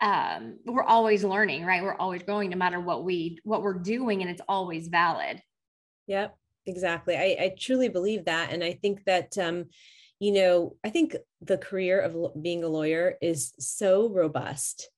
um, 0.00 0.58
we're 0.64 0.82
always 0.82 1.24
learning, 1.24 1.64
right? 1.64 1.82
We're 1.82 1.96
always 1.96 2.22
growing 2.22 2.50
no 2.50 2.56
matter 2.56 2.80
what 2.80 3.04
we 3.04 3.38
what 3.44 3.62
we're 3.62 3.78
doing, 3.78 4.20
and 4.20 4.30
it's 4.30 4.42
always 4.48 4.88
valid. 4.88 5.40
Yep, 6.06 6.36
exactly. 6.66 7.16
I, 7.16 7.36
I 7.40 7.54
truly 7.58 7.88
believe 7.88 8.24
that, 8.24 8.52
and 8.52 8.64
I 8.64 8.72
think 8.74 9.04
that 9.04 9.36
um, 9.38 9.66
you 10.20 10.32
know, 10.32 10.76
I 10.84 10.90
think 10.90 11.16
the 11.40 11.58
career 11.58 12.00
of 12.00 12.42
being 12.42 12.64
a 12.64 12.68
lawyer 12.68 13.16
is 13.20 13.52
so 13.58 14.08
robust 14.08 14.88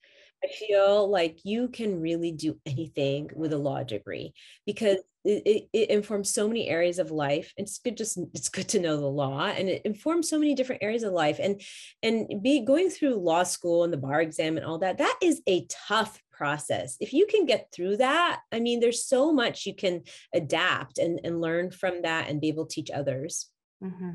I 0.42 0.48
feel 0.48 1.10
like 1.10 1.44
you 1.44 1.68
can 1.68 2.00
really 2.00 2.32
do 2.32 2.58
anything 2.64 3.30
with 3.34 3.52
a 3.52 3.58
law 3.58 3.82
degree 3.82 4.32
because 4.64 4.98
it, 5.24 5.42
it, 5.46 5.68
it, 5.72 5.90
informs 5.90 6.32
so 6.32 6.48
many 6.48 6.68
areas 6.68 6.98
of 6.98 7.10
life. 7.10 7.52
It's 7.56 7.78
good 7.78 7.96
just 7.96 8.18
it's 8.34 8.48
good 8.48 8.68
to 8.70 8.80
know 8.80 8.96
the 8.96 9.06
law 9.06 9.46
and 9.46 9.68
it 9.68 9.82
informs 9.84 10.28
so 10.28 10.38
many 10.38 10.54
different 10.54 10.82
areas 10.82 11.02
of 11.02 11.12
life. 11.12 11.38
And 11.40 11.60
and 12.02 12.42
be 12.42 12.64
going 12.64 12.90
through 12.90 13.16
law 13.16 13.42
school 13.42 13.84
and 13.84 13.92
the 13.92 13.98
bar 13.98 14.20
exam 14.20 14.56
and 14.56 14.64
all 14.64 14.78
that, 14.78 14.98
that 14.98 15.18
is 15.22 15.42
a 15.46 15.66
tough 15.68 16.20
process. 16.32 16.96
If 17.00 17.12
you 17.12 17.26
can 17.26 17.44
get 17.44 17.68
through 17.70 17.98
that, 17.98 18.40
I 18.50 18.60
mean, 18.60 18.80
there's 18.80 19.04
so 19.04 19.30
much 19.32 19.66
you 19.66 19.74
can 19.74 20.04
adapt 20.34 20.98
and, 20.98 21.20
and 21.22 21.40
learn 21.40 21.70
from 21.70 22.02
that 22.02 22.30
and 22.30 22.40
be 22.40 22.48
able 22.48 22.64
to 22.64 22.74
teach 22.74 22.90
others. 22.90 23.50
Mm-hmm. 23.84 24.12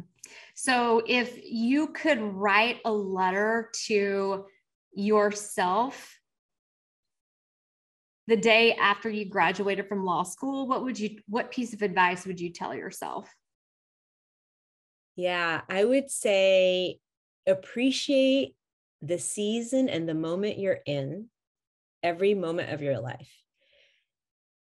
So 0.56 1.04
if 1.06 1.40
you 1.44 1.88
could 1.90 2.20
write 2.20 2.80
a 2.84 2.92
letter 2.92 3.70
to 3.86 4.46
yourself 4.94 6.18
the 8.28 8.38
day 8.38 8.74
after 8.74 9.10
you 9.10 9.26
graduated 9.26 9.88
from 9.88 10.06
law 10.06 10.24
school 10.24 10.68
what 10.68 10.84
would 10.84 11.00
you 11.00 11.18
what 11.28 11.52
piece 11.52 11.74
of 11.74 11.82
advice 11.82 12.26
would 12.26 12.40
you 12.40 12.52
tell 12.52 12.74
yourself? 12.74 13.34
Yeah 15.16 15.62
i 15.70 15.84
would 15.84 16.10
say 16.10 17.00
appreciate 17.48 18.56
the 19.02 19.20
season 19.20 19.88
and 19.90 20.10
the 20.10 20.14
moment 20.14 20.58
you're 20.58 20.80
in 20.86 21.28
every 22.04 22.34
moment 22.34 22.72
of 22.72 22.82
your 22.82 23.00
life. 23.00 23.32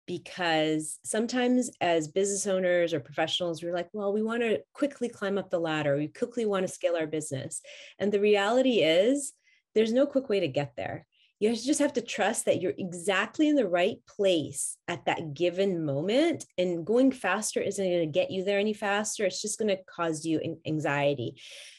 Because 0.06 0.98
sometimes 1.04 1.70
as 1.80 2.08
business 2.08 2.46
owners 2.46 2.92
or 2.92 3.00
professionals 3.00 3.62
we're 3.62 3.74
like 3.74 3.88
well 3.92 4.12
we 4.12 4.22
want 4.22 4.42
to 4.42 4.60
quickly 4.72 5.08
climb 5.08 5.38
up 5.38 5.50
the 5.50 5.60
ladder. 5.60 5.96
We 5.96 6.08
quickly 6.08 6.46
want 6.46 6.66
to 6.66 6.72
scale 6.72 6.96
our 6.96 7.06
business. 7.06 7.60
And 7.98 8.10
the 8.10 8.20
reality 8.20 8.80
is 8.80 9.32
there's 9.74 9.92
no 9.92 10.06
quick 10.06 10.28
way 10.28 10.40
to 10.40 10.48
get 10.48 10.72
there 10.76 11.06
you 11.40 11.56
just 11.56 11.80
have 11.80 11.94
to 11.94 12.02
trust 12.02 12.44
that 12.44 12.60
you're 12.60 12.74
exactly 12.76 13.48
in 13.48 13.56
the 13.56 13.66
right 13.66 13.96
place 14.06 14.76
at 14.86 15.06
that 15.06 15.32
given 15.34 15.84
moment 15.84 16.44
and 16.58 16.86
going 16.86 17.10
faster 17.10 17.60
isn't 17.60 17.84
going 17.84 18.00
to 18.00 18.06
get 18.06 18.30
you 18.30 18.44
there 18.44 18.58
any 18.58 18.74
faster 18.74 19.24
it's 19.24 19.42
just 19.42 19.58
going 19.58 19.68
to 19.68 19.82
cause 19.84 20.24
you 20.24 20.58
anxiety 20.66 21.34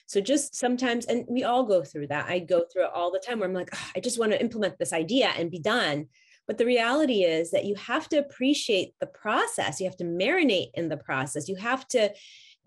so 0.08 0.20
just 0.20 0.56
sometimes 0.56 1.06
and 1.06 1.26
we 1.30 1.44
all 1.44 1.64
go 1.64 1.84
through 1.84 2.08
that 2.08 2.28
i 2.28 2.40
go 2.40 2.64
through 2.72 2.84
it 2.84 2.92
all 2.94 3.12
the 3.12 3.20
time 3.26 3.40
where 3.40 3.48
i'm 3.48 3.56
like 3.56 3.70
oh, 3.74 3.90
i 3.96 4.00
just 4.00 4.20
want 4.20 4.32
to 4.32 4.42
implement 4.42 4.78
this 4.78 4.94
idea 4.94 5.32
and 5.38 5.52
be 5.52 5.60
done 5.60 6.08
but 6.48 6.58
the 6.58 6.66
reality 6.66 7.24
is 7.24 7.52
that 7.52 7.64
you 7.64 7.76
have 7.76 8.10
to 8.10 8.18
appreciate 8.18 8.94
the 9.00 9.08
process. 9.08 9.80
You 9.80 9.86
have 9.86 9.96
to 9.98 10.04
marinate 10.04 10.72
in 10.74 10.90
the 10.90 10.98
process. 10.98 11.48
You 11.48 11.56
have 11.56 11.88
to 11.90 12.12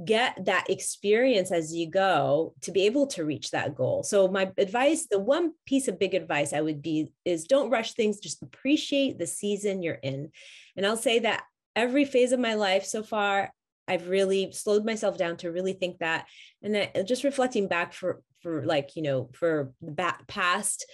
get 0.05 0.47
that 0.47 0.69
experience 0.69 1.53
as 1.53 1.73
you 1.73 1.89
go 1.89 2.55
to 2.63 2.73
be 2.73 2.87
able 2.87 3.07
to 3.07 3.25
reach 3.25 3.51
that 3.51 3.75
goal. 3.75 4.03
So 4.03 4.29
my 4.29 4.51
advice, 4.59 5.07
the 5.09 5.21
one 5.21 5.53
piece 5.67 5.87
of 5.87 5.99
big 5.99 6.15
advice 6.15 6.53
I 6.53 6.61
would 6.61 6.83
be 6.83 7.13
is 7.25 7.45
don't 7.45 7.71
rush 7.71 7.93
things, 7.93 8.19
just 8.19 8.43
appreciate 8.43 9.19
the 9.19 9.27
season 9.27 9.83
you're 9.83 9.95
in. 9.95 10.31
And 10.77 10.85
I'll 10.85 10.97
say 10.97 11.21
that 11.21 11.45
every 11.77 12.05
phase 12.05 12.33
of 12.33 12.41
my 12.41 12.55
life 12.55 12.85
so 12.85 13.03
far 13.03 13.53
I've 13.87 14.09
really 14.09 14.51
slowed 14.53 14.85
myself 14.85 15.19
down 15.19 15.37
to 15.39 15.53
really 15.53 15.75
think 15.75 15.99
that 15.99 16.27
and 16.63 16.75
that 16.75 16.97
uh, 16.97 17.03
just 17.03 17.25
reflecting 17.25 17.69
back 17.69 17.93
for 17.93 18.23
for 18.43 18.65
like 18.65 18.97
you 18.97 19.03
know 19.03 19.31
for 19.35 19.73
the 19.83 20.15
past 20.27 20.87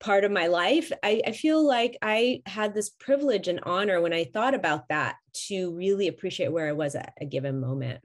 part 0.00 0.24
of 0.24 0.30
my 0.30 0.46
life, 0.46 0.92
I, 1.02 1.22
I, 1.26 1.32
feel 1.32 1.66
like 1.66 1.98
I 2.00 2.42
had 2.46 2.72
this 2.72 2.88
privilege 2.88 3.48
and 3.48 3.58
honor 3.64 4.00
when 4.00 4.12
I 4.12 4.24
thought 4.24 4.54
about 4.54 4.88
that 4.90 5.16
to 5.48 5.74
really 5.74 6.06
appreciate 6.06 6.52
where 6.52 6.68
I 6.68 6.72
was 6.72 6.94
at 6.94 7.14
a 7.20 7.24
given 7.24 7.60
moment. 7.60 8.00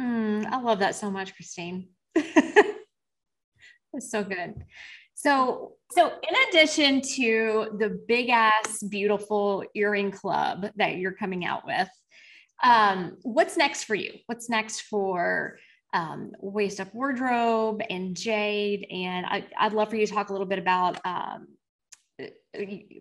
Mm, 0.00 0.46
I 0.46 0.60
love 0.60 0.80
that 0.80 0.94
so 0.94 1.10
much, 1.10 1.34
Christine. 1.34 1.88
That's 2.14 4.10
so 4.10 4.24
good. 4.24 4.54
So, 5.14 5.74
so 5.92 6.06
in 6.06 6.34
addition 6.48 7.00
to 7.00 7.76
the 7.78 8.00
big 8.08 8.28
ass 8.28 8.82
beautiful 8.82 9.64
earring 9.74 10.10
club 10.10 10.66
that 10.76 10.96
you're 10.96 11.12
coming 11.12 11.44
out 11.44 11.64
with, 11.64 11.88
um, 12.62 13.16
what's 13.22 13.56
next 13.56 13.84
for 13.84 13.94
you? 13.94 14.12
What's 14.26 14.50
next 14.50 14.82
for 14.82 15.58
um, 15.94 16.32
Up 16.42 16.94
Wardrobe 16.94 17.80
and 17.88 18.16
Jade. 18.16 18.86
And 18.90 19.24
I, 19.26 19.44
would 19.64 19.72
love 19.72 19.90
for 19.90 19.96
you 19.96 20.06
to 20.06 20.12
talk 20.12 20.28
a 20.28 20.32
little 20.32 20.46
bit 20.46 20.58
about 20.58 20.98
um, 21.06 21.46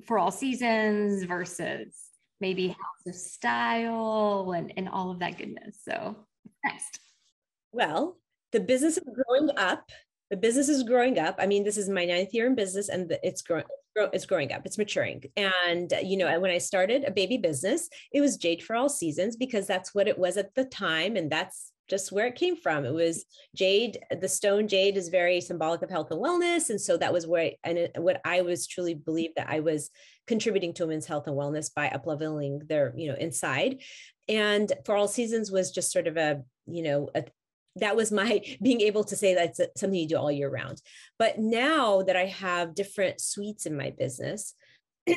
for 0.06 0.20
all 0.20 0.32
seasons 0.32 1.24
versus 1.24 1.96
maybe 2.40 2.70
House 2.70 3.08
of 3.08 3.16
Style 3.16 4.54
and, 4.56 4.74
and 4.78 4.88
all 4.88 5.12
of 5.12 5.20
that 5.20 5.38
goodness. 5.38 5.80
So, 5.84 6.16
next. 6.64 7.00
Well, 7.72 8.18
the 8.52 8.60
business 8.60 8.98
is 8.98 9.04
growing 9.04 9.50
up. 9.58 9.90
The 10.30 10.38
business 10.38 10.70
is 10.70 10.84
growing 10.84 11.20
up. 11.20 11.36
I 11.40 11.48
mean, 11.48 11.64
this 11.64 11.78
is 11.78 11.90
my 11.90 12.06
ninth 12.06 12.34
year 12.34 12.48
in 12.48 12.56
business 12.56 12.90
and 12.90 13.16
it's 13.24 13.42
growing 13.42 13.66
it's 13.96 14.26
growing 14.26 14.52
up 14.52 14.66
it's 14.66 14.80
maturing 14.80 15.22
and 15.38 15.94
you 16.02 16.18
know 16.18 16.40
when 16.40 16.50
i 16.50 16.58
started 16.58 17.04
a 17.04 17.12
baby 17.12 17.38
business 17.38 17.90
it 18.12 18.22
was 18.22 18.38
jade 18.38 18.64
for 18.64 18.76
all 18.76 18.90
seasons 18.90 19.36
because 19.36 19.68
that's 19.68 19.94
what 19.94 20.08
it 20.08 20.18
was 20.18 20.36
at 20.36 20.52
the 20.56 20.66
time 20.66 21.16
and 21.16 21.32
that's 21.32 21.74
just 21.90 22.12
where 22.12 22.28
it 22.28 22.36
came 22.36 22.56
from. 22.56 22.86
It 22.86 22.94
was 22.94 23.26
jade. 23.56 24.00
The 24.20 24.30
stone 24.30 24.68
jade 24.68 24.98
is 24.98 25.10
very 25.10 25.42
symbolic 25.42 25.82
of 25.82 25.90
health 25.90 26.12
and 26.12 26.22
wellness, 26.22 26.70
and 26.70 26.80
so 26.80 26.98
that 26.98 27.14
was 27.14 27.28
where 27.28 27.44
I, 27.44 27.56
and 27.64 27.78
it, 27.78 27.92
what 27.98 28.22
I 28.26 28.42
was 28.42 28.68
truly 28.68 28.94
believed 28.94 29.36
that 29.36 29.50
I 29.50 29.60
was 29.60 29.90
contributing 30.26 30.74
to 30.74 30.84
women's 30.84 31.06
health 31.06 31.28
and 31.28 31.36
wellness 31.36 31.74
by 31.74 31.90
upleveling 31.90 32.68
their 32.68 32.94
you 32.96 33.10
know 33.10 33.18
inside. 33.18 33.82
And 34.30 34.72
for 34.86 34.96
all 34.96 35.08
seasons 35.08 35.52
was 35.52 35.72
just 35.72 35.92
sort 35.92 36.08
of 36.08 36.18
a 36.18 36.44
you 36.66 36.84
know 36.84 37.10
a, 37.14 37.26
that 37.78 37.96
was 37.96 38.12
my 38.12 38.42
being 38.62 38.82
able 38.82 39.04
to 39.06 39.16
say 39.16 39.34
that's 39.34 39.60
something 39.78 40.00
you 40.00 40.08
do 40.08 40.18
all 40.18 40.32
year 40.32 40.50
round. 40.50 40.82
But 41.20 41.40
now 41.40 42.04
that 42.04 42.16
I 42.16 42.26
have 42.26 42.76
different 42.76 43.22
suites 43.22 43.66
in 43.66 43.76
my 43.76 43.92
business 43.92 44.54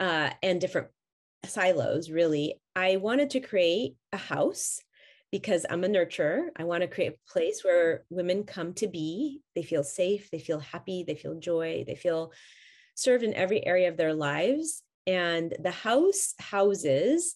uh, 0.00 0.30
and 0.42 0.60
different 0.60 0.88
silos, 1.44 2.10
really, 2.10 2.60
I 2.74 2.96
wanted 2.96 3.30
to 3.30 3.40
create 3.40 3.96
a 4.12 4.16
house 4.16 4.80
because 5.30 5.66
I'm 5.68 5.84
a 5.84 5.88
nurturer. 5.88 6.48
I 6.56 6.64
want 6.64 6.82
to 6.82 6.88
create 6.88 7.12
a 7.12 7.32
place 7.32 7.62
where 7.62 8.04
women 8.08 8.44
come 8.44 8.72
to 8.74 8.88
be. 8.88 9.42
They 9.54 9.62
feel 9.62 9.84
safe, 9.84 10.30
they 10.30 10.38
feel 10.38 10.60
happy, 10.60 11.04
they 11.06 11.14
feel 11.14 11.38
joy, 11.38 11.84
they 11.86 11.96
feel 11.96 12.32
served 12.94 13.24
in 13.24 13.34
every 13.34 13.64
area 13.64 13.88
of 13.88 13.96
their 13.96 14.14
lives. 14.14 14.82
And 15.06 15.54
the 15.60 15.70
house 15.70 16.34
houses 16.38 17.34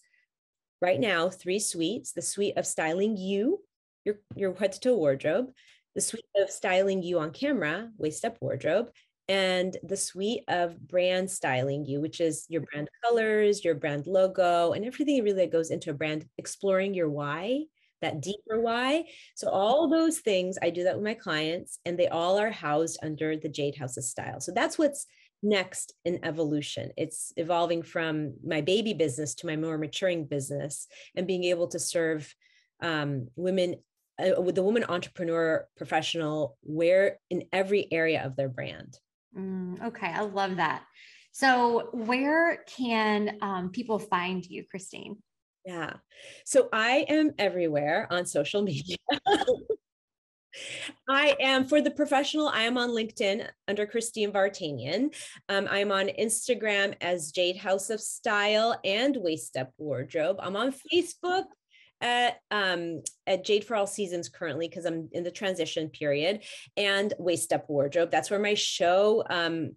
right 0.83 1.01
now 1.01 1.30
three 1.30 1.61
suites 1.61 2.12
the 2.12 2.20
suite 2.20 2.59
of 2.59 2.66
styling 2.66 3.16
you, 3.16 3.61
your, 4.05 4.16
your 4.35 4.53
head 4.55 4.72
to 4.72 4.80
toe 4.80 4.97
wardrobe, 4.97 5.51
the 5.95 6.01
suite 6.01 6.24
of 6.37 6.51
styling 6.51 7.03
you 7.03 7.20
on 7.20 7.30
camera, 7.30 7.89
waist 7.97 8.24
up 8.24 8.37
wardrobe, 8.41 8.91
and 9.28 9.76
the 9.85 9.97
suite 9.97 10.43
of 10.49 10.78
brand 10.89 11.30
styling 11.30 11.87
you, 11.87 12.01
which 12.01 12.20
is 12.20 12.45
your 12.49 12.62
brand 12.62 12.89
colors, 13.05 13.64
your 13.64 13.76
brand 13.76 14.07
logo, 14.07 14.72
and 14.72 14.85
everything 14.85 15.22
really 15.22 15.37
that 15.37 15.53
goes 15.53 15.70
into 15.70 15.91
a 15.91 15.95
brand, 15.95 16.26
exploring 16.37 16.93
your 16.93 17.09
why 17.09 17.62
that 18.03 18.20
deeper 18.20 18.61
why. 18.61 19.05
So 19.35 19.49
all 19.49 19.89
those 19.89 20.18
things, 20.18 20.59
I 20.61 20.70
do 20.70 20.85
that 20.85 20.97
with 20.97 21.05
my 21.05 21.14
clients 21.14 21.78
and 21.87 21.99
they 21.99 22.09
all 22.09 22.39
are 22.39 22.51
housed 22.51 22.99
under 23.03 23.37
the 23.37 23.49
Jade 23.49 23.76
House 23.76 23.97
of 23.97 24.05
Style. 24.05 24.41
So 24.41 24.53
that's 24.53 24.76
what's 24.76 25.07
next 25.43 25.95
in 26.05 26.24
evolution. 26.24 26.90
It's 26.97 27.32
evolving 27.36 27.82
from 27.82 28.34
my 28.45 28.61
baby 28.61 28.95
business 28.95 29.34
to 29.36 29.47
my 29.47 29.57
more 29.57 29.78
maturing 29.78 30.24
business 30.24 30.86
and 31.16 31.26
being 31.26 31.45
able 31.45 31.68
to 31.68 31.78
serve 31.78 32.34
um, 32.82 33.28
women 33.36 33.76
uh, 34.18 34.40
with 34.40 34.55
the 34.55 34.62
woman 34.62 34.84
entrepreneur 34.88 35.66
professional 35.76 36.57
where 36.62 37.18
in 37.30 37.45
every 37.53 37.88
area 37.90 38.22
of 38.24 38.36
their 38.36 38.49
brand. 38.49 38.99
Mm, 39.36 39.82
okay, 39.86 40.09
I 40.09 40.20
love 40.20 40.57
that. 40.57 40.84
So, 41.34 41.88
where 41.93 42.59
can 42.66 43.38
um, 43.40 43.70
people 43.70 43.99
find 43.99 44.45
you, 44.45 44.64
Christine? 44.70 45.16
Yeah. 45.64 45.95
So 46.45 46.68
I 46.72 47.07
am 47.09 47.32
everywhere 47.38 48.07
on 48.11 48.26
social 48.26 48.62
media. 48.62 48.97
I 51.09 51.36
am 51.40 51.64
for 51.64 51.80
the 51.80 51.90
professional. 51.90 52.48
I 52.48 52.62
am 52.62 52.76
on 52.78 52.90
LinkedIn 52.90 53.46
under 53.68 53.86
Christine 53.86 54.32
Vartanian. 54.32 55.14
Um, 55.48 55.68
I'm 55.70 55.92
on 55.92 56.09
Instagram 56.09 56.94
as 57.00 57.32
Jade 57.32 57.57
House 57.57 57.90
of 57.90 58.00
Style 58.00 58.78
and 58.84 59.16
Waist 59.16 59.57
Up 59.57 59.70
Wardrobe. 59.78 60.36
I'm 60.40 60.57
on 60.57 60.72
Facebook 60.92 61.44
at 62.00 62.38
um, 62.50 63.03
at 63.26 63.44
Jade 63.44 63.64
for 63.64 63.76
All 63.76 63.86
Seasons 63.86 64.28
currently 64.28 64.68
because 64.68 64.84
I'm 64.84 65.09
in 65.12 65.22
the 65.22 65.30
transition 65.30 65.88
period 65.88 66.42
and 66.76 67.14
Waist 67.18 67.53
Up 67.53 67.68
Wardrobe. 67.68 68.11
That's 68.11 68.30
where 68.30 68.40
my 68.40 68.55
show 68.55 69.24
um, 69.30 69.72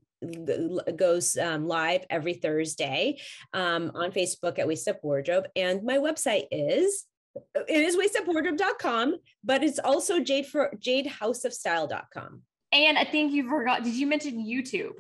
goes 0.96 1.38
um, 1.38 1.68
live 1.68 2.06
every 2.10 2.34
Thursday 2.34 3.20
um, 3.54 3.92
on 3.94 4.12
Facebook 4.12 4.60
at 4.60 4.68
Waist 4.68 4.88
Up 4.88 5.04
Wardrobe. 5.04 5.46
And 5.56 5.84
my 5.84 5.98
website 5.98 6.46
is 6.52 7.06
it 7.56 7.70
is 7.70 7.96
waistupwardrobe.com, 7.98 9.16
but 9.44 9.64
it's 9.64 9.80
also 9.80 10.20
jade 10.20 10.48
for 10.48 10.72
jadehouseofstyle.com. 10.78 12.42
And 12.72 12.98
I 12.98 13.04
think 13.04 13.32
you 13.32 13.50
forgot, 13.50 13.84
did 13.84 13.94
you 13.94 14.08
mention 14.08 14.46
YouTube? 14.46 14.94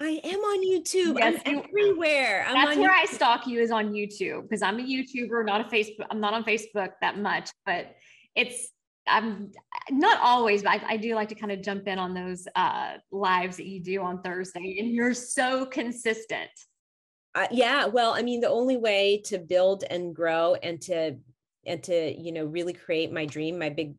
I 0.00 0.20
am 0.24 0.40
on 0.40 0.66
YouTube. 0.66 1.18
Yes, 1.18 1.40
I'm 1.46 1.60
everywhere. 1.60 2.44
I'm 2.46 2.54
that's 2.54 2.76
where 2.76 2.90
YouTube. 2.90 3.02
I 3.02 3.06
stalk 3.06 3.46
you 3.46 3.60
is 3.60 3.70
on 3.70 3.92
YouTube 3.92 4.42
because 4.42 4.60
I'm 4.60 4.78
a 4.78 4.82
YouTuber, 4.82 5.46
not 5.46 5.60
a 5.62 5.64
Facebook. 5.64 6.06
I'm 6.10 6.20
not 6.20 6.34
on 6.34 6.44
Facebook 6.44 6.90
that 7.00 7.18
much, 7.18 7.50
but 7.64 7.94
it's 8.34 8.68
I'm 9.06 9.52
not 9.90 10.18
always, 10.20 10.62
but 10.62 10.82
I, 10.82 10.94
I, 10.94 10.96
do 10.96 11.14
like 11.14 11.28
to 11.28 11.36
kind 11.36 11.52
of 11.52 11.62
jump 11.62 11.86
in 11.86 11.98
on 11.98 12.12
those 12.12 12.48
uh, 12.56 12.94
lives 13.12 13.56
that 13.56 13.66
you 13.66 13.80
do 13.80 14.02
on 14.02 14.20
Thursday, 14.20 14.78
and 14.80 14.90
you're 14.90 15.14
so 15.14 15.64
consistent. 15.64 16.50
Uh, 17.34 17.46
yeah, 17.52 17.86
well, 17.86 18.14
I 18.14 18.22
mean, 18.22 18.40
the 18.40 18.48
only 18.48 18.76
way 18.76 19.22
to 19.26 19.38
build 19.38 19.84
and 19.88 20.14
grow 20.14 20.54
and 20.56 20.80
to 20.82 21.16
and 21.66 21.82
to 21.84 22.20
you 22.20 22.32
know 22.32 22.44
really 22.44 22.72
create 22.72 23.12
my 23.12 23.26
dream, 23.26 23.58
my 23.58 23.68
big 23.68 23.94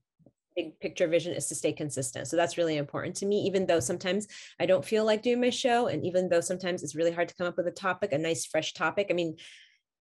big 0.55 0.79
picture 0.79 1.07
vision 1.07 1.33
is 1.33 1.47
to 1.47 1.55
stay 1.55 1.71
consistent. 1.71 2.27
So 2.27 2.35
that's 2.35 2.57
really 2.57 2.77
important 2.77 3.15
to 3.17 3.25
me, 3.25 3.41
even 3.41 3.67
though 3.67 3.79
sometimes 3.79 4.27
I 4.59 4.65
don't 4.65 4.83
feel 4.83 5.05
like 5.05 5.21
doing 5.21 5.39
my 5.39 5.51
show, 5.51 5.87
and 5.87 6.05
even 6.05 6.27
though 6.27 6.41
sometimes 6.41 6.83
it's 6.83 6.95
really 6.95 7.11
hard 7.11 7.29
to 7.29 7.35
come 7.35 7.47
up 7.47 7.57
with 7.57 7.67
a 7.67 7.71
topic, 7.71 8.11
a 8.11 8.17
nice 8.17 8.45
fresh 8.45 8.73
topic. 8.73 9.07
I 9.09 9.13
mean, 9.13 9.37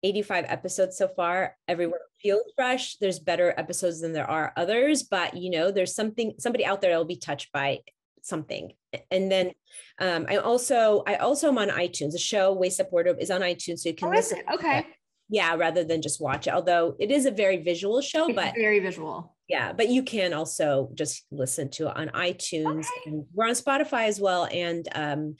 85 0.03 0.45
episodes 0.47 0.97
so 0.97 1.07
far. 1.07 1.57
Everyone 1.67 1.99
feels 2.21 2.43
fresh. 2.55 2.97
There's 2.97 3.19
better 3.19 3.53
episodes 3.57 4.01
than 4.01 4.13
there 4.13 4.29
are 4.29 4.53
others, 4.55 5.03
but 5.03 5.35
you 5.35 5.49
know, 5.49 5.71
there's 5.71 5.95
something, 5.95 6.33
somebody 6.39 6.65
out 6.65 6.81
there 6.81 6.91
that 6.91 6.97
will 6.97 7.05
be 7.05 7.15
touched 7.15 7.51
by 7.51 7.79
something. 8.21 8.73
And 9.09 9.31
then 9.31 9.51
um, 9.99 10.25
I 10.29 10.37
also, 10.37 11.03
I 11.07 11.15
also 11.15 11.47
am 11.47 11.57
on 11.57 11.69
iTunes. 11.69 12.11
The 12.11 12.19
show 12.19 12.53
Waist 12.53 12.79
Up 12.79 12.91
Wardrobe 12.91 13.17
is 13.19 13.31
on 13.31 13.41
iTunes, 13.41 13.79
so 13.79 13.89
you 13.89 13.95
can 13.95 14.09
oh, 14.09 14.11
listen. 14.11 14.39
Okay. 14.53 14.85
Yeah, 15.29 15.55
rather 15.55 15.83
than 15.83 16.01
just 16.01 16.21
watch 16.21 16.47
it. 16.47 16.53
Although 16.53 16.95
it 16.99 17.11
is 17.11 17.25
a 17.25 17.31
very 17.31 17.57
visual 17.63 18.01
show, 18.01 18.27
it's 18.27 18.35
but 18.35 18.53
very 18.55 18.79
visual. 18.79 19.35
Yeah, 19.47 19.73
but 19.73 19.89
you 19.89 20.03
can 20.03 20.33
also 20.33 20.89
just 20.93 21.25
listen 21.31 21.69
to 21.71 21.87
it 21.87 21.97
on 21.97 22.09
iTunes. 22.09 22.85
Okay. 23.05 23.17
we're 23.33 23.47
on 23.47 23.53
Spotify 23.53 24.07
as 24.07 24.19
well, 24.19 24.47
and 24.51 24.87
um, 24.93 25.35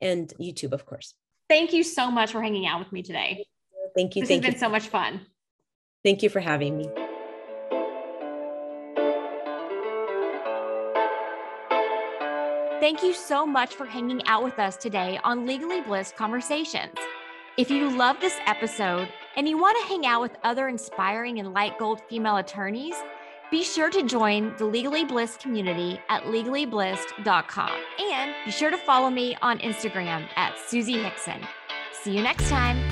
and 0.00 0.32
YouTube, 0.40 0.72
of 0.72 0.84
course. 0.86 1.14
thank 1.48 1.72
you 1.72 1.82
so 1.82 2.10
much 2.10 2.32
for 2.32 2.42
hanging 2.42 2.66
out 2.66 2.78
with 2.78 2.92
me 2.92 3.02
today. 3.02 3.46
Thank 3.96 4.16
you. 4.16 4.22
This 4.22 4.28
thank 4.28 4.44
has 4.44 4.48
you. 4.48 4.52
been 4.52 4.60
so 4.60 4.68
much 4.68 4.88
fun. 4.88 5.20
Thank 6.04 6.22
you 6.22 6.28
for 6.28 6.40
having 6.40 6.76
me. 6.76 6.88
Thank 12.78 13.02
you 13.02 13.14
so 13.14 13.46
much 13.46 13.74
for 13.74 13.86
hanging 13.86 14.24
out 14.26 14.44
with 14.44 14.58
us 14.58 14.76
today 14.76 15.18
on 15.24 15.46
Legally 15.46 15.80
Blissed 15.80 16.14
Conversations. 16.14 16.94
If 17.56 17.70
you 17.70 17.90
love 17.90 18.20
this 18.20 18.36
episode 18.46 19.08
and 19.36 19.48
you 19.48 19.58
want 19.58 19.76
to 19.80 19.88
hang 19.88 20.06
out 20.06 20.20
with 20.22 20.36
other 20.44 20.68
inspiring 20.68 21.38
and 21.38 21.52
light 21.52 21.78
gold 21.78 22.00
female 22.08 22.36
attorneys, 22.36 22.96
be 23.50 23.62
sure 23.62 23.90
to 23.90 24.02
join 24.02 24.54
the 24.58 24.64
Legally 24.64 25.04
Blissed 25.04 25.40
community 25.40 26.00
at 26.08 26.24
legallybliss.com 26.24 27.70
and 28.10 28.34
be 28.44 28.50
sure 28.50 28.70
to 28.70 28.78
follow 28.78 29.10
me 29.10 29.36
on 29.42 29.58
Instagram 29.60 30.26
at 30.36 30.58
Susie 30.58 30.98
Hickson. 30.98 31.40
See 31.92 32.16
you 32.16 32.22
next 32.22 32.48
time. 32.48 32.85